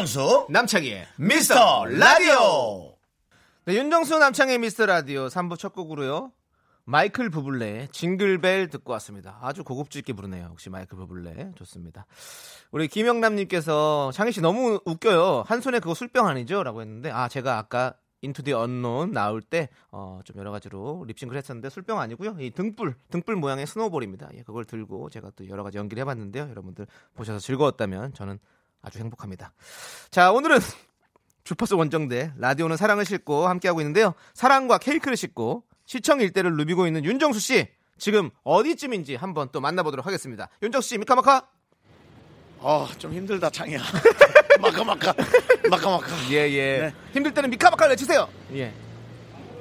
윤정수 0.00 0.46
남창희의 0.48 1.06
미스터 1.16 1.84
라디오 1.84 2.96
네, 3.66 3.74
윤정수 3.74 4.18
남창희 4.18 4.58
미스터 4.58 4.86
라디오 4.86 5.26
3부 5.26 5.58
첫 5.58 5.74
곡으로요. 5.74 6.32
마이클 6.84 7.28
부블레의 7.28 7.88
징글벨 7.88 8.68
듣고 8.70 8.92
왔습니다. 8.94 9.38
아주 9.42 9.62
고급지 9.62 9.98
있게 9.98 10.14
부르네요. 10.14 10.48
역시 10.52 10.70
마이클 10.70 10.96
부블레 10.96 11.52
좋습니다. 11.56 12.06
우리 12.70 12.88
김영남님께서 12.88 14.10
창희 14.14 14.32
씨 14.32 14.40
너무 14.40 14.80
웃겨요. 14.86 15.44
한 15.46 15.60
손에 15.60 15.80
그거 15.80 15.92
술병 15.92 16.26
아니죠? 16.26 16.62
라고 16.62 16.80
했는데 16.80 17.10
아 17.10 17.28
제가 17.28 17.58
아까 17.58 17.92
Into 18.22 18.42
the 18.42 18.54
Unknown 18.54 19.12
나올 19.12 19.42
때 19.42 19.68
어, 19.90 20.20
좀 20.24 20.38
여러 20.38 20.50
가지로 20.50 21.04
립싱크를 21.08 21.36
했었는데 21.36 21.68
술병 21.68 22.00
아니고요. 22.00 22.36
이 22.40 22.52
등불 22.52 22.94
등불 23.10 23.36
모양의 23.36 23.66
스노볼입니다. 23.66 24.30
예, 24.34 24.42
그걸 24.44 24.64
들고 24.64 25.10
제가 25.10 25.32
또 25.36 25.46
여러 25.50 25.62
가지 25.62 25.76
연기를 25.76 26.00
해봤는데요. 26.00 26.48
여러분들 26.48 26.86
보셔서 27.14 27.38
즐거웠다면 27.38 28.14
저는 28.14 28.38
아주 28.82 28.98
행복합니다. 28.98 29.52
자 30.10 30.32
오늘은 30.32 30.58
주파수 31.44 31.76
원정대 31.76 32.32
라디오는 32.36 32.76
사랑을 32.76 33.04
싣고 33.04 33.48
함께하고 33.48 33.80
있는데요. 33.80 34.14
사랑과 34.34 34.78
케이크를 34.78 35.16
싣고 35.16 35.64
시청 35.86 36.20
일대를 36.20 36.56
누비고 36.56 36.86
있는 36.86 37.04
윤정수 37.04 37.40
씨 37.40 37.68
지금 37.98 38.30
어디쯤인지 38.44 39.16
한번 39.16 39.48
또 39.52 39.60
만나보도록 39.60 40.06
하겠습니다. 40.06 40.48
윤정수 40.62 40.88
씨 40.88 40.98
미카마카 40.98 41.46
어, 42.58 42.86
좀 42.98 43.12
힘들다 43.12 43.48
창이야 43.50 43.80
마카마카 44.60 45.14
마카마카 45.70 46.06
예예 46.30 46.80
네. 46.80 46.94
힘들 47.12 47.32
때는 47.32 47.50
미카마카를 47.50 47.92
외치세요. 47.92 48.28
예 48.54 48.72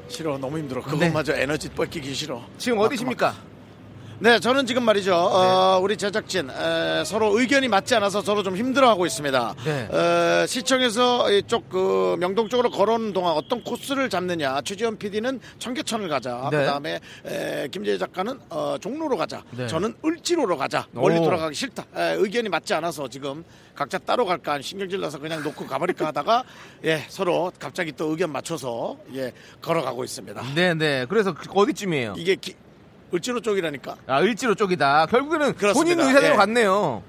싫어 0.10 0.38
너무 0.38 0.58
힘들어 0.58 0.82
그것마저 0.82 1.34
에너지 1.34 1.70
뺏기기 1.70 2.14
싫어 2.14 2.44
지금 2.58 2.80
어디십니까? 2.80 3.36
네, 4.22 4.38
저는 4.38 4.66
지금 4.66 4.84
말이죠. 4.84 5.16
어, 5.16 5.80
우리 5.82 5.96
제작진 5.96 6.50
에, 6.50 7.04
서로 7.06 7.40
의견이 7.40 7.70
맞지 7.70 7.96
않아서 7.96 8.22
서로 8.22 8.44
좀 8.44 8.58
힘들어하고 8.58 9.06
있습니다. 9.06 9.56
네. 9.64 9.88
에, 9.90 10.46
시청에서 10.46 11.32
이쪽 11.32 11.70
그 11.70 12.18
명동 12.20 12.50
쪽으로 12.50 12.70
걸어오는 12.70 13.14
동안 13.14 13.32
어떤 13.36 13.64
코스를 13.64 14.10
잡느냐. 14.10 14.60
최지현 14.62 14.98
PD는 14.98 15.40
청계천을 15.60 16.10
가자. 16.10 16.50
네. 16.52 16.58
그다음에 16.58 17.00
에, 17.26 17.70
김재희 17.72 17.98
작가는 17.98 18.38
어, 18.50 18.76
종로로 18.82 19.16
가자. 19.16 19.42
네. 19.52 19.68
저는 19.68 19.94
을지로로 20.04 20.58
가자. 20.58 20.86
멀리 20.92 21.18
오. 21.20 21.24
돌아가기 21.24 21.56
싫다. 21.56 21.86
에, 21.96 22.16
의견이 22.18 22.50
맞지 22.50 22.74
않아서 22.74 23.08
지금 23.08 23.46
각자 23.74 23.98
따로 24.00 24.26
갈까 24.26 24.60
신경질 24.62 25.00
나서 25.00 25.18
그냥 25.18 25.42
놓고 25.44 25.66
가버릴까 25.66 26.08
하다가 26.08 26.44
예 26.84 27.06
서로 27.08 27.54
갑자기 27.58 27.94
또 27.94 28.08
의견 28.10 28.34
맞춰서 28.34 28.98
예 29.16 29.32
걸어가고 29.62 30.04
있습니다. 30.04 30.42
네 30.56 30.74
네 30.74 31.06
그래서 31.08 31.34
그- 31.34 31.48
어디쯤이에요? 31.54 32.16
이게 32.18 32.36
기- 32.36 32.56
을지로 33.13 33.39
쪽이라니까. 33.41 33.95
아 34.08 34.22
을지로 34.22 34.56
쪽이다. 34.56 35.08
결국에는 35.08 35.56
그렇습니다. 35.56 35.95
본인 35.95 36.08
의사대로 36.08 36.34
예. 36.34 36.38
갔네요. 36.38 37.04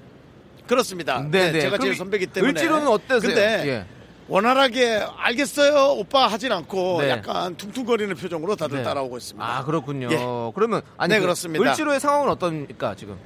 그렇습니다. 0.67 1.21
네, 1.21 1.29
네, 1.29 1.51
네. 1.51 1.61
제가 1.61 1.77
제일 1.77 1.95
선배기 1.95 2.27
때문에. 2.27 2.51
을지로는 2.51 2.87
어떠세요? 2.87 3.19
근데 3.33 3.67
예. 3.67 3.85
원활하게 4.27 5.05
알겠어요, 5.17 5.93
오빠 5.97 6.27
하진 6.27 6.51
않고 6.51 7.01
네. 7.01 7.09
약간 7.09 7.55
퉁퉁거리는 7.57 8.15
표정으로 8.15 8.55
다들 8.55 8.77
네. 8.77 8.83
따라오고 8.83 9.17
있습니다. 9.17 9.45
아 9.45 9.65
그렇군요. 9.65 10.07
예. 10.11 10.17
그러면 10.55 10.81
아니 10.97 11.13
네, 11.13 11.19
그 11.19 11.23
그렇습니다. 11.25 11.69
을지로의 11.69 11.99
상황은 11.99 12.29
어떻습니까 12.29 12.95
지금? 12.95 13.17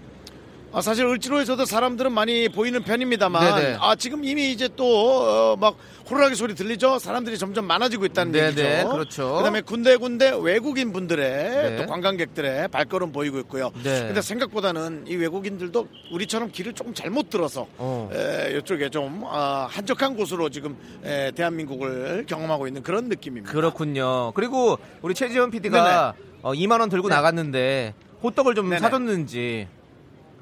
아, 0.75 0.81
사실 0.81 1.05
을지로에서도 1.05 1.63
사람들은 1.63 2.11
많이 2.11 2.49
보이는 2.49 2.83
편입니다만, 2.83 3.55
네네. 3.55 3.77
아 3.79 3.95
지금 3.95 4.25
이미 4.25 4.51
이제 4.51 4.67
또막 4.75 5.77
호루라기 6.09 6.35
소리 6.35 6.53
들리죠. 6.53 6.99
사람들이 6.99 7.37
점점 7.37 7.65
많아지고 7.65 8.05
있다는 8.07 8.33
네네, 8.33 8.47
얘기죠. 8.47 8.89
그렇죠. 8.89 9.35
그다음에 9.37 9.61
군데군데 9.61 10.37
외국인 10.41 10.91
분들의 10.91 11.69
네. 11.69 11.75
또 11.77 11.85
관광객들의 11.85 12.67
발걸음 12.67 13.13
보이고 13.13 13.39
있고요. 13.39 13.71
네. 13.83 14.01
근데 14.07 14.21
생각보다는 14.21 15.05
이 15.07 15.15
외국인들도 15.15 15.87
우리처럼 16.11 16.51
길을 16.51 16.73
조금 16.73 16.93
잘못 16.93 17.29
들어서 17.29 17.67
어. 17.77 18.09
에, 18.13 18.57
이쪽에 18.57 18.89
좀 18.89 19.23
아, 19.27 19.69
한적한 19.71 20.17
곳으로 20.17 20.49
지금 20.49 20.75
에, 21.05 21.31
대한민국을 21.31 22.25
경험하고 22.27 22.67
있는 22.67 22.83
그런 22.83 23.05
느낌입니다. 23.07 23.49
그렇군요. 23.49 24.33
그리고 24.33 24.77
우리 25.01 25.13
최지현 25.13 25.51
PD가 25.51 26.15
어, 26.41 26.51
2만 26.51 26.81
원 26.81 26.89
들고 26.89 27.07
네. 27.07 27.15
나갔는데 27.15 27.93
호떡을 28.21 28.55
좀 28.55 28.69
네네. 28.69 28.81
사줬는지. 28.81 29.67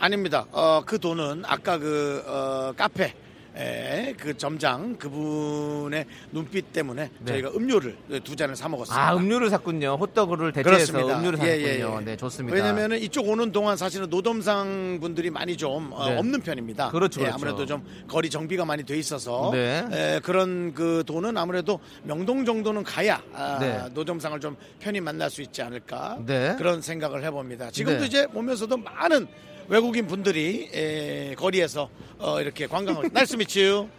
아닙니다. 0.07 0.45
어, 0.51 0.83
그 0.85 0.99
돈은 0.99 1.43
아까 1.45 1.77
그 1.77 2.21
어, 2.27 2.73
카페 2.75 3.13
에, 3.55 4.13
그 4.19 4.35
점장 4.35 4.97
그분의 4.97 6.05
눈빛 6.31 6.73
때문에 6.73 7.09
네. 7.19 7.25
저희가 7.25 7.51
음료를 7.51 7.95
두 8.25 8.35
잔을 8.35 8.57
사 8.57 8.67
먹었습니다. 8.67 9.01
아 9.09 9.15
음료를 9.15 9.49
샀군요. 9.49 9.95
호떡을 9.95 10.51
대체해서 10.51 10.91
그렇습니다. 10.91 11.19
음료를 11.19 11.39
예, 11.39 11.45
샀군요. 11.45 11.93
예, 11.93 11.99
예. 12.01 12.05
네 12.05 12.17
좋습니다. 12.17 12.53
왜냐면은 12.53 12.99
이쪽 12.99 13.29
오는 13.29 13.53
동안 13.53 13.77
사실은 13.77 14.09
노점상 14.09 14.97
분들이 14.99 15.29
많이 15.29 15.55
좀 15.55 15.93
어, 15.93 16.09
네. 16.09 16.17
없는 16.17 16.41
편입니다. 16.41 16.89
그렇죠, 16.89 17.21
예, 17.21 17.25
그렇죠. 17.27 17.35
아무래도 17.37 17.65
좀 17.65 17.85
거리 18.09 18.29
정비가 18.29 18.65
많이 18.65 18.83
돼 18.83 18.97
있어서 18.97 19.51
네. 19.53 19.85
에, 19.89 20.19
그런 20.19 20.73
그 20.73 21.03
돈은 21.07 21.37
아무래도 21.37 21.79
명동 22.03 22.43
정도는 22.43 22.83
가야 22.83 23.21
아, 23.33 23.57
네. 23.61 23.83
노점상을 23.93 24.37
좀 24.41 24.57
편히 24.81 24.99
만날 24.99 25.29
수 25.29 25.41
있지 25.41 25.61
않을까 25.61 26.17
네. 26.25 26.55
그런 26.57 26.81
생각을 26.81 27.23
해봅니다. 27.23 27.71
지금도 27.71 28.01
네. 28.01 28.05
이제 28.07 28.27
보면서도 28.27 28.75
많은 28.75 29.27
외국인 29.67 30.07
분들이 30.07 30.69
에, 30.73 31.35
거리에서 31.35 31.89
어, 32.19 32.41
이렇게 32.41 32.67
관광을 32.67 33.05
Nice 33.13 33.29
to 33.31 33.35
meet 33.37 33.59
you. 33.59 33.89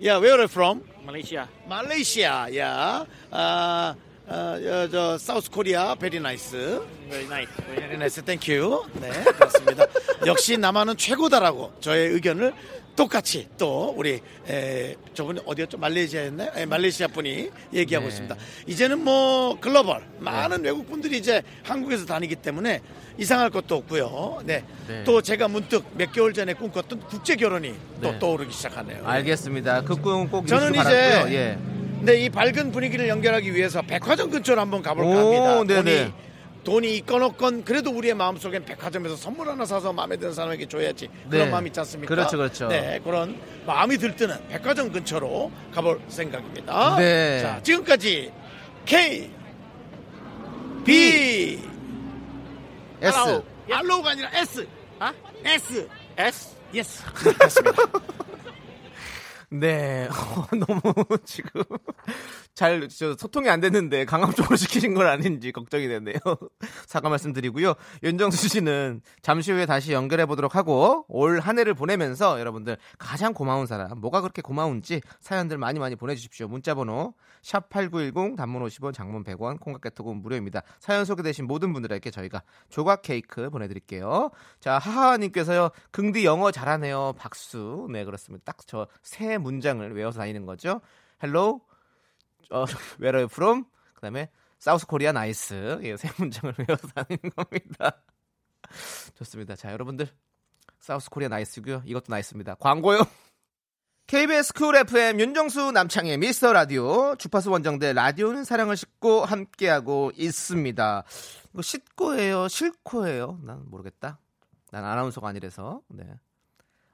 Yeah, 0.00 0.18
where 0.20 0.32
are 0.34 0.42
you 0.42 0.48
from? 0.48 0.82
Malaysia. 1.04 1.48
Malaysia. 1.66 2.46
Yeah. 2.50 3.06
아, 3.30 3.94
아, 4.28 4.34
어, 4.58 4.88
저 4.90 5.18
South 5.18 5.50
Korea 5.50 5.94
very 5.94 6.18
nice. 6.20 6.80
Very 7.08 7.26
nice. 7.26 7.52
Very 7.76 7.96
nice. 7.98 8.22
Thank 8.24 8.58
you. 8.58 8.86
네, 9.00 9.10
그렇습니다. 9.24 9.86
역시 10.26 10.56
남한은 10.56 10.96
최고다라고 10.96 11.74
저의 11.80 12.10
의견을 12.10 12.52
똑같이 12.94 13.48
또 13.56 13.94
우리 13.96 14.20
에, 14.48 14.94
저분이 15.14 15.40
어디였죠? 15.46 15.78
말레이시아였나요? 15.78 16.50
예, 16.58 16.66
말레이시아 16.66 17.08
분이 17.08 17.50
얘기하고 17.72 18.06
네. 18.06 18.12
있습니다. 18.12 18.36
이제는 18.66 19.02
뭐 19.02 19.58
글로벌 19.60 20.02
많은 20.18 20.62
외국 20.62 20.88
분들이 20.90 21.18
이제 21.18 21.42
한국에서 21.62 22.04
다니기 22.04 22.36
때문에 22.36 22.80
이상할 23.18 23.50
것도 23.50 23.76
없고요. 23.76 24.42
네. 24.44 24.62
네. 24.86 25.04
또 25.04 25.22
제가 25.22 25.48
문득 25.48 25.84
몇 25.96 26.12
개월 26.12 26.32
전에 26.32 26.52
꿈꿨던 26.54 27.00
국제 27.08 27.34
결혼이 27.36 27.74
또 28.02 28.12
네. 28.12 28.18
떠오르기 28.18 28.52
시작하네요. 28.52 29.06
알겠습니다. 29.06 29.82
그 29.82 29.96
꿈 29.96 30.28
꼭 30.28 30.46
저는 30.46 30.74
이제. 30.74 31.24
예. 31.28 31.58
근데 31.98 32.24
이 32.24 32.28
밝은 32.28 32.72
분위기를 32.72 33.08
연결하기 33.08 33.54
위해서 33.54 33.80
백화점 33.80 34.28
근처로 34.28 34.60
한번 34.60 34.82
가볼까 34.82 35.24
오, 35.24 35.34
합니다. 35.60 35.82
네네. 35.82 36.12
돈이 36.64 36.96
있건 36.98 37.22
없건 37.22 37.64
그래도 37.64 37.90
우리의 37.90 38.14
마음속엔 38.14 38.64
백화점에서 38.64 39.16
선물 39.16 39.48
하나 39.48 39.64
사서 39.64 39.92
마음에 39.92 40.16
드는 40.16 40.32
사람에게 40.32 40.66
줘야지 40.66 41.08
그런 41.28 41.46
네. 41.46 41.50
마음 41.50 41.66
있지 41.66 41.80
않습니까? 41.80 42.14
그렇죠, 42.14 42.36
그렇죠. 42.36 42.68
네, 42.68 43.00
그런 43.02 43.36
마음이 43.66 43.98
들뜨는 43.98 44.48
백화점 44.48 44.92
근처로 44.92 45.50
가볼 45.74 46.00
생각입니다. 46.08 46.96
네. 46.96 47.40
자, 47.42 47.62
지금까지 47.62 48.32
K 48.84 49.30
B 50.84 51.58
S. 53.00 53.18
알로우. 53.18 53.42
알로우가 53.70 54.10
아니라 54.10 54.30
S. 54.34 54.66
아? 54.98 55.12
S. 55.44 55.88
S. 56.16 56.56
Yes. 56.74 57.02
맞습니다. 57.38 57.82
네, 59.52 60.08
어, 60.10 60.56
너무 60.56 60.80
지금 61.26 61.62
잘 62.54 62.88
저, 62.88 63.14
소통이 63.18 63.50
안 63.50 63.60
됐는데 63.60 64.06
강압적으로 64.06 64.56
시키신 64.56 64.94
건 64.94 65.06
아닌지 65.06 65.52
걱정이 65.52 65.88
되네요. 65.88 66.16
사과 66.88 67.10
말씀드리고요. 67.10 67.74
윤정수 68.02 68.48
씨는 68.48 69.02
잠시 69.20 69.52
후에 69.52 69.66
다시 69.66 69.92
연결해 69.92 70.24
보도록 70.24 70.56
하고 70.56 71.04
올 71.08 71.42
한 71.42 71.58
해를 71.58 71.74
보내면서 71.74 72.40
여러분들 72.40 72.78
가장 72.98 73.34
고마운 73.34 73.66
사람, 73.66 74.00
뭐가 74.00 74.20
그렇게 74.22 74.40
고마운지 74.42 75.00
사연들 75.20 75.58
많이 75.58 75.78
많이 75.78 75.96
보내주십시오. 75.96 76.48
문자번호 76.48 77.14
샵 77.42 77.68
#8910 77.68 78.36
단문 78.36 78.62
50원, 78.64 78.94
장문 78.94 79.24
100원, 79.24 79.60
콩깍개톡은 79.60 80.22
무료입니다. 80.22 80.62
사연 80.80 81.04
소개되신 81.04 81.46
모든 81.46 81.72
분들에게 81.72 82.08
저희가 82.10 82.42
조각 82.70 83.02
케이크 83.02 83.50
보내드릴게요. 83.50 84.30
자 84.60 84.78
하하님께서요, 84.78 85.70
긍디 85.90 86.24
영어 86.24 86.50
잘하네요. 86.50 87.14
박수. 87.18 87.88
네 87.90 88.04
그렇습니다. 88.04 88.44
딱 88.44 88.58
저 88.66 88.86
세 89.02 89.38
문장을 89.38 89.92
외워서 89.94 90.20
다니는 90.20 90.46
거죠. 90.46 90.80
Hello, 91.22 91.60
어, 92.50 92.64
where 93.00 93.18
are 93.18 93.22
you 93.22 93.28
from? 93.30 93.64
그 93.94 94.00
다음에 94.00 94.30
South 94.58 94.86
Korea 94.86 95.10
nice. 95.12 95.80
예, 95.82 95.96
세 95.96 96.08
문장을 96.18 96.54
외워서 96.68 96.86
다니는 96.88 97.30
겁니다. 97.34 98.02
좋습니다. 99.14 99.56
자, 99.56 99.72
여러분들 99.72 100.08
South 100.78 101.10
Korea 101.10 101.28
nice고요. 101.28 101.82
이것도 101.84 102.06
nice입니다. 102.08 102.54
광고요. 102.54 103.00
KBS 104.12 104.52
쿨 104.52 104.76
FM 104.76 105.20
윤정수 105.20 105.72
남창희 105.72 106.18
미스터 106.18 106.52
라디오 106.52 107.16
주파수 107.16 107.50
원정대 107.50 107.94
라디오는 107.94 108.44
사랑을 108.44 108.76
싣고 108.76 109.24
함께하고 109.24 110.12
있습니다. 110.14 111.04
이거 111.54 111.62
싣고예요, 111.62 112.46
실코예요? 112.46 113.40
난 113.42 113.62
모르겠다. 113.70 114.18
난 114.70 114.84
아나운서가 114.84 115.28
아니라서. 115.28 115.80
네. 115.88 116.04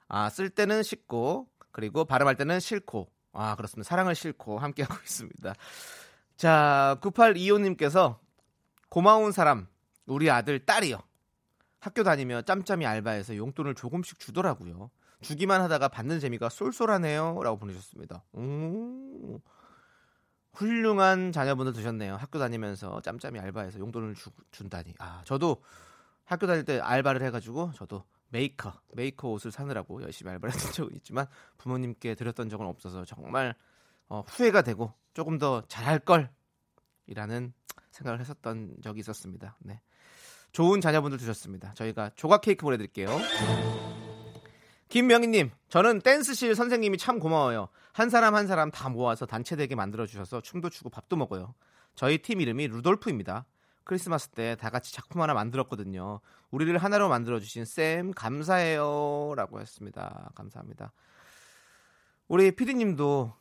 아, 0.07 0.29
쓸 0.29 0.49
때는 0.49 0.81
싣고 0.81 1.49
그리고 1.73 2.05
발음할 2.05 2.35
때는 2.37 2.61
실코. 2.61 3.09
아, 3.33 3.57
그렇습니다. 3.57 3.89
사랑을 3.89 4.15
싣고 4.15 4.57
함께하고 4.57 4.95
있습니다. 5.03 5.55
자, 6.37 6.97
9825님께서 7.01 8.17
고마운 8.87 9.33
사람, 9.33 9.67
우리 10.05 10.31
아들 10.31 10.65
딸이요. 10.65 10.97
학교 11.81 12.03
다니며 12.03 12.43
짬짬이 12.43 12.85
알바해서 12.85 13.35
용돈을 13.35 13.75
조금씩 13.75 14.19
주더라고요. 14.19 14.89
주기만 15.21 15.61
하다가 15.61 15.89
받는 15.89 16.19
재미가 16.19 16.49
쏠쏠하네요. 16.49 17.41
라고 17.43 17.57
보내주셨습니다. 17.57 18.23
오, 18.33 19.41
훌륭한 20.53 21.31
자녀분들 21.31 21.73
두셨네요. 21.73 22.15
학교 22.15 22.39
다니면서 22.39 23.01
짬짬이 23.01 23.39
알바해서 23.39 23.79
용돈을 23.79 24.15
주, 24.15 24.29
준다니. 24.51 24.95
아, 24.99 25.21
저도 25.25 25.61
학교 26.25 26.47
다닐 26.47 26.63
때 26.63 26.79
알바를 26.79 27.21
해가지고 27.23 27.71
저도 27.73 28.03
메이커, 28.29 28.73
메이커 28.93 29.29
옷을 29.29 29.51
사느라고 29.51 30.01
열심히 30.03 30.31
알바를 30.31 30.53
했던 30.55 30.71
적은 30.71 30.95
있지만 30.97 31.25
부모님께 31.57 32.15
드렸던 32.15 32.49
적은 32.49 32.65
없어서 32.65 33.05
정말 33.05 33.55
어, 34.07 34.23
후회가 34.27 34.61
되고 34.61 34.93
조금 35.13 35.37
더 35.37 35.63
잘할 35.67 35.99
걸 35.99 36.29
이라는 37.07 37.53
생각을 37.91 38.19
했었던 38.19 38.77
적이 38.83 38.99
있었습니다. 38.99 39.57
네. 39.59 39.81
좋은 40.51 40.81
자녀분들 40.81 41.17
두셨습니다. 41.17 41.73
저희가 41.73 42.11
조각 42.15 42.41
케이크 42.41 42.63
보내드릴게요. 42.63 43.09
김명희님, 44.89 45.51
저는 45.69 46.01
댄스실 46.01 46.55
선생님이 46.55 46.97
참 46.97 47.19
고마워요. 47.19 47.69
한 47.93 48.09
사람 48.09 48.33
한 48.33 48.47
사람 48.47 48.71
다 48.71 48.89
모아서 48.89 49.25
단체되게 49.27 49.75
만들어주셔서 49.75 50.41
춤도 50.41 50.71
추고 50.71 50.89
밥도 50.89 51.15
먹어요. 51.15 51.53
저희 51.95 52.17
팀 52.17 52.41
이름이 52.41 52.67
루돌프입니다. 52.67 53.45
크리스마스 53.83 54.29
때 54.29 54.55
다 54.55 54.69
같이 54.69 54.91
작품 54.93 55.21
하나 55.21 55.33
만들었거든요. 55.35 56.21
우리를 56.49 56.75
하나로 56.77 57.07
만들어주신 57.07 57.65
쌤, 57.65 58.11
감사해요. 58.11 59.33
라고 59.35 59.59
했습니다. 59.61 60.31
감사합니다. 60.35 60.91
우리 62.27 62.51
피디님도 62.51 63.33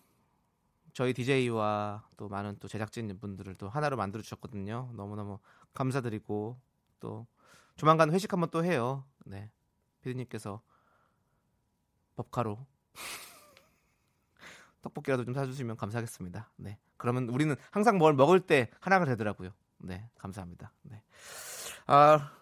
저희 0.92 1.14
DJ와 1.14 2.04
또 2.16 2.28
많은 2.28 2.56
또 2.60 2.68
제작진 2.68 3.18
분들을 3.18 3.54
또 3.54 3.68
하나로 3.70 3.96
만들어 3.96 4.22
주셨거든요. 4.22 4.90
너무너무 4.94 5.38
감사드리고 5.72 6.58
또 7.00 7.26
조만간 7.76 8.12
회식 8.12 8.32
한번 8.32 8.50
또 8.50 8.64
해요. 8.64 9.04
네. 9.24 9.50
피디님께서 10.02 10.60
법카로 12.18 12.58
떡볶이라도 14.82 15.24
좀 15.24 15.34
사주시면 15.34 15.76
감사하겠습니다. 15.76 16.50
네. 16.56 16.78
그러면 16.96 17.28
우리는 17.28 17.54
항상 17.70 17.96
뭘 17.98 18.12
먹을 18.14 18.40
때 18.40 18.70
하나가 18.80 19.04
되더라고요. 19.04 19.50
네. 19.78 20.08
감사합니다. 20.18 20.72
네. 20.82 21.02
아, 21.86 22.32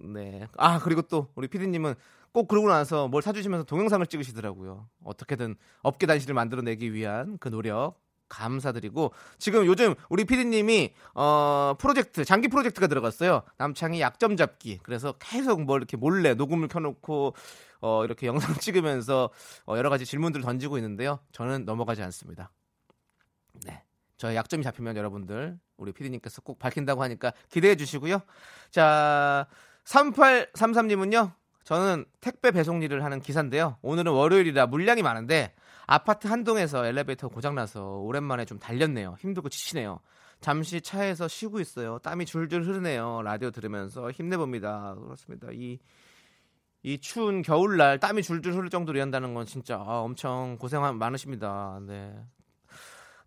네. 0.00 0.46
아, 0.56 0.78
그리고 0.78 1.02
또 1.02 1.28
우리 1.34 1.48
피디님은 1.48 1.94
꼭 2.32 2.48
그러고 2.48 2.68
나서 2.68 3.08
뭘 3.08 3.22
사주시면서 3.22 3.64
동영상을 3.64 4.06
찍으시더라고요. 4.06 4.88
어떻게든 5.02 5.56
업계 5.82 6.06
단신을 6.06 6.34
만들어내기 6.34 6.92
위한 6.92 7.38
그 7.38 7.50
노력 7.50 7.98
감사드리고 8.28 9.12
지금 9.38 9.66
요즘 9.66 9.94
우리 10.08 10.24
피디님이 10.24 10.94
어 11.14 11.74
프로젝트 11.78 12.24
장기 12.24 12.48
프로젝트가 12.48 12.88
들어갔어요. 12.88 13.42
남창이 13.56 14.00
약점 14.00 14.36
잡기. 14.36 14.80
그래서 14.82 15.12
계속 15.18 15.62
뭘 15.62 15.80
이렇게 15.80 15.96
몰래 15.96 16.34
녹음을 16.34 16.68
켜놓고 16.68 17.34
어 17.80 18.04
이렇게 18.04 18.26
영상 18.26 18.54
찍으면서 18.60 19.30
어 19.66 19.76
여러 19.76 19.90
가지 19.90 20.04
질문들을 20.04 20.44
던지고 20.44 20.78
있는데요. 20.78 21.20
저는 21.32 21.64
넘어가지 21.64 22.02
않습니다. 22.02 22.50
네. 23.64 23.82
저의 24.16 24.36
약점이 24.36 24.62
잡히면 24.62 24.96
여러분들 24.96 25.58
우리 25.76 25.92
피디님께서 25.92 26.42
꼭 26.42 26.58
밝힌다고 26.58 27.02
하니까 27.02 27.32
기대해 27.50 27.76
주시고요. 27.76 28.20
자, 28.70 29.46
3833님은요. 29.84 31.32
저는 31.64 32.04
택배 32.20 32.50
배송 32.50 32.82
일을 32.82 33.04
하는 33.04 33.20
기사인데요. 33.20 33.76
오늘은 33.82 34.12
월요일이라 34.12 34.66
물량이 34.66 35.02
많은데 35.02 35.54
아파트 35.86 36.28
한 36.28 36.44
동에서 36.44 36.86
엘리베이터 36.86 37.28
고장나서 37.28 37.98
오랜만에 37.98 38.44
좀 38.44 38.58
달렸네요. 38.58 39.16
힘들고 39.20 39.48
지치네요. 39.48 40.00
잠시 40.40 40.80
차에서 40.80 41.28
쉬고 41.28 41.60
있어요. 41.60 41.98
땀이 41.98 42.26
줄줄 42.26 42.62
흐르네요. 42.62 43.22
라디오 43.22 43.50
들으면서 43.50 44.10
힘내봅니다. 44.10 44.94
그렇습니다. 44.94 45.48
이, 45.52 45.78
이 46.86 46.98
추운 47.00 47.42
겨울날 47.42 47.98
땀이 47.98 48.22
줄줄 48.22 48.54
흐를 48.54 48.70
정도로 48.70 48.96
일한다는 48.96 49.34
건 49.34 49.44
진짜 49.44 49.74
아, 49.74 50.02
엄청 50.02 50.56
고생 50.56 50.82
많으십니다. 50.96 51.80
네. 51.84 52.16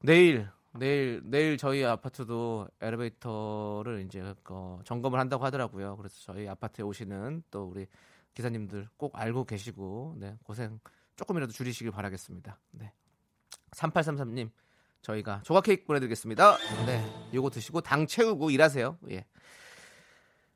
내일 0.01 0.47
내일 0.71 1.21
내일 1.25 1.57
저희 1.57 1.83
아파트도 1.83 2.69
엘리베이터를 2.79 4.05
이제 4.05 4.33
어, 4.47 4.79
점검을 4.85 5.19
한다고 5.19 5.43
하더라고요. 5.43 5.97
그래서 5.97 6.15
저희 6.21 6.47
아파트에 6.47 6.85
오시는 6.85 7.43
또 7.51 7.65
우리 7.65 7.85
기사님들 8.33 8.87
꼭 8.95 9.19
알고 9.19 9.43
계시고 9.43 10.15
네, 10.19 10.37
고생 10.45 10.79
조금이라도 11.17 11.51
줄이시길 11.51 11.91
바라겠습니다. 11.91 12.57
네. 12.71 12.93
3833님, 13.71 14.51
저희가 15.01 15.41
조각 15.43 15.65
케이크 15.65 15.83
보내드리겠습니다. 15.83 16.57
네. 16.85 17.05
요거 17.33 17.49
드시고 17.49 17.81
당 17.81 18.07
채우고 18.07 18.51
일하세요. 18.51 18.99
예. 19.11 19.25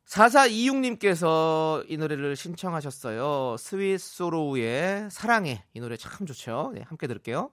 4426님께서 0.05 1.85
이 1.89 1.97
노래를 1.97 2.35
신청하셨어요. 2.35 3.55
스윗 3.57 3.99
소로우의 3.99 5.09
사랑해. 5.09 5.63
이 5.73 5.79
노래 5.79 5.97
참 5.97 6.25
좋죠. 6.25 6.71
네, 6.75 6.81
함께 6.81 7.07
들을게요. 7.07 7.51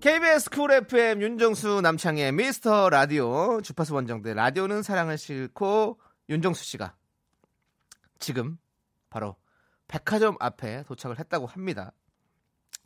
KBS 0.00 0.50
쿨 0.50 0.72
FM 0.72 1.22
윤정수 1.22 1.80
남창희 1.80 2.32
미스터 2.32 2.90
라디오 2.90 3.60
주파수 3.62 3.94
원정대 3.94 4.34
라디오는 4.34 4.82
사랑을 4.82 5.16
싣고 5.16 6.00
윤정수 6.28 6.64
씨가 6.64 6.96
지금 8.18 8.58
바로 9.10 9.36
백화점 9.86 10.36
앞에 10.40 10.82
도착을 10.88 11.20
했다고 11.20 11.46
합니다. 11.46 11.92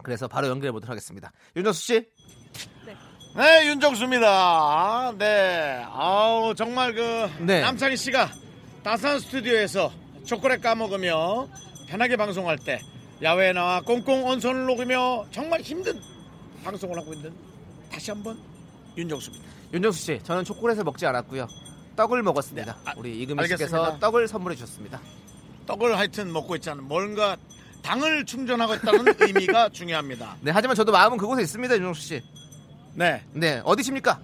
그래서 0.02 0.28
바로 0.28 0.48
연결해 0.48 0.72
보도록 0.72 0.90
하겠습니다. 0.90 1.32
윤정수 1.56 1.80
씨. 1.80 2.10
네, 3.36 3.66
윤정수입니다. 3.66 5.12
네, 5.18 5.84
아우 5.92 6.54
정말 6.54 6.94
그 6.94 7.28
네. 7.40 7.60
남창희 7.60 7.94
씨가 7.96 8.30
따스한 8.82 9.18
스튜디오에서 9.20 9.92
초콜릿 10.24 10.62
까먹으며 10.62 11.46
편하게 11.86 12.16
방송할 12.16 12.56
때 12.58 12.80
야외에 13.22 13.52
나와 13.52 13.82
꽁꽁 13.82 14.24
온선을 14.24 14.64
녹이며 14.64 15.26
정말 15.30 15.60
힘든 15.60 16.00
방송을 16.64 16.96
하고 16.98 17.12
있는 17.12 17.32
다시 17.92 18.10
한번 18.10 18.38
윤정수입니다. 18.96 19.44
윤정수 19.74 20.00
씨, 20.00 20.20
저는 20.24 20.44
초콜릿을 20.44 20.82
먹지 20.84 21.04
않았고요. 21.04 21.46
떡을 21.94 22.22
먹었습니다. 22.22 22.72
네, 22.72 22.90
아, 22.90 22.94
우리 22.96 23.18
이금희 23.20 23.48
씨께서. 23.48 23.98
떡을 23.98 24.28
선물해 24.28 24.56
주셨습니다. 24.56 24.98
떡을 25.66 25.98
하여튼 25.98 26.32
먹고 26.32 26.56
있잖아요. 26.56 26.84
뭔가 26.86 27.36
당을 27.82 28.24
충전하고 28.24 28.76
있다는 28.76 29.14
의미가 29.20 29.68
중요합니다. 29.70 30.36
네, 30.40 30.50
하지만 30.52 30.74
저도 30.74 30.92
마음은 30.92 31.18
그곳에 31.18 31.42
있습니다, 31.42 31.74
윤정수 31.74 32.00
씨. 32.00 32.22
네. 32.96 33.22
네, 33.32 33.60
어디십니까? 33.62 34.18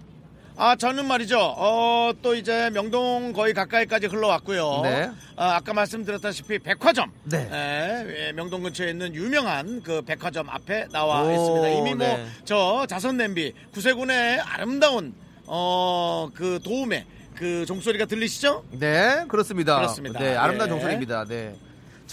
아, 0.56 0.76
저는 0.76 1.06
말이죠. 1.06 1.38
어, 1.38 2.12
또 2.22 2.34
이제 2.34 2.70
명동 2.70 3.32
거의 3.32 3.52
가까이까지 3.54 4.06
흘러왔고요. 4.06 4.80
네. 4.82 5.10
아, 5.36 5.60
까 5.60 5.72
말씀드렸다시피 5.72 6.58
백화점. 6.58 7.10
네. 7.24 7.48
예, 7.50 8.28
예, 8.28 8.32
명동 8.32 8.62
근처에 8.62 8.90
있는 8.90 9.14
유명한 9.14 9.82
그 9.82 10.02
백화점 10.02 10.48
앞에 10.48 10.88
나와 10.90 11.22
오, 11.22 11.30
있습니다. 11.30 11.68
이미 11.68 11.94
뭐 11.94 12.06
네. 12.06 12.26
저 12.44 12.86
자선 12.88 13.16
냄비 13.16 13.52
구세군의 13.72 14.40
아름다운 14.40 15.14
어, 15.46 16.28
그 16.34 16.58
도움에 16.62 17.06
그 17.34 17.64
종소리가 17.66 18.04
들리시죠? 18.06 18.64
네, 18.72 19.24
그렇습니다. 19.28 19.76
그렇습니다. 19.76 20.18
네, 20.18 20.36
아름다운 20.36 20.68
예. 20.68 20.72
종소리입니다. 20.74 21.24
네. 21.24 21.54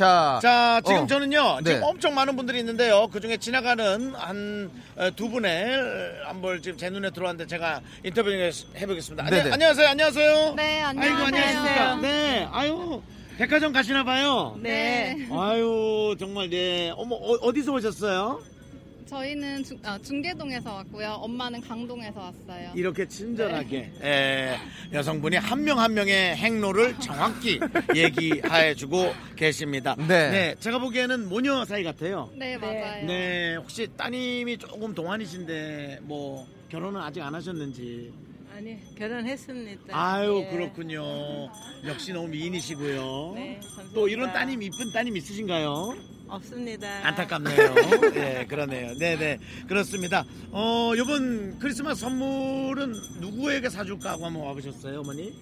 자, 0.03 0.39
자, 0.41 0.81
지금 0.85 1.01
어. 1.03 1.07
저는요, 1.07 1.57
네. 1.61 1.71
지금 1.73 1.83
엄청 1.83 2.15
많은 2.15 2.37
분들이 2.37 2.59
있는데요. 2.59 3.09
그 3.11 3.19
중에 3.19 3.35
지나가는 3.35 4.15
한 4.15 4.71
두 5.17 5.29
분의 5.29 6.23
한번 6.25 6.61
지금 6.61 6.77
제 6.77 6.89
눈에 6.89 7.09
들어왔는데 7.09 7.47
제가 7.47 7.81
인터뷰 8.03 8.29
해보겠습니다. 8.29 9.25
안녕- 9.25 9.43
네네. 9.43 9.53
안녕하세요, 9.53 9.87
안녕하세요. 9.89 10.53
네, 10.55 10.81
아이고, 10.83 11.01
안녕하세요. 11.01 11.25
안녕하십니까. 11.25 11.95
네, 12.01 12.47
아유, 12.51 13.01
백화점 13.37 13.73
가시나 13.73 14.03
봐요. 14.05 14.57
네. 14.61 15.27
아유, 15.31 16.15
정말, 16.19 16.49
네. 16.49 16.93
어머, 16.95 17.15
어, 17.15 17.53
디서 17.53 17.73
오셨어요? 17.73 18.41
저희는 19.09 19.63
중, 19.63 19.79
아, 19.83 19.97
중계동에서 19.97 20.71
왔고요. 20.75 21.09
엄마는 21.21 21.61
강동에서 21.61 22.19
왔어요. 22.19 22.71
이렇게 22.75 23.07
친절하게 23.07 23.91
예, 24.03 24.57
여성분이 24.93 25.35
한 25.37 25.59
명 25.63 25.79
한 25.79 25.93
명의 25.93 26.35
행로를 26.35 26.95
정확히 26.99 27.59
얘기해주고 27.95 29.13
계십니다. 29.35 29.95
네. 30.07 30.55
제가 30.59 30.77
보기에는 30.79 31.27
모녀 31.29 31.65
사이 31.65 31.83
같아요. 31.83 32.29
네, 32.35 32.57
맞아요. 32.57 33.05
네, 33.07 33.55
혹시 33.55 33.87
따님이 33.97 34.57
조금 34.57 34.93
동안이신데 34.93 35.99
뭐 36.03 36.45
결혼은 36.69 37.01
아직 37.01 37.21
안 37.21 37.33
하셨는지. 37.33 38.13
아니 38.55 38.77
결혼했습니다. 38.95 39.83
아유 39.97 40.43
예. 40.45 40.51
그렇군요. 40.51 41.49
역시 41.87 42.11
너무 42.13 42.27
미인이시고요. 42.27 43.31
네, 43.35 43.55
감사합니다. 43.61 43.93
또 43.95 44.07
이런 44.07 44.31
따님 44.33 44.61
이쁜 44.61 44.91
따님 44.93 45.15
있으신가요? 45.17 45.95
없습니다. 46.29 46.87
안타깝네요. 47.07 47.73
네, 48.13 48.45
그러네요. 48.47 48.93
네, 48.97 49.15
네, 49.17 49.37
그렇습니다. 49.67 50.25
어, 50.51 50.91
이번 50.95 51.57
크리스마스 51.59 52.01
선물은 52.01 52.93
누구에게 53.19 53.69
사줄까 53.69 54.11
하고 54.11 54.25
한번 54.25 54.43
와보셨어요, 54.43 54.99
어머니? 55.01 55.33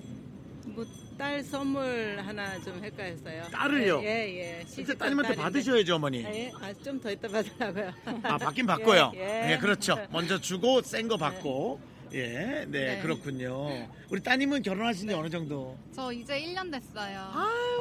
뭐 0.66 0.86
딸 1.18 1.42
선물 1.44 2.20
하나 2.24 2.60
좀 2.62 2.80
할까 2.80 3.02
했어요. 3.02 3.42
딸을요? 3.52 4.02
예, 4.04 4.08
예. 4.08 4.60
예. 4.60 4.66
진짜 4.68 4.94
따님한테 4.94 5.34
받으셔야죠, 5.34 5.96
어머니. 5.96 6.20
예, 6.20 6.52
아, 6.62 6.72
좀더 6.84 7.10
이따 7.12 7.28
받으라고요. 7.28 7.92
아, 8.22 8.38
받긴 8.38 8.68
받고요. 8.68 9.14
예, 9.16 9.48
예, 9.48 9.54
예. 9.54 9.58
그렇죠. 9.58 9.98
먼저 10.12 10.40
주고 10.40 10.80
센 10.84 11.08
거 11.08 11.18
받고. 11.18 11.80
예, 11.82 11.97
네, 12.12 12.66
네. 12.68 13.00
그렇군요. 13.02 13.88
우리 14.10 14.22
따님은 14.22 14.62
결혼하신 14.62 15.10
지 15.10 15.14
어느 15.14 15.30
정도? 15.30 15.78
저 15.94 16.12
이제 16.12 16.40
1년 16.42 16.72
됐어요. 16.72 17.32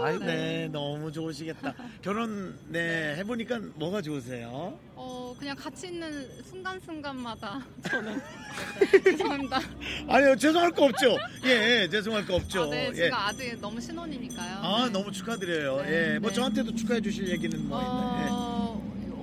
아이고. 0.00 0.24
네, 0.24 0.68
너무 0.72 1.10
좋으시겠다. 1.12 1.74
결혼, 2.02 2.58
네, 2.68 3.14
해보니까 3.16 3.58
뭐가 3.74 4.02
좋으세요? 4.02 4.78
어, 4.94 5.34
그냥 5.38 5.54
같이 5.56 5.88
있는 5.88 6.26
순간순간마다 6.44 7.64
저는 7.88 8.20
죄송합니다. 9.04 9.60
아니요, 10.08 10.36
죄송할 10.36 10.70
거 10.72 10.84
없죠. 10.86 11.16
예, 11.44 11.88
죄송할 11.88 12.26
거 12.26 12.36
없죠. 12.36 12.62
아, 12.62 12.70
네, 12.70 12.88
예. 12.88 12.94
제가 12.94 13.28
아직 13.28 13.60
너무 13.60 13.80
신혼이니까요. 13.80 14.58
아, 14.62 14.88
너무 14.92 15.12
축하드려요. 15.12 15.82
네, 15.82 16.14
예, 16.14 16.18
뭐 16.18 16.30
네. 16.30 16.34
저한테도 16.36 16.74
축하해 16.74 17.00
주실 17.00 17.28
얘기는 17.28 17.68
뭐 17.68 17.80
있나요? 17.80 18.32
어, 18.32 18.55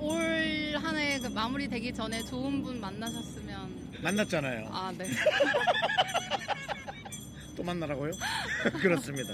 올 0.04 0.76
한해 0.76 1.18
마무리 1.34 1.66
되기 1.66 1.92
전에 1.92 2.22
좋은 2.24 2.62
분 2.62 2.78
만나셨으면 2.78 3.90
예, 3.94 3.98
만났잖아요. 4.02 4.68
아, 4.70 4.92
네. 4.96 5.08
또 7.56 7.62
만나라고요? 7.62 8.10
그렇습니다. 8.82 9.32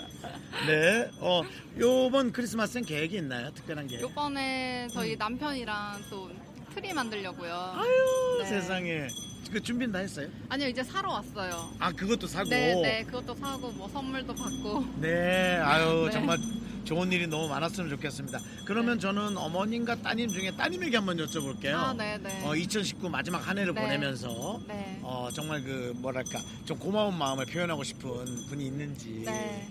네, 0.68 1.10
어, 1.18 1.42
요번 1.78 2.30
크리스마스엔 2.30 2.84
계획이 2.84 3.16
있나요? 3.16 3.50
특별한 3.52 3.88
계획? 3.88 4.02
요번에 4.02 4.86
저희 4.92 5.16
남편이랑 5.16 6.04
또 6.08 6.30
트리 6.72 6.92
만들려고요. 6.92 7.52
아유, 7.52 8.38
네. 8.42 8.48
세상에. 8.48 9.08
그 9.50 9.60
준비는 9.60 9.92
다 9.92 9.98
했어요? 9.98 10.28
아니요, 10.48 10.68
이제 10.68 10.84
사러 10.84 11.10
왔어요. 11.10 11.72
아, 11.80 11.90
그것도 11.90 12.28
사고. 12.28 12.48
네, 12.48 12.80
네, 12.80 13.04
그것도 13.04 13.34
사고 13.34 13.72
뭐 13.72 13.88
선물도 13.88 14.32
받고. 14.36 14.84
네, 15.00 15.56
아유, 15.56 16.04
네. 16.06 16.12
정말 16.12 16.38
좋은 16.84 17.10
일이 17.12 17.26
너무 17.26 17.48
많았으면 17.48 17.90
좋겠습니다. 17.90 18.38
그러면 18.64 18.98
저는 18.98 19.36
어머님과 19.36 19.96
따님 19.96 20.28
중에 20.28 20.50
따님에게 20.56 20.96
한번 20.96 21.16
여쭤볼게요. 21.18 21.74
아, 21.74 21.92
네, 21.92 22.18
네. 22.18 22.42
어, 22.44 22.54
2019 22.54 23.08
마지막 23.08 23.46
한 23.46 23.58
해를 23.58 23.74
네. 23.74 23.80
보내면서 23.82 24.60
네. 24.66 24.98
어, 25.02 25.28
정말 25.32 25.62
그 25.62 25.92
뭐랄까 25.96 26.40
좀 26.64 26.78
고마운 26.78 27.16
마음을 27.16 27.46
표현하고 27.46 27.84
싶은 27.84 28.24
분이 28.48 28.66
있는지. 28.66 29.22
네. 29.26 29.68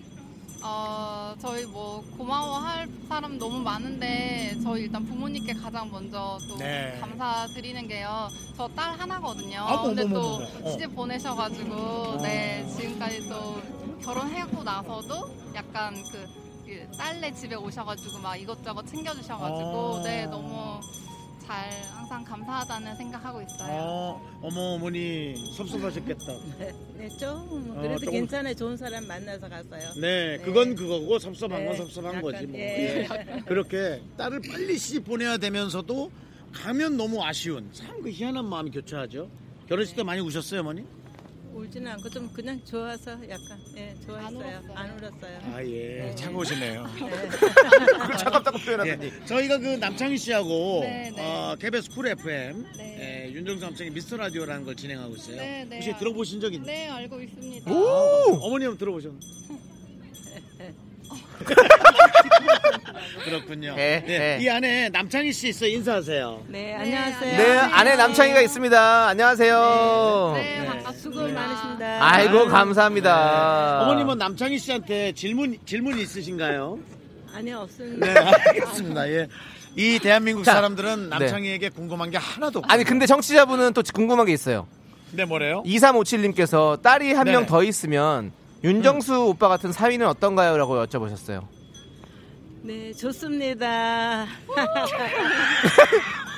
어, 0.62 1.34
저희 1.40 1.64
뭐 1.64 2.02
고마워할 2.18 2.86
사람 3.08 3.38
너무 3.38 3.60
많은데 3.60 4.54
저희 4.62 4.82
일단 4.82 5.06
부모님께 5.06 5.54
가장 5.54 5.90
먼저 5.90 6.38
또 6.48 6.56
네. 6.58 6.98
감사드리는 7.00 7.88
게요. 7.88 8.28
저 8.56 8.68
딸 8.68 8.98
하나거든요. 8.98 9.60
어머, 9.66 9.82
근데 9.84 10.06
또. 10.08 10.36
어. 10.62 10.70
시집 10.70 10.94
보내셔가지고 10.94 12.18
네 12.22 12.66
지금까지 12.76 13.26
또 13.28 13.60
결혼하고 14.02 14.62
나서도 14.62 15.34
약간 15.54 15.94
그, 16.12 16.26
그 16.26 16.49
딸네 16.96 17.34
집에 17.34 17.54
오셔가지고 17.54 18.18
막 18.18 18.36
이것저것 18.36 18.84
챙겨주셔가지고 18.86 19.70
어. 19.70 20.02
네 20.02 20.26
너무 20.26 20.80
잘 21.46 21.68
항상 21.92 22.22
감사하다는 22.24 22.94
생각하고 22.96 23.42
있어요. 23.42 23.72
어, 23.82 24.38
어머 24.42 24.60
어머니 24.74 25.34
섭섭하셨겠다. 25.56 26.24
네, 26.58 26.72
네, 26.96 27.08
좀 27.18 27.74
어, 27.76 27.80
그래도 27.80 27.98
조금- 28.00 28.12
괜찮아요. 28.12 28.54
좋은 28.54 28.76
사람 28.76 29.04
만나서 29.06 29.48
갔어요. 29.48 29.90
네, 30.00 30.38
그건 30.44 30.74
그거고 30.76 31.18
섭섭한 31.18 31.64
건 31.64 31.72
네, 31.72 31.76
섭섭한 31.76 32.14
약간, 32.14 32.22
거지 32.22 32.46
뭐. 32.46 32.58
예. 32.58 33.00
예. 33.02 33.40
그렇게 33.46 34.00
딸을 34.16 34.40
빨리 34.48 34.78
시집 34.78 35.04
보내야 35.04 35.38
되면서도 35.38 36.10
가면 36.52 36.96
너무 36.96 37.22
아쉬운 37.24 37.68
참 37.72 38.00
그 38.02 38.10
희한한 38.10 38.44
마음이 38.46 38.70
교차하죠. 38.70 39.28
결혼식 39.68 39.94
때 39.96 40.02
많이 40.02 40.20
우셨어요, 40.20 40.60
어머니? 40.60 40.84
울지는 41.54 41.90
않고 41.92 42.08
좀 42.10 42.30
그냥 42.32 42.60
좋아서 42.64 43.12
약간 43.28 43.58
예, 43.76 43.94
좋았어요. 44.06 44.36
울었어요. 44.38 44.72
안 44.74 44.90
울었어요. 44.98 45.38
아 45.54 45.64
예, 45.64 46.02
네. 46.06 46.14
차가우시네요. 46.14 46.86
네. 46.86 47.10
그걸 48.00 48.16
차갑다고 48.16 48.58
표현하더니. 48.58 49.06
예, 49.06 49.24
저희가 49.26 49.58
그 49.58 49.66
남창희 49.76 50.16
씨하고 50.16 50.80
네, 50.82 51.12
네. 51.14 51.22
어, 51.22 51.56
KBS 51.58 51.90
Cool 51.90 52.06
FM 52.08 52.66
네. 52.76 53.26
예, 53.28 53.32
윤정수 53.32 53.64
남창희 53.64 53.90
미스터 53.90 54.16
라디오라는 54.16 54.64
걸 54.64 54.76
진행하고 54.76 55.14
있어요. 55.16 55.36
네, 55.36 55.64
네. 55.68 55.76
혹시 55.76 55.92
들어보신 55.98 56.40
적 56.40 56.52
있나요? 56.52 56.66
네 56.66 56.88
알고 56.88 57.20
있습니다. 57.20 57.70
어머니 57.70 58.64
한번 58.64 58.78
들어보셨나요? 58.78 59.20
그렇군요. 63.24 63.74
예, 63.78 64.02
네, 64.06 64.38
예. 64.38 64.42
이 64.42 64.48
안에 64.48 64.88
남창희 64.90 65.32
씨 65.32 65.48
있어요. 65.48 65.70
인사하세요. 65.70 66.44
네, 66.48 66.74
안녕하세요. 66.74 67.36
네, 67.36 67.58
아내 67.58 67.96
남창희가 67.96 68.40
있습니다. 68.40 69.06
안녕하세요. 69.08 70.32
네, 70.34 70.42
네. 70.60 70.66
반갑습니다. 70.66 70.92
수고 71.00 71.32
많으십니다. 71.32 71.98
아이고, 72.00 72.46
감사합니다. 72.46 73.82
어머님은 73.82 74.18
남창희 74.18 74.58
씨한테 74.58 75.12
질문 75.12 75.58
질문이 75.64 76.02
있으신가요? 76.02 76.78
아니요 77.34 77.58
없습니다. 77.60 78.06
네, 78.06 78.20
알겠습니다. 78.48 79.08
예. 79.10 79.28
이 79.76 79.98
대한민국 80.00 80.44
자, 80.44 80.54
사람들은 80.54 81.10
남창희에게 81.10 81.68
궁금한 81.70 82.10
게 82.10 82.18
하나도 82.18 82.58
없어요. 82.60 82.72
아니 82.72 82.84
근데 82.84 83.06
정치자분은 83.06 83.72
또 83.72 83.82
궁금한 83.94 84.26
게 84.26 84.32
있어요. 84.32 84.66
네, 85.12 85.24
뭐래요? 85.24 85.62
2357님께서 85.64 86.80
딸이 86.82 87.12
한명 87.12 87.42
네. 87.42 87.46
더 87.46 87.62
있으면 87.62 88.32
윤정수 88.62 89.26
오빠 89.26 89.48
같은 89.48 89.72
사위는 89.72 90.06
어떤가요? 90.06 90.56
라고 90.56 90.84
여쭤보셨어요. 90.84 91.46
네 92.62 92.92
좋습니다. 92.92 94.26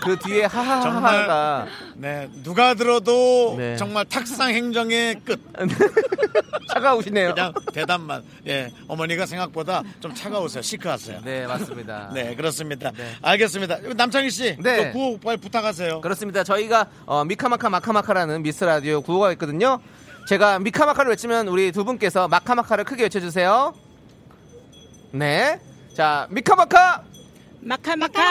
그 0.04 0.16
뒤에 0.18 0.44
하하하하가 0.44 1.66
네, 1.96 2.28
누가 2.42 2.74
들어도 2.74 3.54
네. 3.56 3.76
정말 3.76 4.04
탁상 4.04 4.50
행정의 4.50 5.20
끝. 5.24 5.40
차가우시네요. 6.72 7.34
그냥 7.34 7.52
대답만. 7.72 8.22
예, 8.46 8.70
어머니가 8.88 9.26
생각보다 9.26 9.82
좀 10.00 10.14
차가우세요. 10.14 10.62
시크하세요. 10.62 11.20
네, 11.24 11.46
맞습니다. 11.46 12.10
네, 12.14 12.34
그렇습니다. 12.34 12.90
알겠습니다. 13.20 13.78
남창희 13.94 14.30
씨, 14.30 14.56
네. 14.60 14.86
또 14.86 14.92
구호 14.98 15.18
빨리 15.20 15.36
부탁하세요. 15.36 16.00
그렇습니다. 16.00 16.42
저희가 16.44 16.86
어, 17.04 17.24
미카마카 17.24 17.68
마카마카라는 17.68 18.42
미스 18.42 18.64
라디오 18.64 19.02
구호가 19.02 19.32
있거든요. 19.32 19.80
제가 20.28 20.60
미카마카를 20.60 21.10
외치면 21.10 21.48
우리 21.48 21.72
두 21.72 21.84
분께서 21.84 22.26
마카마카를 22.28 22.84
크게 22.84 23.04
외쳐주세요. 23.04 23.74
네. 25.12 25.60
자, 25.94 26.26
미카마카! 26.30 27.02
마카마카. 27.60 28.22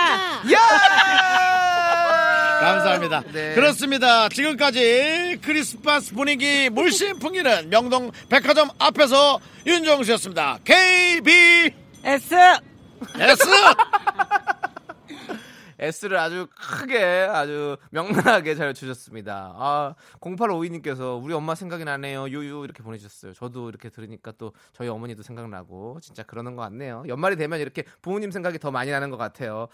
야! 0.51 0.59
감사합니다. 2.62 3.24
네. 3.32 3.55
그렇습니다. 3.55 4.30
지금까지 4.30 5.39
크리스마스 5.43 6.14
분위기 6.14 6.70
물씬 6.70 7.18
풍기는 7.18 7.70
명동 7.70 8.12
백화점 8.30 8.70
앞에서 8.78 9.39
윤정수였습니다. 9.66 10.59
KB 10.64 11.72
S. 12.03 12.36
S 13.20 13.43
S를 15.82 16.17
아주 16.17 16.47
크게 16.55 17.03
아주 17.03 17.75
명랑하게 17.89 18.53
잘 18.53 18.73
주셨습니다. 18.75 19.53
아, 19.57 19.95
0852님께서 20.19 21.21
우리 21.21 21.34
엄마 21.34 21.55
생각이 21.55 21.84
나네요. 21.84 22.29
유유 22.29 22.63
이렇게 22.63 22.84
보내주셨어요. 22.84 23.34
저도 23.34 23.67
이렇게 23.69 23.89
들으니까 23.89 24.32
또 24.38 24.53
저희 24.73 24.88
어머니도 24.89 25.23
생각나고 25.23 25.99
진짜 26.01 26.21
그러는 26.21 26.55
것 26.55 26.61
같네요. 26.61 27.03
연말이 27.07 27.36
되면 27.36 27.59
이렇게 27.59 27.84
부모님 28.03 28.29
생각이 28.29 28.59
더 28.59 28.69
많이 28.69 28.91
나는 28.91 29.09
것 29.09 29.17
같아요. 29.17 29.67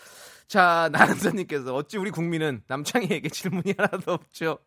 자, 0.48 0.90
나은서님께서 0.94 1.76
어찌 1.76 1.98
우리 1.98 2.10
국민은 2.10 2.64
남창희에게 2.68 3.28
질문이 3.28 3.76
하나도 3.78 4.14
없죠? 4.14 4.60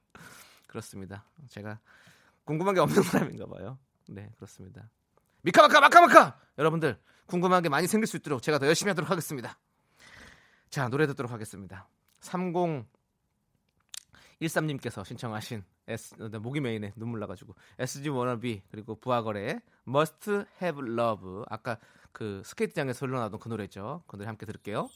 그렇습니다. 0.66 1.24
제가 1.48 1.80
궁금한 2.44 2.74
게 2.74 2.80
없는 2.80 3.02
사람인가 3.02 3.46
봐요. 3.46 3.78
네, 4.08 4.30
그렇습니다. 4.36 4.90
미카마카 5.42 5.80
마카마카! 5.80 6.38
여러분들 6.58 6.98
궁금한 7.24 7.62
게 7.62 7.70
많이 7.70 7.86
생길 7.86 8.06
수 8.06 8.18
있도록 8.18 8.42
제가 8.42 8.58
더 8.58 8.66
열심히 8.66 8.90
하도록 8.90 9.10
하겠습니다. 9.10 9.58
자, 10.70 10.88
노래 10.88 11.06
듣도록 11.08 11.32
하겠습니다. 11.32 11.88
3013님께서 12.20 15.04
신청하신 15.04 15.64
S, 15.88 16.14
네, 16.30 16.38
목이 16.38 16.60
메인에 16.60 16.92
눈물 16.94 17.18
나가지고 17.18 17.56
SG 17.78 18.08
워너비 18.08 18.62
그리고 18.70 18.94
부하거래의 18.94 19.60
Must 19.88 20.30
Have 20.62 20.88
Love 20.88 21.42
아까 21.48 21.76
그 22.12 22.42
스케이트장에서 22.44 23.06
흘러나오던 23.06 23.40
그 23.40 23.48
노래죠. 23.48 24.04
그 24.06 24.16
노래 24.16 24.26
함께 24.26 24.46
들을게요. 24.46 24.88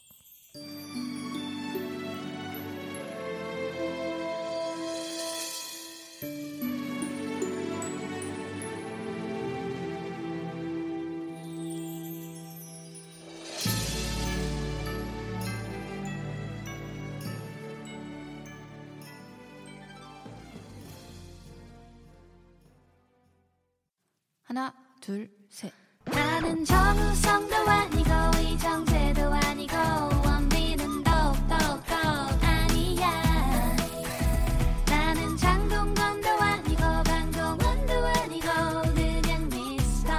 둘, 25.05 25.29
셋. 25.51 25.71
나는 26.05 26.65
정우성도 26.65 27.55
아니고 27.55 28.09
이정재도 28.41 29.21
아니고 29.21 29.75
원빈은 30.25 31.03
더욱더 31.03 31.55
아니야 32.41 33.11
나는 34.87 35.37
장동건도 35.37 36.27
아니고 36.27 36.81
강동원도 36.81 37.93
아니고 37.93 38.47
그냥 38.95 39.47
미스터 39.49 40.13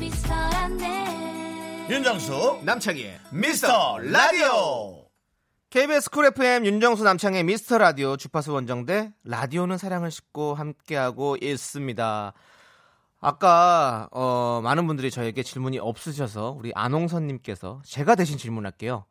미스터란데 0.00 1.86
윤정수 1.88 2.62
남창희의 2.64 3.20
미스터 3.30 3.98
라디오 3.98 5.06
KBS 5.70 6.10
Cool 6.10 6.26
FM 6.26 6.66
윤정수 6.66 7.04
남창희의 7.04 7.44
미스터 7.44 7.78
라디오 7.78 8.16
주파수 8.16 8.52
원정대 8.52 9.12
라디오는 9.22 9.78
사랑을 9.78 10.10
싣고 10.10 10.54
함께하고 10.56 11.36
있습니다. 11.40 12.32
아까 13.20 14.08
어, 14.12 14.60
많은 14.62 14.86
분들이 14.86 15.10
저에게 15.10 15.42
질문이 15.42 15.78
없으셔서 15.78 16.52
우리 16.52 16.72
안홍선님께서 16.74 17.82
제가 17.84 18.14
대신 18.14 18.38
질문할게요. 18.38 19.04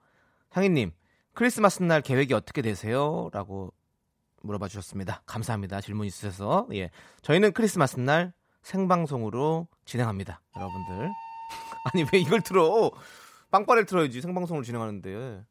향희님 0.52 0.92
크리스마스 1.34 1.84
날 1.84 2.02
계획이 2.02 2.34
어떻게 2.34 2.62
되세요? 2.62 3.30
라고 3.34 3.74
물어봐 4.44 4.70
주셨습니다. 4.70 5.22
감사합니다. 5.26 5.82
질문 5.82 6.08
있으셔서 6.08 6.68
예 6.74 6.90
저희는 7.22 7.52
크리스마스 7.52 8.00
날 8.00 8.34
생방송으로 8.62 9.68
진행합니다. 9.86 10.42
여러분들 10.56 11.12
아니 11.94 12.06
왜 12.14 12.20
이걸 12.20 12.42
틀어? 12.42 12.92
빵빠레를 13.52 13.86
틀어야지 13.86 14.22
생방송을 14.22 14.64
진행하는데 14.64 15.44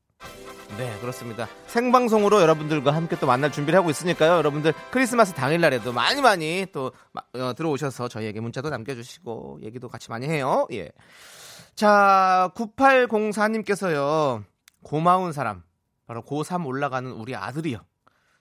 네, 0.78 0.98
그렇습니다. 1.00 1.48
생방송으로 1.66 2.40
여러분들과 2.42 2.92
함께 2.94 3.16
또 3.18 3.26
만날 3.26 3.50
준비를 3.50 3.78
하고 3.78 3.88
있으니까요. 3.90 4.32
여러분들 4.36 4.74
크리스마스 4.90 5.32
당일날에도 5.32 5.92
많이 5.92 6.20
많이 6.20 6.66
또 6.72 6.92
마- 7.12 7.22
어, 7.34 7.54
들어오셔서 7.54 8.08
저희에게 8.08 8.40
문자도 8.40 8.68
남겨주시고 8.70 9.60
얘기도 9.62 9.88
같이 9.88 10.10
많이 10.10 10.26
해요. 10.28 10.66
예. 10.72 10.90
자, 11.74 12.50
9804님께서요. 12.54 14.44
고마운 14.82 15.32
사람. 15.32 15.62
바로 16.06 16.22
고3 16.22 16.66
올라가는 16.66 17.10
우리 17.10 17.34
아들이요. 17.34 17.78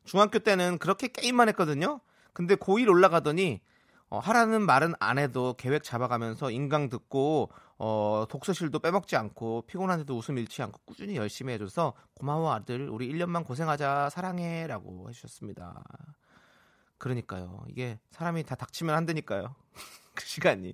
중학교 0.04 0.40
때는 0.40 0.78
그렇게 0.78 1.08
게임만 1.08 1.50
했거든요. 1.50 2.00
근데 2.34 2.56
고1 2.56 2.88
올라가더니 2.90 3.62
어, 4.10 4.20
하라는 4.20 4.62
말은 4.62 4.94
안 5.00 5.18
해도 5.18 5.56
계획 5.58 5.84
잡아가면서 5.84 6.52
인강 6.52 6.90
듣고 6.90 7.50
어, 7.78 8.26
독서실도 8.30 8.80
빼먹지 8.80 9.16
않고 9.16 9.64
피곤한데도 9.68 10.18
웃음 10.18 10.38
잃지 10.38 10.62
않고 10.62 10.82
꾸준히 10.86 11.18
열심히 11.18 11.54
해줘서 11.54 11.94
고마워 12.14 12.54
아들. 12.54 12.90
우리 12.90 13.12
1년만 13.12 13.46
고생하자. 13.46 14.10
사랑해라고 14.10 15.10
해주셨습니다. 15.10 15.84
그러니까요. 16.98 17.66
이게 17.70 18.00
사람이 18.12 18.44
다 18.44 18.56
닥치면 18.56 18.96
안 18.96 19.06
되니까요. 19.06 19.56
그 20.16 20.26
시간이. 20.26 20.74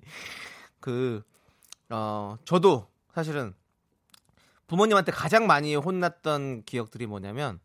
그 0.78 1.22
어, 1.90 2.36
저도 2.44 2.88
사실은 3.12 3.54
부모님한테 4.68 5.12
가장 5.12 5.46
많이 5.46 5.74
혼났던 5.74 6.62
기억들이 6.62 7.06
뭐냐면 7.06 7.60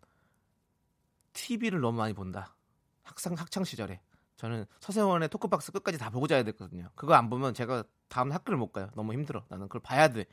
TV를 1.34 1.80
너무 1.80 1.98
많이 1.98 2.14
본다. 2.14 2.56
학상 3.04 3.36
학창 3.36 3.64
시절에 3.64 4.02
저는 4.38 4.66
서세원의 4.80 5.30
토크박스 5.30 5.72
끝까지 5.72 5.98
다 5.98 6.10
보고 6.10 6.28
자야 6.28 6.44
됐거든요. 6.44 6.90
그거 6.96 7.14
안 7.16 7.30
보면 7.30 7.54
제가 7.54 7.84
다음 8.08 8.32
학교를 8.32 8.58
못 8.58 8.72
가요. 8.72 8.90
너무 8.96 9.14
힘들어. 9.14 9.44
나는 9.50 9.68
그걸 9.68 9.82
봐야 9.82 10.08
돼. 10.08 10.26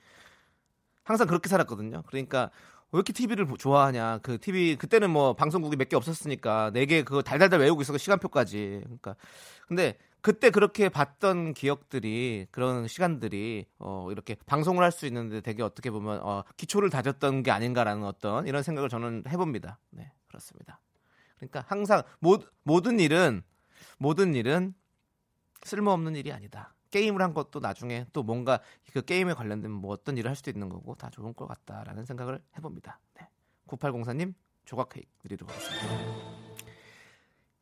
항상 1.02 1.26
그렇게 1.26 1.48
살았거든요. 1.48 2.02
그러니까 2.06 2.50
왜 2.92 2.98
이렇게 2.98 3.12
TV를 3.12 3.46
좋아하냐? 3.58 4.18
그 4.22 4.38
TV 4.38 4.76
그때는 4.76 5.10
뭐 5.10 5.34
방송국이 5.34 5.76
몇 5.76 5.88
개 5.88 5.96
없었으니까 5.96 6.70
네 6.72 6.86
개 6.86 7.02
그거 7.02 7.22
달달달 7.22 7.60
외우고 7.60 7.82
있었고 7.82 7.98
시간표까지. 7.98 8.80
그러니까 8.84 9.16
근데 9.66 9.96
그때 10.20 10.50
그렇게 10.50 10.88
봤던 10.88 11.52
기억들이 11.54 12.46
그런 12.50 12.88
시간들이 12.88 13.66
어 13.78 14.08
이렇게 14.10 14.36
방송을 14.46 14.82
할 14.82 14.92
수 14.92 15.06
있는데 15.06 15.40
되게 15.40 15.62
어떻게 15.62 15.90
보면 15.90 16.20
어 16.22 16.44
기초를 16.56 16.88
다졌던 16.90 17.42
게 17.42 17.50
아닌가라는 17.50 18.04
어떤 18.04 18.46
이런 18.46 18.62
생각을 18.62 18.88
저는 18.88 19.24
해봅니다. 19.28 19.78
네 19.90 20.12
그렇습니다. 20.28 20.80
그러니까 21.36 21.64
항상 21.68 22.02
모, 22.20 22.38
모든 22.62 23.00
일은 23.00 23.42
모든 23.98 24.34
일은 24.34 24.74
쓸모없는 25.62 26.16
일이 26.16 26.32
아니다. 26.32 26.74
게임을 26.90 27.22
한 27.22 27.34
것도 27.34 27.58
나중에 27.60 28.06
또 28.12 28.22
뭔가 28.22 28.60
그 28.92 29.02
게임에 29.04 29.34
관련된 29.34 29.70
뭐 29.70 29.92
어떤 29.92 30.16
일을 30.16 30.28
할 30.28 30.36
수도 30.36 30.50
있는 30.50 30.68
거고 30.68 30.94
다 30.94 31.10
좋은 31.10 31.34
것 31.34 31.46
같다라는 31.48 32.04
생각을 32.04 32.40
해봅니다. 32.56 33.00
네. 33.14 33.28
9804님 33.66 34.34
조각 34.64 34.90
케이크 34.90 35.08
드리도록 35.22 35.52
하겠습니다. 35.52 35.88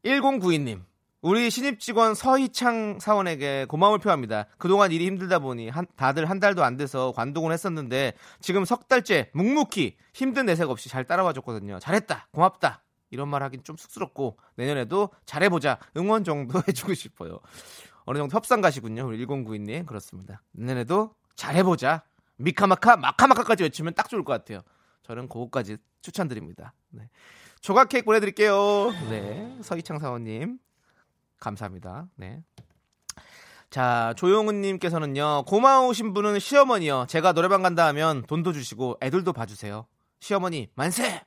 1092님 0.05 0.83
우리 1.23 1.51
신입 1.51 1.79
직원 1.79 2.15
서희창 2.17 2.99
사원에게 2.99 3.67
고마움을 3.67 4.01
표합니다. 4.01 4.47
그동안 4.59 4.91
일이 4.91 5.07
힘들다 5.07 5.39
보니 5.39 5.69
한- 5.69 5.87
다들 5.97 6.29
한 6.29 6.41
달도 6.41 6.65
안 6.65 6.77
돼서 6.77 7.13
관두곤 7.13 7.53
했었는데 7.53 8.15
지금 8.41 8.65
석 8.65 8.89
달째 8.89 9.31
묵묵히 9.33 9.97
힘든 10.15 10.47
내색 10.47 10.69
없이 10.69 10.89
잘 10.89 11.05
따라와 11.05 11.33
줬거든요. 11.33 11.79
잘했다. 11.79 12.27
고맙다. 12.33 12.82
이런 13.13 13.29
말 13.29 13.43
하긴 13.43 13.63
좀 13.63 13.77
쑥스럽고 13.77 14.39
내년에도 14.57 15.11
잘해보자 15.27 15.79
응원 15.97 16.25
정도 16.25 16.61
해주고 16.67 16.95
싶어요. 16.95 17.39
어느 18.05 18.19
정도 18.19 18.35
협상 18.35 18.61
가시군요. 18.61 19.07
우리 19.07 19.25
1092님 19.25 19.87
그렇습니다. 19.87 20.43
내년에도 20.51 21.15
잘해보자. 21.37 22.03
미카마카 22.37 22.97
마카마카까지 22.97 23.63
외치면 23.65 23.95
딱 23.95 24.09
좋을 24.09 24.25
것 24.25 24.33
같아요. 24.33 24.63
저는 25.03 25.29
그거까지 25.29 25.77
추천드립니다. 26.01 26.73
네. 26.89 27.09
조각 27.61 27.91
케이크 27.91 28.05
보내드릴게요. 28.07 28.91
네, 29.11 29.57
서희창 29.63 29.99
사원님 29.99 30.59
감사합니다. 31.39 32.09
네. 32.17 32.43
자, 33.71 34.15
조용훈님께서는요, 34.17 35.45
고마우신 35.47 36.13
분은 36.13 36.41
시어머니요. 36.41 37.07
제가 37.09 37.33
노래방 37.33 37.63
간다 37.63 37.87
하면 37.89 38.23
돈도 38.27 38.53
주시고 38.53 38.99
애들도 39.03 39.33
봐주세요. 39.33 39.87
시어머니, 40.21 40.69
만세! 40.75 41.23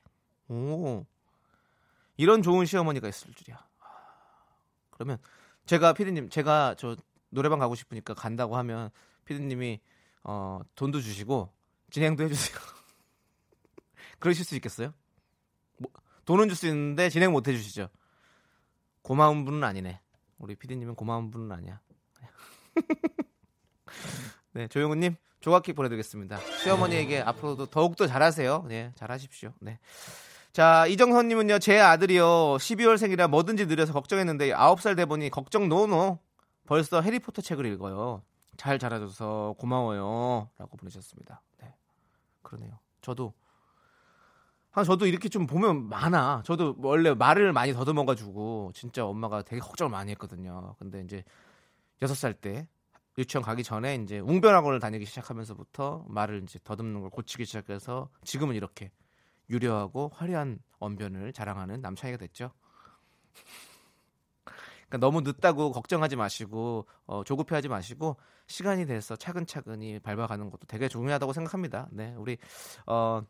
오. 0.50 1.06
이런 2.18 2.42
좋은 2.42 2.66
시어머니가 2.66 3.08
있을 3.08 3.34
줄이야. 3.34 3.58
아, 3.80 3.86
그러면 4.92 5.18
제가 5.66 5.94
피디님, 5.94 6.30
제가 6.30 6.76
저 6.78 6.96
노래방 7.30 7.60
가고 7.60 7.76
싶으니까 7.76 8.14
간다고 8.14 8.56
하면 8.58 8.90
피디님이 9.26 9.80
어, 10.24 10.60
돈도 10.76 11.02
주시고 11.02 11.52
진행도 11.92 12.24
해주세요. 12.24 12.58
그러실 14.20 14.46
수 14.46 14.56
있겠어요? 14.56 14.94
뭐, 15.78 15.92
돈은 16.26 16.48
줄 16.48 16.56
수 16.56 16.68
있는데 16.68 17.10
진행 17.10 17.32
못 17.32 17.48
해주시죠. 17.48 17.90
고마운 19.02 19.46
분은 19.46 19.64
아니네. 19.64 20.02
우리 20.40 20.56
피디님은 20.56 20.96
고마운 20.96 21.30
분은 21.32 21.52
아니야. 21.52 21.80
네, 24.54 24.68
조용훈님 24.68 25.16
조각기 25.42 25.74
보내드리겠습니다. 25.74 26.40
시어머니에게 26.64 27.22
앞으로도 27.22 27.68
더욱더 27.68 28.08
잘하세요. 28.08 28.66
네, 28.68 28.92
잘하십시오. 28.96 29.54
네. 29.60 29.80
자, 30.56 30.88
이정선님은요, 30.88 31.60
제 31.60 31.82
아들이요, 31.82 32.24
12월 32.24 32.98
생이라 32.98 33.28
뭐든지 33.28 33.66
느려서 33.66 33.92
걱정했는데, 33.92 34.54
9살 34.54 34.96
돼 34.96 35.04
보니 35.04 35.30
걱정 35.30 35.68
노노. 35.68 36.20
벌써 36.66 37.02
해리포터 37.02 37.42
책을 37.42 37.66
읽어요. 37.66 38.24
잘 38.56 38.80
자라줘서 38.80 39.56
고마워요. 39.60 40.50
라고 40.58 40.78
보내셨습니다. 40.78 41.42
네. 41.62 41.76
그러네요. 42.42 42.80
저도, 43.02 43.34
아, 44.72 44.86
저도 44.86 45.08
이렇게 45.08 45.28
좀 45.28 45.46
보면 45.46 45.90
많아. 45.90 46.44
저도 46.46 46.76
원래 46.78 47.14
말을 47.14 47.52
많이 47.52 47.74
더듬어가지고, 47.74 48.72
진짜 48.74 49.06
엄마가 49.06 49.42
되게 49.42 49.60
걱정을 49.60 49.92
많이 49.92 50.12
했거든요. 50.12 50.78
근데 50.80 51.02
이제, 51.02 51.26
6살 52.02 52.40
때, 52.40 52.70
유치원 53.18 53.44
가기 53.44 53.64
전에 53.64 53.96
이제 53.96 54.20
웅변학원을 54.20 54.80
다니기 54.80 55.04
시작하면서부터 55.04 56.06
말을 56.08 56.44
이제 56.44 56.60
더듬는 56.64 57.02
걸 57.02 57.10
고치기 57.10 57.44
시작해서 57.44 58.08
지금은 58.24 58.56
이렇게 58.56 58.90
유려하고 59.50 60.12
화려한 60.14 60.60
언변을 60.80 61.34
자랑하는 61.34 61.82
남창이가 61.82 62.18
됐죠. 62.18 62.52
그러니까 64.88 64.98
너무 64.98 65.22
늦다고 65.22 65.72
걱정하지 65.72 66.16
마시고 66.16 66.86
어, 67.06 67.24
조급해하지 67.24 67.68
마시고 67.68 68.18
시간이 68.48 68.86
돼서 68.86 69.16
차근차근히 69.16 70.00
밟아가는 70.00 70.50
것도 70.50 70.68
되게 70.68 70.88
중요하다고 70.88 71.34
생각합니다. 71.34 71.88
네, 71.92 72.14
우리 72.18 72.38
어, 72.86 73.22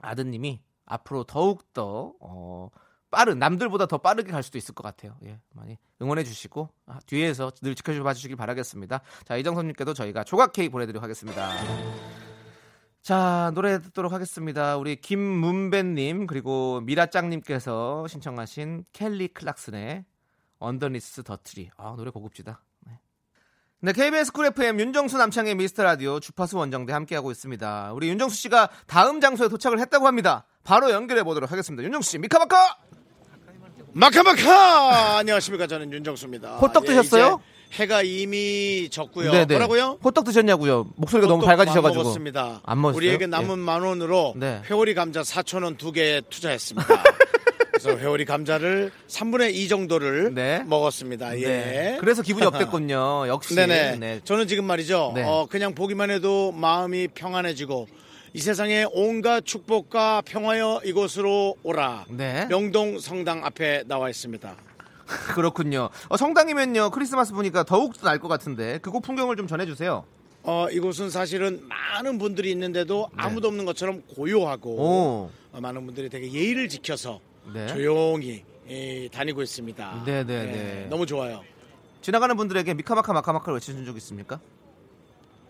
아드님이 0.00 0.60
앞으로 0.86 1.24
더욱 1.24 1.72
더 1.72 2.14
어, 2.20 2.70
빠른 3.10 3.38
남들보다 3.38 3.86
더 3.86 3.98
빠르게 3.98 4.32
갈 4.32 4.42
수도 4.42 4.58
있을 4.58 4.74
것 4.74 4.82
같아요. 4.82 5.16
예, 5.24 5.38
많이 5.50 5.76
응원해 6.00 6.24
주시고 6.24 6.68
아, 6.86 6.98
뒤에서 7.06 7.50
늘 7.60 7.74
지켜봐 7.74 8.14
주시길 8.14 8.36
바라겠습니다. 8.36 9.00
자 9.24 9.36
이정선님께도 9.36 9.94
저희가 9.94 10.24
조각 10.24 10.52
케이크 10.52 10.72
보내드리도록 10.72 11.02
하겠습니다. 11.02 11.50
자, 13.02 13.50
노래 13.56 13.80
듣도록 13.80 14.12
하겠습니다. 14.12 14.76
우리 14.76 14.94
김문배님, 14.94 16.28
그리고 16.28 16.80
미라짱님께서 16.82 18.06
신청하신 18.06 18.84
켈리 18.92 19.26
클락슨의 19.26 20.04
Underneath 20.60 21.24
the 21.24 21.41
Tree. 21.41 21.70
아, 21.76 21.94
노래 21.96 22.12
고급지다. 22.12 22.62
네. 22.86 23.00
네, 23.80 23.92
KBS 23.92 24.30
Cool 24.30 24.46
FM 24.46 24.78
윤정수 24.78 25.18
남창희의 25.18 25.56
미스터 25.56 25.82
라디오 25.82 26.20
주파수 26.20 26.56
원정대 26.58 26.92
함께하고 26.92 27.32
있습니다. 27.32 27.92
우리 27.92 28.08
윤정수 28.08 28.36
씨가 28.36 28.70
다음 28.86 29.20
장소에 29.20 29.48
도착을 29.48 29.80
했다고 29.80 30.06
합니다. 30.06 30.46
바로 30.62 30.92
연결해 30.92 31.24
보도록 31.24 31.50
하겠습니다. 31.50 31.82
윤정수 31.82 32.08
씨, 32.08 32.18
미카마카! 32.18 32.76
마카마카! 33.94 35.18
안녕하십니까. 35.18 35.66
저는 35.66 35.92
윤정수입니다. 35.92 36.58
호떡 36.58 36.84
예, 36.84 36.86
드셨어요? 36.86 37.40
이제 37.42 37.61
해가 37.72 38.02
이미 38.02 38.88
졌고요. 38.90 39.30
네네. 39.32 39.46
뭐라고요? 39.46 39.98
호떡 40.04 40.24
드셨냐고요? 40.26 40.88
목소리가 40.96 41.26
너무 41.28 41.42
호떡 41.42 41.48
밝아지셔가지고. 41.56 42.00
안 42.00 42.04
먹었습니다. 42.04 42.60
안 42.64 42.80
먹었어요? 42.80 42.96
우리에게 42.98 43.26
남은 43.26 43.50
예. 43.50 43.62
만 43.62 43.82
원으로 43.82 44.34
네. 44.36 44.60
회오리 44.68 44.94
감자 44.94 45.22
4천 45.22 45.64
원 45.64 45.76
두 45.76 45.92
개 45.92 46.20
투자했습니다. 46.28 46.86
그래서 47.72 47.98
회오리 47.98 48.26
감자를 48.26 48.92
3분의 49.08 49.54
2 49.54 49.68
정도를 49.68 50.30
먹었습니다. 50.66 51.38
예. 51.40 51.46
네. 51.46 51.96
그래서 52.00 52.22
기분이 52.22 52.44
업됐군요. 52.46 53.26
역시. 53.28 53.54
네네. 53.54 53.96
네. 53.96 54.20
저는 54.24 54.46
지금 54.46 54.64
말이죠. 54.66 55.12
네. 55.14 55.24
어, 55.26 55.46
그냥 55.50 55.74
보기만 55.74 56.10
해도 56.10 56.52
마음이 56.52 57.08
평안해지고 57.08 57.88
이 58.34 58.38
세상에 58.40 58.84
온갖 58.92 59.44
축복과 59.44 60.22
평화여 60.26 60.82
이곳으로 60.84 61.56
오라. 61.62 62.04
네. 62.10 62.46
명동 62.48 62.98
성당 62.98 63.44
앞에 63.44 63.84
나와 63.86 64.08
있습니다. 64.10 64.54
그렇군요. 65.34 65.88
어, 66.08 66.16
성당이면요. 66.16 66.90
크리스마스 66.90 67.32
보니까 67.32 67.62
더욱 67.64 67.94
날 68.02 68.18
것 68.18 68.28
같은데 68.28 68.78
그곳 68.78 69.00
풍경을 69.00 69.36
좀 69.36 69.46
전해주세요. 69.46 70.04
어, 70.44 70.66
이곳은 70.70 71.10
사실은 71.10 71.66
많은 71.68 72.18
분들이 72.18 72.50
있는데도 72.50 73.08
아무도 73.16 73.48
없는 73.48 73.64
것처럼 73.64 74.02
고요하고 74.14 74.70
네. 74.70 74.80
오. 74.82 75.30
어, 75.52 75.60
많은 75.60 75.84
분들이 75.86 76.08
되게 76.08 76.30
예의를 76.32 76.68
지켜서 76.68 77.20
네. 77.52 77.66
조용히 77.68 78.44
예, 78.68 79.08
다니고 79.08 79.42
있습니다. 79.42 80.02
네네네. 80.06 80.82
예, 80.84 80.86
너무 80.88 81.04
좋아요. 81.06 81.42
지나가는 82.00 82.36
분들에게 82.36 82.74
미카마카 82.74 83.12
마카마카를 83.12 83.54
외쳐준 83.54 83.84
적 83.84 83.96
있습니까? 83.96 84.40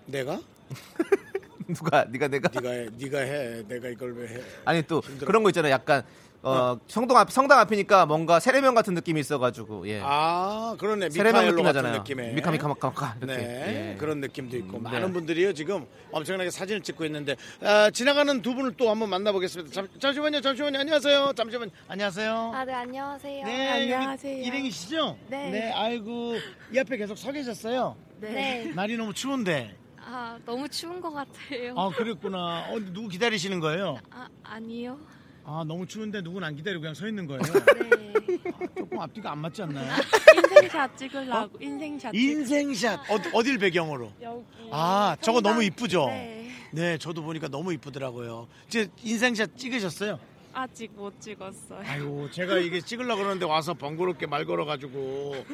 내가? 0.06 0.40
누가 1.74 2.04
네가 2.04 2.28
내가 2.28 2.48
네가 2.48 2.70
해, 2.70 2.88
네가 2.98 3.18
해. 3.20 3.62
내가 3.68 3.88
이걸 3.88 4.14
왜 4.14 4.28
해? 4.28 4.40
아니 4.64 4.82
또 4.82 5.00
힘들어. 5.00 5.26
그런 5.26 5.42
거 5.42 5.50
있잖아요. 5.50 5.72
약간 5.72 6.02
어, 6.44 6.76
성당 6.88 7.16
앞 7.18 7.30
성당 7.30 7.60
앞이니까 7.60 8.04
뭔가 8.06 8.40
세례명 8.40 8.74
같은 8.74 8.94
느낌이 8.94 9.20
있어가지고 9.20 9.86
예. 9.88 10.00
아, 10.02 10.74
그러네. 10.78 11.10
세례명 11.10 11.42
느낌 11.44 11.62
같은 11.62 11.82
나잖아요. 11.82 11.98
느낌의. 11.98 12.34
미카 12.34 12.50
미카 12.50 12.66
마카 12.66 12.88
마카 12.88 13.16
이렇게. 13.20 13.36
네, 13.36 13.92
예. 13.92 13.96
그런 13.96 14.20
느낌도 14.20 14.56
있고 14.58 14.78
음, 14.78 14.82
많은 14.82 15.06
네. 15.06 15.12
분들이요 15.12 15.52
지금 15.54 15.86
엄청나게 16.10 16.50
사진을 16.50 16.80
찍고 16.80 17.04
있는데 17.04 17.36
아, 17.62 17.90
지나가는 17.90 18.42
두 18.42 18.54
분을 18.56 18.72
또 18.76 18.90
한번 18.90 19.10
만나보겠습니다. 19.10 19.72
잠, 19.72 19.88
잠시만요, 20.00 20.40
잠시만요. 20.40 20.80
안녕하세요. 20.80 21.32
잠시만. 21.36 21.70
안녕하세요. 21.86 22.52
아, 22.54 22.64
네, 22.64 22.72
안녕하세요. 22.74 23.44
네, 23.46 23.90
여기 23.92 24.28
일행이시죠? 24.44 25.16
네. 25.28 25.72
아이고 25.72 26.34
이 26.74 26.78
앞에 26.78 26.96
계속 26.96 27.16
서 27.16 27.30
계셨어요. 27.30 27.96
네. 28.18 28.72
날이 28.74 28.96
너무 28.96 29.14
추운데. 29.14 29.76
아, 30.04 30.36
너무 30.44 30.68
추운 30.68 31.00
것 31.00 31.12
같아요. 31.12 31.74
아, 31.76 31.88
그랬구나. 31.90 32.66
어, 32.70 32.78
누구 32.92 33.06
기다리시는 33.06 33.60
거예요? 33.60 33.98
아, 34.10 34.26
아니요. 34.42 34.98
아, 35.44 35.64
너무 35.66 35.86
추운데 35.86 36.22
누군 36.22 36.44
안 36.44 36.54
기다리고 36.54 36.80
그냥 36.80 36.94
서 36.94 37.06
있는 37.06 37.26
거예요? 37.26 37.40
네. 37.42 38.38
아, 38.52 38.66
조금 38.76 39.00
앞뒤가 39.00 39.32
안 39.32 39.38
맞지 39.38 39.62
않나요? 39.62 39.92
인생샷 40.36 40.96
찍으려고 40.96 41.58
인생샷 41.60 42.14
인생샷 42.14 43.10
어디, 43.10 43.30
어딜 43.34 43.58
배경으로? 43.58 44.12
여기 44.22 44.44
아, 44.70 45.16
저거. 45.20 45.40
너무 45.40 45.62
이쁘죠? 45.64 46.06
네. 46.06 46.50
네, 46.70 46.98
저도 46.98 47.22
보니까 47.22 47.48
너무 47.48 47.72
이쁘더라고요. 47.74 48.48
제 48.68 48.88
인생샷 49.02 49.56
찍으셨어요? 49.56 50.18
아직 50.54 50.90
못 50.94 51.18
찍었어요. 51.20 51.80
아이고, 51.84 52.30
제가 52.30 52.58
이게 52.58 52.80
찍으려고 52.84 53.22
그러는데 53.22 53.44
와서 53.46 53.74
번거롭게 53.74 54.26
말 54.26 54.44
걸어가지고. 54.44 55.44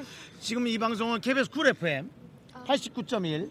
지금 0.41 0.67
이 0.67 0.77
방송은 0.77 1.21
KBS 1.21 1.51
Cool 1.51 1.69
FM 1.69 2.11
89.1 2.67 3.51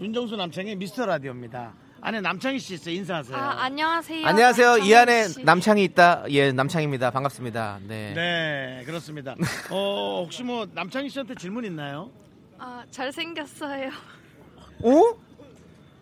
윤정수 0.00 0.36
남창희의 0.36 0.76
미스터 0.76 1.06
라디오입니다. 1.06 1.74
안에 2.06 2.20
남창희 2.20 2.58
씨 2.58 2.74
있어요. 2.74 2.94
인사하세요. 2.96 3.34
아, 3.34 3.62
안녕하세요. 3.64 4.26
안녕하세요. 4.26 4.76
이 4.76 4.90
남창희 4.90 4.94
안에 4.94 5.28
씨. 5.28 5.42
남창이 5.42 5.84
있다. 5.84 6.24
예, 6.28 6.52
남창희입니다. 6.52 7.10
반갑습니다. 7.10 7.80
네. 7.88 8.12
네, 8.14 8.82
그렇습니다. 8.84 9.34
어, 9.70 10.20
혹시 10.22 10.42
뭐 10.42 10.66
남창희 10.70 11.08
씨한테 11.08 11.34
질문 11.34 11.64
있나요? 11.64 12.10
아, 12.58 12.84
잘생겼어요. 12.90 13.88
어? 14.82 15.14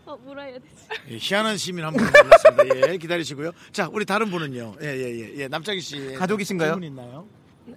어, 0.07 0.17
뭐라 0.25 0.43
해야 0.43 0.55
되지? 0.55 0.67
예, 1.09 1.17
희한한 1.21 1.57
시민 1.57 1.85
한 1.85 1.93
분 1.95 2.03
만났습니다. 2.05 2.91
예, 2.93 2.97
기다리시고요. 2.99 3.53
자, 3.71 3.89
우리 3.93 4.05
다른 4.05 4.29
분은요. 4.29 4.75
예, 4.83 4.87
예, 4.89 5.21
예. 5.21 5.35
예, 5.43 5.47
남창희 5.49 5.81
씨. 5.81 6.15
가족이신가요? 6.15 6.73
질문 6.73 6.83
있나요? 6.89 7.25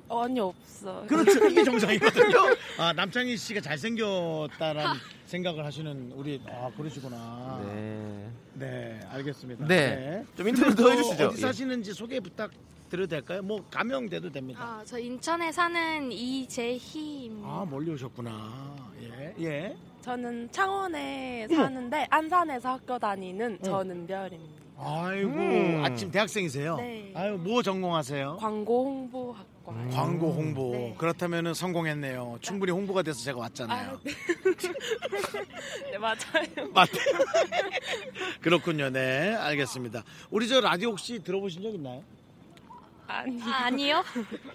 아니 0.10 0.40
없어요. 0.40 1.06
그렇죠. 1.08 1.48
이게 1.48 1.64
정상이거든요. 1.64 2.56
아, 2.80 2.92
남창희 2.94 3.38
씨가 3.38 3.62
잘생겼다라는 3.62 5.00
생각을 5.36 5.66
하시는 5.66 6.12
우리, 6.16 6.40
아, 6.48 6.72
그러시구나. 6.78 7.62
네. 7.66 8.30
네, 8.54 9.00
알겠습니다. 9.10 9.68
네. 9.68 10.24
좀 10.38 10.48
인터뷰 10.48 10.74
더 10.74 10.90
해주시죠. 10.92 11.26
어디 11.28 11.38
예. 11.38 11.42
사시는지 11.42 11.94
소개 11.94 12.20
부탁드려도 12.22 13.08
될까요? 13.08 13.42
뭐, 13.42 13.62
가명돼도 13.70 14.32
됩니다. 14.32 14.62
아, 14.64 14.84
저 14.86 14.98
인천에 14.98 15.52
사는 15.52 16.10
이재희입니다. 16.12 17.48
아, 17.48 17.66
멀리 17.70 17.92
오셨구나. 17.92 18.76
예, 19.02 19.36
예. 19.42 19.76
저는 20.02 20.50
창원에 20.52 21.48
사는데 21.50 22.08
안산에서 22.10 22.70
학교 22.74 22.98
다니는 22.98 23.60
전은별입니다. 23.62 24.64
아이고, 24.78 25.30
음. 25.32 25.82
아침 25.84 26.12
대학생이세요? 26.12 26.78
네. 26.78 27.12
아유, 27.14 27.38
뭐 27.38 27.62
전공하세요? 27.62 28.38
광고 28.40 28.86
홍보 28.86 29.36
효과. 29.66 29.90
광고 29.90 30.32
홍보. 30.32 30.72
네. 30.72 30.96
그렇다면은 30.98 31.54
성공했네요. 31.54 32.38
충분히 32.42 32.72
홍보가 32.72 33.02
돼서 33.04 33.22
제가 33.22 33.40
왔잖아요. 33.40 34.00
네, 35.92 35.98
맞아요. 35.98 36.70
맞 36.74 36.90
그렇군요. 38.42 38.90
네, 38.90 39.34
알겠습니다. 39.36 40.04
우리 40.30 40.48
저 40.48 40.62
라디오 40.62 40.90
혹시 40.90 41.20
들어보신 41.24 41.62
적 41.64 41.70
있나요? 41.74 42.04
아니. 43.08 43.42
아니요. 43.42 44.04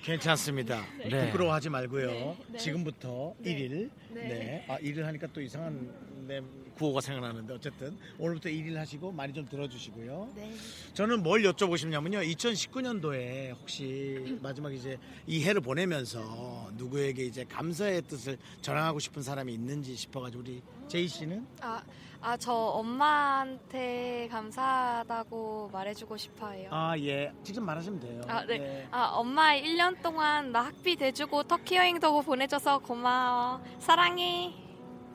괜찮습니다. 0.03 0.85
네. 0.99 1.27
부끄러워하지 1.27 1.71
말고요. 1.71 2.37
네. 2.49 2.59
지금부터 2.59 3.35
네. 3.39 3.53
일 3.53 3.69
1일. 3.71 3.91
네. 4.15 4.21
네. 4.29 4.67
아, 4.69 4.79
1일 4.79 5.03
하니까 5.03 5.29
또 5.33 5.41
이상한 5.41 5.93
네, 6.27 6.41
구호가 6.77 7.01
생각나는데 7.01 7.55
어쨌든 7.55 7.97
오늘부터 8.19 8.49
1일 8.49 8.75
하시고 8.75 9.13
많이 9.13 9.33
좀 9.33 9.49
들어주시고요. 9.49 10.33
네. 10.37 10.55
저는 10.95 11.23
뭘 11.23 11.43
여쭤보고 11.43 11.77
싶냐면요. 11.77 12.21
2019년도에 12.21 13.55
혹시 13.61 14.39
마지막 14.41 14.73
이제 14.73 14.99
이 15.27 15.45
해를 15.45 15.61
보내면서 15.61 16.71
누구에게 16.77 17.25
이제 17.25 17.45
감사의 17.45 18.03
뜻을 18.03 18.39
전하고 18.63 18.99
싶은 18.99 19.23
사람이 19.23 19.53
있는지 19.53 19.97
싶어가지고 19.97 20.43
우리 20.43 20.63
제이 20.89 21.07
씨는 21.09 21.47
아, 21.61 21.83
아, 22.23 22.37
저 22.37 22.53
엄마한테 22.53 24.29
감사하다고 24.31 25.71
말해주고 25.73 26.17
싶어요. 26.19 26.69
아, 26.71 26.95
예. 26.99 27.33
직접 27.43 27.63
말하시면 27.63 28.01
돼요. 28.01 28.21
아, 28.29 28.45
네. 28.45 28.87
아, 28.91 29.13
엄마 29.15 29.55
1년 29.57 30.03
동안 30.03 30.53
나 30.53 30.61
학비 30.67 30.97
대주고 30.97 31.45
터키 31.45 31.77
여행도 31.77 32.21
보내줘서 32.23 32.79
고마워. 32.81 33.61
사랑해. 33.79 34.53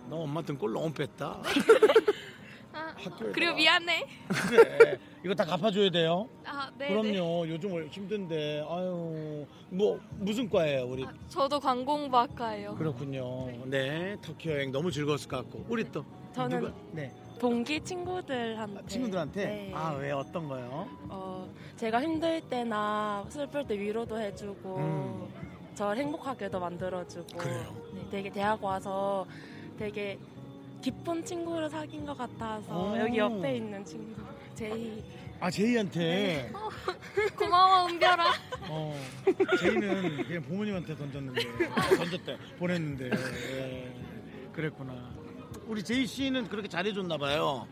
너 0.10 0.18
엄마 0.18 0.42
등골 0.42 0.72
너무 0.74 0.92
뺐다. 0.94 1.42
아, 2.76 2.94
학교에다가. 2.98 3.32
그리고 3.32 3.56
미안해. 3.56 4.06
그래. 4.50 5.00
이거 5.24 5.34
다 5.34 5.46
갚아줘야 5.46 5.90
돼요. 5.90 6.28
아, 6.46 6.70
네. 6.78 6.90
그럼요. 6.90 7.48
요즘 7.48 7.72
월- 7.74 7.88
힘든데. 7.88 8.66
아유. 8.70 9.46
뭐 9.70 10.00
무슨 10.20 10.50
과예요, 10.50 10.86
우리? 10.86 11.06
저도 11.30 11.60
관공부학과예요. 11.60 12.76
그렇군요. 12.76 13.48
네. 13.66 14.18
터키 14.22 14.50
여행 14.50 14.72
너무 14.72 14.92
즐거웠을 14.92 15.30
것 15.30 15.38
같고. 15.38 15.66
우리 15.70 15.90
또 15.92 16.04
저는 16.34 16.60
누가? 16.60 16.74
네. 16.92 17.12
동기 17.40 17.82
친구들한테. 17.82 18.86
친구들한테 18.88 19.46
네. 19.46 19.72
아, 19.74 19.94
왜 20.00 20.12
어떤 20.12 20.48
거요? 20.48 20.88
어, 21.10 21.50
제가 21.78 22.02
힘들 22.02 22.42
때나 22.42 23.26
슬플 23.30 23.66
때 23.68 23.78
위로도 23.78 24.20
해주고 24.20 24.78
음. 24.78 25.28
저를 25.76 26.02
행복하게도 26.04 26.58
만들어주고 26.60 27.42
네, 27.44 28.08
되게 28.10 28.30
대학 28.30 28.64
와서 28.64 29.26
되게 29.78 30.18
깊은 30.86 31.26
친구를 31.26 31.68
사귄 31.68 32.06
것 32.06 32.16
같아서 32.16 32.92
오. 32.92 33.00
여기 33.00 33.18
옆에 33.18 33.56
있는 33.58 33.84
친구 33.84 34.22
제이 34.54 35.04
아, 35.40 35.50
제이한테 35.50 36.52
고마워, 37.36 37.88
은별아. 37.90 38.34
어. 38.70 38.98
제이는 39.60 40.24
그냥 40.24 40.42
부모님한테 40.44 40.96
던졌는데. 40.96 41.42
던졌대. 41.98 42.38
보냈는데. 42.58 43.10
예. 43.52 43.94
그랬구나. 44.54 44.94
우리 45.68 45.84
제이 45.84 46.06
씨는 46.08 46.48
그렇게 46.48 46.70
잘해줬나 46.70 47.18
봐요. 47.18 47.68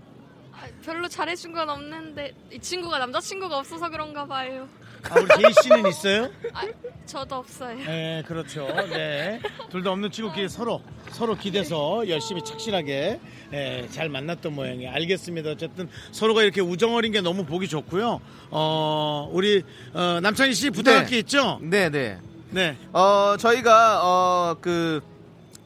아, 0.52 0.68
별로 0.84 1.08
잘해준 1.08 1.54
건 1.54 1.70
없는데 1.70 2.34
이 2.52 2.60
친구가 2.60 3.00
남자친구가 3.00 3.60
없어서 3.60 3.90
그런가 3.90 4.26
봐요. 4.26 4.68
아, 5.10 5.20
우리 5.20 5.28
제이 5.42 5.54
씨는 5.64 5.88
있어요? 5.90 6.30
아, 6.54 6.64
저도 7.06 7.36
없어요. 7.36 7.78
네, 7.78 8.24
그렇죠. 8.28 8.68
네. 8.90 9.40
둘 9.70 9.84
다 9.84 9.92
없는 9.92 10.12
친구끼리 10.12 10.48
서로, 10.50 10.82
서로 11.12 11.36
기대서 11.36 12.08
열심히 12.08 12.42
착실하게, 12.44 13.20
예, 13.54 13.88
잘 13.92 14.10
만났던 14.10 14.54
모양이에요. 14.54 14.92
알겠습니다. 14.92 15.52
어쨌든 15.52 15.90
서로가 16.12 16.44
이렇게 16.44 16.62
우정 16.62 16.96
어린 16.96 17.12
게 17.12 17.22
너무 17.22 17.46
보기 17.46 17.68
좋고요. 17.68 18.22
어, 18.52 19.30
우리, 19.32 19.64
어, 19.94 20.20
남창희 20.22 20.54
씨 20.54 20.70
부탁할 20.70 21.06
네. 21.06 21.10
게 21.12 21.18
있죠? 21.20 21.60
네, 21.62 21.90
네. 21.90 22.18
네. 22.52 22.78
어, 22.94 23.36
저희가, 23.38 24.02
어, 24.04 24.56
그, 24.62 25.02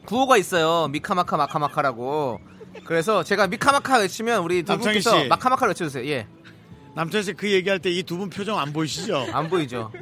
구호가 0.06 0.36
있어요. 0.38 0.88
미카마카 0.88 1.36
마카마카라고. 1.36 2.40
그래서 2.84 3.22
제가 3.22 3.46
미카마카 3.48 3.98
외치면 3.98 4.42
우리 4.42 4.62
두 4.62 4.72
남창희 4.72 5.00
분께서 5.00 5.20
씨. 5.22 5.28
마카마카를 5.28 5.70
외쳐주세요. 5.72 6.06
예. 6.10 6.26
남창희 6.94 7.24
씨그 7.24 7.50
얘기할 7.52 7.78
때 7.78 7.90
이 7.90 8.02
두 8.02 8.16
분 8.18 8.30
표정 8.30 8.58
안 8.58 8.72
보이시죠? 8.72 9.28
안 9.32 9.48
보이죠? 9.48 9.92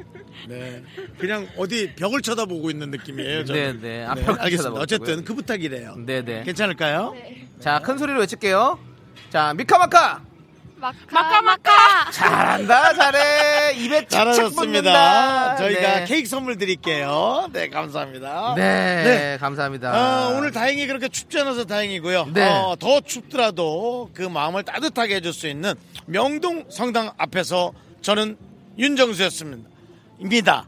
네. 0.47 0.83
그냥 1.17 1.47
어디 1.57 1.93
벽을 1.95 2.21
쳐다보고 2.21 2.69
있는 2.69 2.91
느낌이에요. 2.91 3.45
저는. 3.45 3.81
네, 3.81 3.87
네. 3.99 4.05
아, 4.05 4.13
네, 4.15 4.23
벽을 4.23 4.41
알겠습니다. 4.41 4.79
어쨌든 4.81 5.23
그 5.23 5.33
부탁이래요. 5.33 5.95
네, 6.05 6.23
네. 6.23 6.43
괜찮을까요? 6.43 7.15
자, 7.59 7.79
큰 7.79 7.97
소리로 7.97 8.19
외칠게요. 8.19 8.79
자, 9.31 9.53
미카마카! 9.55 10.23
마카 10.79 11.41
마카. 11.41 12.11
잘한다, 12.11 12.93
잘해. 12.93 13.73
입에 13.77 14.01
착착 14.07 14.09
잘하셨습니다. 14.09 14.55
붙는다. 14.61 15.55
저희가 15.57 15.99
네. 15.99 16.05
케이크 16.05 16.29
선물 16.29 16.57
드릴게요. 16.57 17.47
네, 17.51 17.69
감사합니다. 17.69 18.53
네, 18.55 19.37
감사합니다. 19.39 20.29
어, 20.29 20.37
오늘 20.37 20.51
다행히 20.51 20.85
그렇게 20.85 21.07
춥지 21.07 21.39
않아서 21.39 21.65
다행이고요. 21.65 22.29
네. 22.33 22.47
어, 22.47 22.75
더 22.79 23.01
춥더라도 23.01 24.11
그 24.13 24.21
마음을 24.21 24.63
따뜻하게 24.63 25.15
해줄 25.15 25.33
수 25.33 25.47
있는 25.47 25.73
명동 26.05 26.65
성당 26.69 27.11
앞에서 27.17 27.73
저는 28.01 28.37
윤정수였습니다. 28.77 29.69
입니다. 30.19 30.67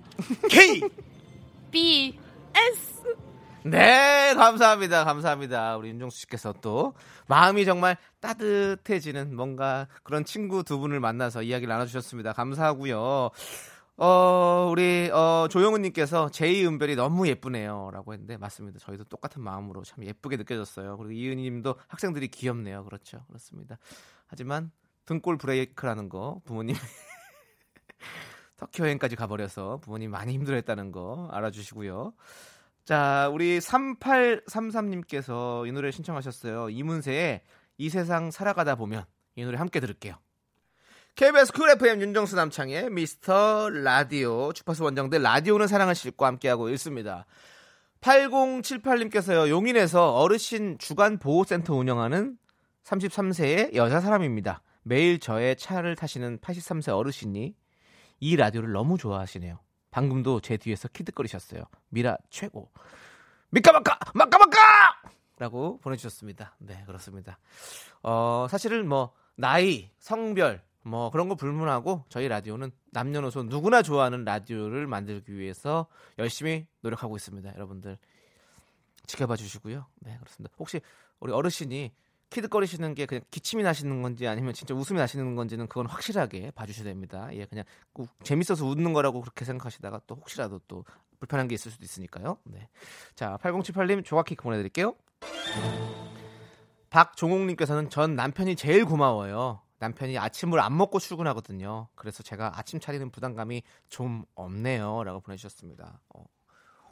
K 0.49 0.81
B 1.71 2.17
S 2.55 2.98
네, 3.69 4.33
감사합니다. 4.33 5.05
감사합니다. 5.05 5.77
우리 5.77 5.89
윤정수 5.89 6.21
씨께서 6.21 6.53
또 6.61 6.95
마음이 7.27 7.65
정말 7.65 7.97
따뜻해지는 8.19 9.35
뭔가 9.35 9.87
그런 10.01 10.25
친구 10.25 10.63
두 10.63 10.79
분을 10.79 10.99
만나서 10.99 11.43
이야기를 11.43 11.71
나눠주셨습니다. 11.71 12.33
감사하고요. 12.33 13.29
어, 13.97 14.69
우리 14.71 15.11
어, 15.11 15.47
조영은 15.51 15.83
님께서 15.83 16.29
제이 16.29 16.65
은별이 16.65 16.95
너무 16.95 17.27
예쁘네요. 17.27 17.91
라고 17.93 18.13
했는데 18.13 18.37
맞습니다. 18.37 18.79
저희도 18.79 19.03
똑같은 19.03 19.43
마음으로 19.43 19.83
참 19.83 20.03
예쁘게 20.03 20.37
느껴졌어요. 20.37 20.97
그리고 20.97 21.11
이은희 21.11 21.43
님도 21.43 21.75
학생들이 21.87 22.29
귀엽네요. 22.29 22.85
그렇죠. 22.85 23.23
그렇습니다. 23.27 23.77
하지만 24.25 24.71
등골 25.05 25.37
브레이크라는 25.37 26.09
거 26.09 26.41
부모님 26.45 26.75
터키 28.57 28.81
여행까지 28.81 29.15
가버려서 29.15 29.77
부모님 29.83 30.09
많이 30.09 30.33
힘들어 30.33 30.55
했다는 30.55 30.91
거 30.91 31.29
알아주시고요. 31.31 32.13
자, 32.89 33.29
우리 33.31 33.59
3833님께서 33.59 35.67
이 35.67 35.71
노래 35.71 35.91
신청하셨어요. 35.91 36.71
이문세의 36.71 37.41
이 37.77 37.89
세상 37.91 38.31
살아가다 38.31 38.73
보면 38.73 39.05
이 39.35 39.43
노래 39.43 39.59
함께 39.59 39.79
들을게요. 39.79 40.15
KBS 41.13 41.53
Cool 41.53 41.69
FM 41.69 42.01
윤정수 42.01 42.35
남창희의 42.35 42.89
미스터 42.89 43.69
라디오 43.69 44.51
주파수 44.53 44.83
원정대 44.85 45.19
라디오는 45.19 45.67
사랑을 45.67 45.93
싣고 45.93 46.25
함께하고 46.25 46.69
있습니다. 46.69 47.27
8078님께서요. 48.01 49.49
용인에서 49.49 50.15
어르신 50.15 50.79
주간 50.79 51.19
보호센터 51.19 51.75
운영하는 51.75 52.39
33세의 52.85 53.75
여자 53.75 54.01
사람입니다. 54.01 54.63
매일 54.81 55.19
저의 55.19 55.55
차를 55.57 55.95
타시는 55.95 56.39
83세 56.39 56.97
어르신이 56.97 57.53
이 58.19 58.35
라디오를 58.35 58.71
너무 58.71 58.97
좋아하시네요. 58.97 59.59
방금도 59.91 60.39
제 60.41 60.57
뒤에서 60.57 60.87
키득거리셨어요. 60.87 61.63
미라 61.89 62.17
최고. 62.29 62.69
미카마카 63.49 63.97
마카마카! 64.13 64.57
라고 65.37 65.79
보내주셨습니다. 65.79 66.55
네, 66.59 66.83
그렇습니다. 66.85 67.39
어, 68.03 68.47
사실은 68.49 68.87
뭐, 68.87 69.13
나이, 69.35 69.89
성별, 69.97 70.61
뭐, 70.81 71.09
그런 71.11 71.29
거 71.29 71.35
불문하고 71.35 72.03
저희 72.09 72.27
라디오는 72.27 72.71
남녀노소 72.91 73.43
누구나 73.43 73.81
좋아하는 73.81 74.25
라디오를 74.25 74.85
만들기 74.85 75.33
위해서 75.33 75.87
열심히 76.17 76.67
노력하고 76.81 77.15
있습니다. 77.15 77.53
여러분들 77.55 77.97
지켜봐 79.07 79.37
주시고요. 79.37 79.85
네, 79.99 80.17
그렇습니다. 80.19 80.53
혹시 80.59 80.81
우리 81.19 81.31
어르신이 81.31 81.91
키득거리시는 82.29 82.93
게 82.93 83.05
그냥 83.05 83.23
기침이 83.31 83.63
나시는 83.63 84.01
건지 84.01 84.27
아니면 84.27 84.53
진짜 84.53 84.73
웃음이 84.75 84.99
나시는 84.99 85.35
건지는 85.35 85.67
그건 85.67 85.87
확실하게 85.87 86.51
봐주셔야 86.51 86.85
됩니다. 86.85 87.29
예, 87.33 87.45
그냥 87.45 87.65
꼭 87.93 88.07
재밌어서 88.23 88.65
웃는 88.65 88.93
거라고 88.93 89.21
그렇게 89.21 89.45
생각하시다가 89.45 90.01
또 90.07 90.15
혹시라도 90.15 90.59
또 90.67 90.85
불편한 91.19 91.47
게 91.47 91.55
있을 91.55 91.71
수도 91.71 91.83
있으니까요. 91.83 92.37
네. 92.45 92.69
자, 93.15 93.37
8078님 93.41 94.05
조각 94.05 94.25
케이크 94.27 94.43
보내드릴게요. 94.43 94.95
박종옥님께서는 96.89 97.89
전 97.89 98.15
남편이 98.15 98.55
제일 98.55 98.85
고마워요. 98.85 99.61
남편이 99.79 100.17
아침을 100.17 100.59
안 100.59 100.75
먹고 100.77 100.99
출근하거든요. 100.99 101.87
그래서 101.95 102.21
제가 102.23 102.57
아침 102.57 102.79
차리는 102.79 103.09
부담감이 103.11 103.63
좀 103.87 104.25
없네요. 104.35 105.03
라고 105.03 105.21
보내주셨습니다. 105.21 106.01
어, 106.15 106.25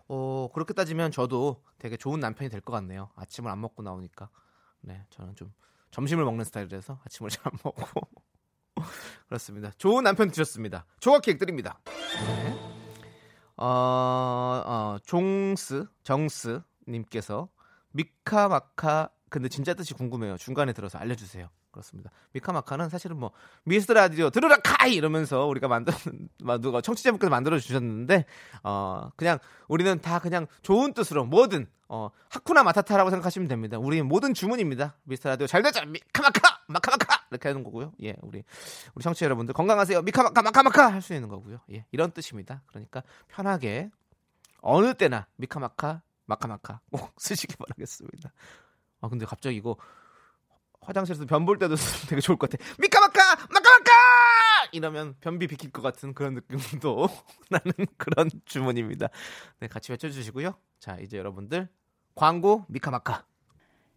어, 0.07 0.49
그렇게 0.53 0.73
따지면 0.73 1.11
저도 1.11 1.61
되게 1.79 1.97
좋은 1.97 2.19
남편이 2.19 2.49
될 2.49 2.61
것 2.61 2.71
같네요. 2.73 3.09
아침을 3.15 3.51
안 3.51 3.59
먹고 3.59 3.83
나오니까. 3.83 4.29
네, 4.88 5.05
저는 5.09 5.35
좀 5.35 5.51
점심을 5.91 6.23
먹는 6.23 6.45
스타일이라서 6.45 6.99
아침을 7.05 7.29
잘 7.29 7.43
안 7.45 7.59
먹고. 7.63 8.07
그렇습니다. 9.27 9.71
좋은 9.77 10.03
남편 10.03 10.29
드셨습니다. 10.29 10.85
조각 10.99 11.23
케이크 11.23 11.39
드립니다. 11.39 11.79
네. 11.85 12.53
어, 13.57 13.65
어, 14.65 14.97
종스, 15.03 15.85
정스 16.03 16.61
님께서 16.88 17.49
미카마카 17.91 19.09
근데 19.29 19.49
진짜 19.49 19.73
뜻이 19.73 19.93
궁금해요. 19.93 20.38
중간에 20.38 20.71
들어서 20.71 20.97
알려주세요. 20.99 21.49
그렇습니다. 21.78 22.09
미카마카는 22.34 22.89
사실은 22.89 23.17
뭐 23.17 23.32
미스터 23.63 23.93
라디오 23.93 24.30
들으라 24.32 24.57
카이 24.57 24.95
이러면서 24.95 25.45
우리가 25.45 25.67
만든 25.67 25.93
누가 26.61 26.82
청취자분께서 26.82 27.30
만들어 27.30 27.59
주셨는데 27.59 28.25
어 28.63 29.09
그냥 29.15 29.38
우리는 29.67 29.99
다 30.01 30.19
그냥 30.19 30.47
좋은 30.63 30.93
뜻으로 30.93 31.25
뭐든 31.25 31.67
어 31.89 32.09
하쿠나 32.30 32.63
마타타라고 32.63 33.09
생각하시면 33.11 33.47
됩니다. 33.47 33.78
우리 33.78 34.01
모든 34.01 34.34
주문입니다. 34.34 34.95
미스터 35.03 35.30
라디오 35.30 35.45
잘 35.47 35.61
되자 35.61 35.86
미카마카 35.86 36.61
마카마카 36.67 37.25
이렇게 37.32 37.47
하는 37.49 37.63
거고요. 37.63 37.93
예, 38.01 38.15
우리 38.21 38.43
우리 38.95 39.03
청취자 39.03 39.25
여러분들 39.25 39.53
건강하세요. 39.53 40.01
미카마카 40.01 40.41
마카마카 40.41 40.91
할 40.91 41.01
수 41.01 41.13
있는 41.13 41.30
거고요. 41.30 41.59
예, 41.71 41.86
이런 41.91 42.11
뜻입니다. 42.11 42.63
그러니까 42.65 43.03
편하게 43.28 43.91
어느 44.61 44.93
때나 44.95 45.28
미카마카 45.38 46.01
마카마카 46.25 46.82
꼭 46.91 47.13
쓰시기 47.17 47.55
바라겠습니다. 47.55 48.32
아 49.01 49.09
근데 49.09 49.25
갑자기 49.25 49.55
이거 49.55 49.78
화장실에서 50.82 51.25
변 51.25 51.45
볼 51.45 51.57
때도 51.59 51.75
되게 52.09 52.21
좋을 52.21 52.38
것 52.38 52.49
같아. 52.49 52.63
미카마카 52.80 53.36
마카마카 53.51 53.91
이러면 54.71 55.15
변비 55.21 55.47
비킬 55.47 55.71
것 55.71 55.82
같은 55.82 56.13
그런 56.13 56.34
느낌도 56.36 57.07
나는 57.49 57.71
그런 57.97 58.30
주문입니다. 58.45 59.07
네 59.59 59.67
같이 59.67 59.91
외쳐주시고요. 59.91 60.55
자 60.80 60.97
이제 61.01 61.17
여러분들 61.17 61.69
광고 62.15 62.65
미카마카. 62.67 63.25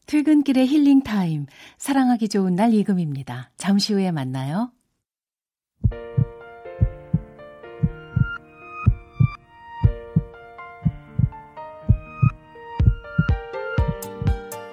퇴근길의 0.06 0.66
힐링 0.66 1.02
타임. 1.02 1.46
사랑하기 1.78 2.28
좋은 2.28 2.54
날 2.56 2.74
이금입니다. 2.74 3.50
잠시 3.56 3.92
후에 3.92 4.10
만나요. 4.10 4.72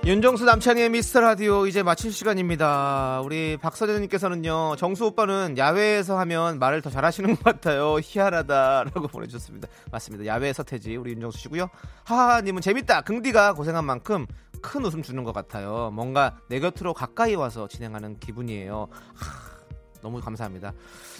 윤정수 0.07 0.45
남창의 0.45 0.89
미스터 0.89 1.19
라디오 1.19 1.67
이제 1.67 1.83
마칠 1.83 2.13
시간입니다. 2.13 3.19
우리 3.25 3.57
박서재님께서는요, 3.57 4.77
정수 4.77 5.07
오빠는 5.07 5.57
야외에서 5.57 6.17
하면 6.19 6.59
말을 6.59 6.81
더 6.81 6.89
잘하시는 6.89 7.35
것 7.35 7.43
같아요. 7.43 7.97
희한하다라고 8.01 9.09
보내주셨습니다. 9.11 9.67
맞습니다. 9.91 10.25
야외 10.25 10.53
서태지 10.53 10.95
우리 10.95 11.11
윤정수 11.11 11.39
씨고요. 11.39 11.69
하하님은 12.05 12.61
재밌다. 12.61 13.01
긍디가 13.01 13.51
고생한 13.51 13.83
만큼 13.83 14.25
큰 14.61 14.85
웃음 14.85 15.01
주는 15.01 15.25
것 15.25 15.33
같아요. 15.33 15.91
뭔가 15.93 16.37
내 16.47 16.61
곁으로 16.61 16.93
가까이 16.93 17.35
와서 17.35 17.67
진행하는 17.67 18.17
기분이에요. 18.17 18.87
하, 19.13 19.57
너무 20.01 20.21
감사합니다. 20.21 20.71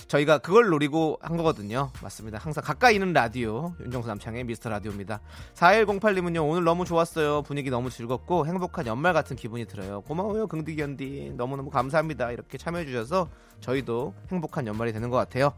저희가 0.08 0.38
그걸 0.38 0.68
노리고 0.68 1.20
한 1.22 1.38
거거든요. 1.38 1.92
맞습니다. 2.02 2.38
항상 2.38 2.64
가까이 2.64 2.96
있는 2.96 3.14
라디오 3.14 3.74
윤정수 3.82 4.08
남창의 4.08 4.46
미스터 4.46 4.70
라디오입니다. 4.70 5.20
4108님은요 5.56 6.50
오늘 6.50 6.64
너무 6.64 6.86
좋았어요. 6.86 7.42
분위기 7.44 7.70
너무 7.70 7.90
즐겁고 7.90 8.48
행복한 8.48 8.88
연말 8.88 9.14
같은 9.14 9.36
기분이 9.36 9.66
들어요. 9.66 10.02
고마워요 10.02 10.48
긍디견디 10.48 11.34
너무너무 11.36 11.70
감사합니다. 11.70 12.32
이렇게 12.32 12.58
참여해 12.58 12.86
주셔서 12.86 13.28
저희도 13.60 14.14
행복한 14.32 14.66
연말이 14.68 14.94
되는 14.94 15.10
것 15.10 15.18
같아요. 15.18 15.54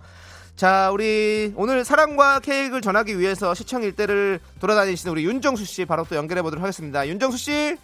자, 0.55 0.89
우리 0.91 1.53
오늘 1.55 1.85
사랑과 1.85 2.39
케이크를 2.39 2.81
전하기 2.81 3.17
위해서 3.17 3.53
시청 3.53 3.83
일대를 3.83 4.39
돌아다니시는 4.59 5.11
우리 5.11 5.23
윤정수 5.25 5.63
씨 5.63 5.85
바로 5.85 6.03
또 6.03 6.15
연결해 6.15 6.41
보도록 6.41 6.61
하겠습니다. 6.61 7.07
윤정수 7.07 7.37
씨. 7.37 7.77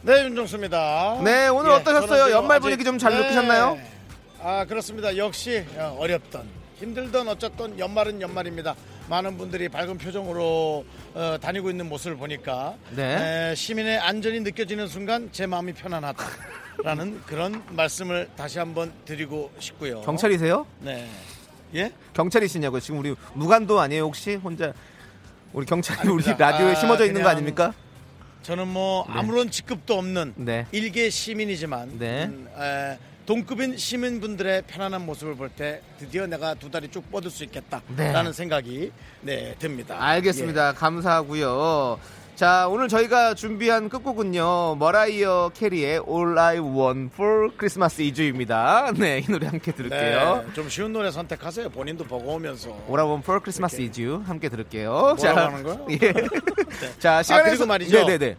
네, 0.00 0.24
윤정수입니다. 0.24 1.20
네, 1.24 1.48
오늘 1.48 1.72
예, 1.72 1.74
어떠셨어요? 1.74 2.32
연말 2.32 2.60
분위기 2.60 2.84
좀잘 2.84 3.12
네. 3.12 3.22
느끼셨나요? 3.22 3.95
아, 4.48 4.64
그렇습니다. 4.64 5.16
역시 5.16 5.64
어, 5.76 5.96
어렵던 5.98 6.46
힘들던 6.76 7.26
어쨌든 7.26 7.76
연말은 7.80 8.20
연말입니다. 8.20 8.76
많은 9.08 9.36
분들이 9.36 9.68
밝은 9.68 9.98
표정으로 9.98 10.84
어, 11.14 11.36
다니고 11.40 11.68
있는 11.68 11.88
모습을 11.88 12.16
보니까 12.16 12.76
네. 12.94 13.50
에, 13.50 13.54
시민의 13.56 13.98
안전이 13.98 14.38
느껴지는 14.42 14.86
순간 14.86 15.30
제 15.32 15.46
마음이 15.46 15.72
편안하다라는 15.72 17.22
그런 17.26 17.60
말씀을 17.70 18.28
다시 18.36 18.60
한번 18.60 18.92
드리고 19.04 19.50
싶고요. 19.58 20.02
경찰이세요? 20.02 20.64
네. 20.78 21.10
예? 21.74 21.90
경찰이시냐고요? 22.14 22.78
지금 22.78 23.00
우리 23.00 23.16
무관도 23.34 23.80
아니에요 23.80 24.04
혹시 24.04 24.36
혼자 24.36 24.72
우리 25.54 25.66
경찰이 25.66 26.08
우리 26.08 26.22
아닙니다. 26.22 26.50
라디오에 26.52 26.70
아, 26.70 26.74
심어져 26.76 27.04
있는 27.04 27.20
거 27.24 27.28
아닙니까? 27.30 27.74
저는 28.44 28.68
뭐 28.68 29.06
네. 29.08 29.14
아무런 29.18 29.50
직급도 29.50 29.98
없는 29.98 30.34
네. 30.36 30.66
일개 30.70 31.10
시민이지만 31.10 31.98
네. 31.98 32.26
음, 32.26 32.48
에, 32.56 32.96
동급인 33.26 33.76
시민분들의 33.76 34.62
편안한 34.68 35.04
모습을 35.04 35.34
볼 35.34 35.50
때 35.56 35.80
드디어 35.98 36.26
내가 36.26 36.54
두 36.54 36.70
다리 36.70 36.88
쭉 36.88 37.10
뻗을 37.10 37.30
수 37.30 37.42
있겠다라는 37.44 37.86
네. 37.96 38.32
생각이 38.32 38.92
네 39.22 39.54
듭니다. 39.58 39.96
알겠습니다. 39.98 40.72
감사하고요. 40.74 41.98
자 42.36 42.68
오늘 42.68 42.88
저희가 42.88 43.32
준비한 43.34 43.88
끝곡은요 43.88 44.76
머라이어 44.78 45.50
캐리의 45.54 46.02
All 46.06 46.38
I 46.38 46.58
Want 46.58 47.14
for 47.14 47.50
Christmas 47.58 47.96
2주입니다. 48.02 48.92
네 49.00 49.20
이 49.20 49.26
노래 49.26 49.46
함께 49.46 49.72
예. 49.72 49.76
들을게요. 49.76 50.44
네, 50.46 50.52
좀 50.52 50.68
쉬운 50.68 50.92
노래 50.92 51.10
선택하세요. 51.10 51.70
본인도 51.70 52.04
보고 52.04 52.34
오면서. 52.34 52.68
All 52.88 53.00
I 53.00 53.06
Want 53.06 53.24
for 53.24 53.40
Christmas 53.42 53.76
2주 53.78 54.24
함께 54.26 54.48
들을게요. 54.50 55.14
뭐라고 55.16 55.40
하는 55.40 55.62
거요? 55.62 55.86
예. 56.02 56.12
자 57.00 57.16
아, 57.18 57.22
시간에서 57.22 57.50
그리고 57.50 57.66
말이죠. 57.66 57.96
네 58.06 58.06
네 58.06 58.18
네. 58.18 58.36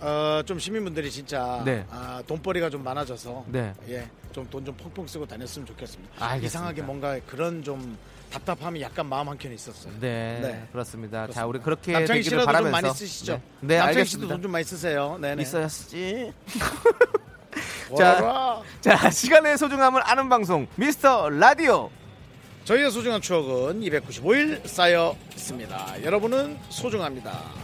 어, 0.00 0.42
좀 0.44 0.58
시민분들이 0.58 1.10
진짜 1.10 1.62
네. 1.64 1.84
아, 1.90 2.22
돈벌이가 2.26 2.70
좀 2.70 2.82
많아져서 2.84 3.44
네. 3.48 3.72
예, 3.88 4.08
좀 4.32 4.46
돈 4.50 4.64
좀 4.64 4.74
펑펑 4.76 5.06
쓰고 5.06 5.26
다녔으면 5.26 5.66
좋겠습니다. 5.66 6.12
알겠습니다. 6.16 6.46
이상하게 6.46 6.82
뭔가 6.82 7.18
그런 7.26 7.62
좀 7.62 7.96
답답함이 8.30 8.82
약간 8.82 9.06
마음 9.06 9.28
한켠에 9.28 9.54
있었어요. 9.54 9.92
네, 10.00 10.40
네. 10.42 10.68
그렇습니다. 10.72 11.26
자 11.28 11.46
우리 11.46 11.58
그렇게 11.60 11.92
남창희 11.92 12.20
되기를 12.20 12.38
씨라도 12.40 12.46
바라면서 12.46 12.76
좀 12.78 12.82
많이 12.82 12.94
쓰시죠. 12.94 13.32
네, 13.32 13.40
네 13.60 13.76
남창희 13.78 13.98
알겠습니다. 13.98 14.26
씨도 14.26 14.28
돈좀 14.34 14.50
많이 14.50 14.64
쓰세요. 14.64 15.18
네네. 15.20 15.42
있어야 15.42 15.68
쓰지. 15.68 16.32
자, 17.96 18.62
자 18.80 19.10
시간의 19.10 19.56
소중함을 19.58 20.02
아는 20.04 20.28
방송 20.28 20.66
미스터 20.76 21.28
라디오. 21.30 21.90
저희의 22.64 22.90
소중한 22.90 23.20
추억은 23.20 23.80
295일 23.82 24.66
쌓여 24.66 25.14
있습니다. 25.34 26.02
여러분은 26.02 26.58
소중합니다. 26.70 27.63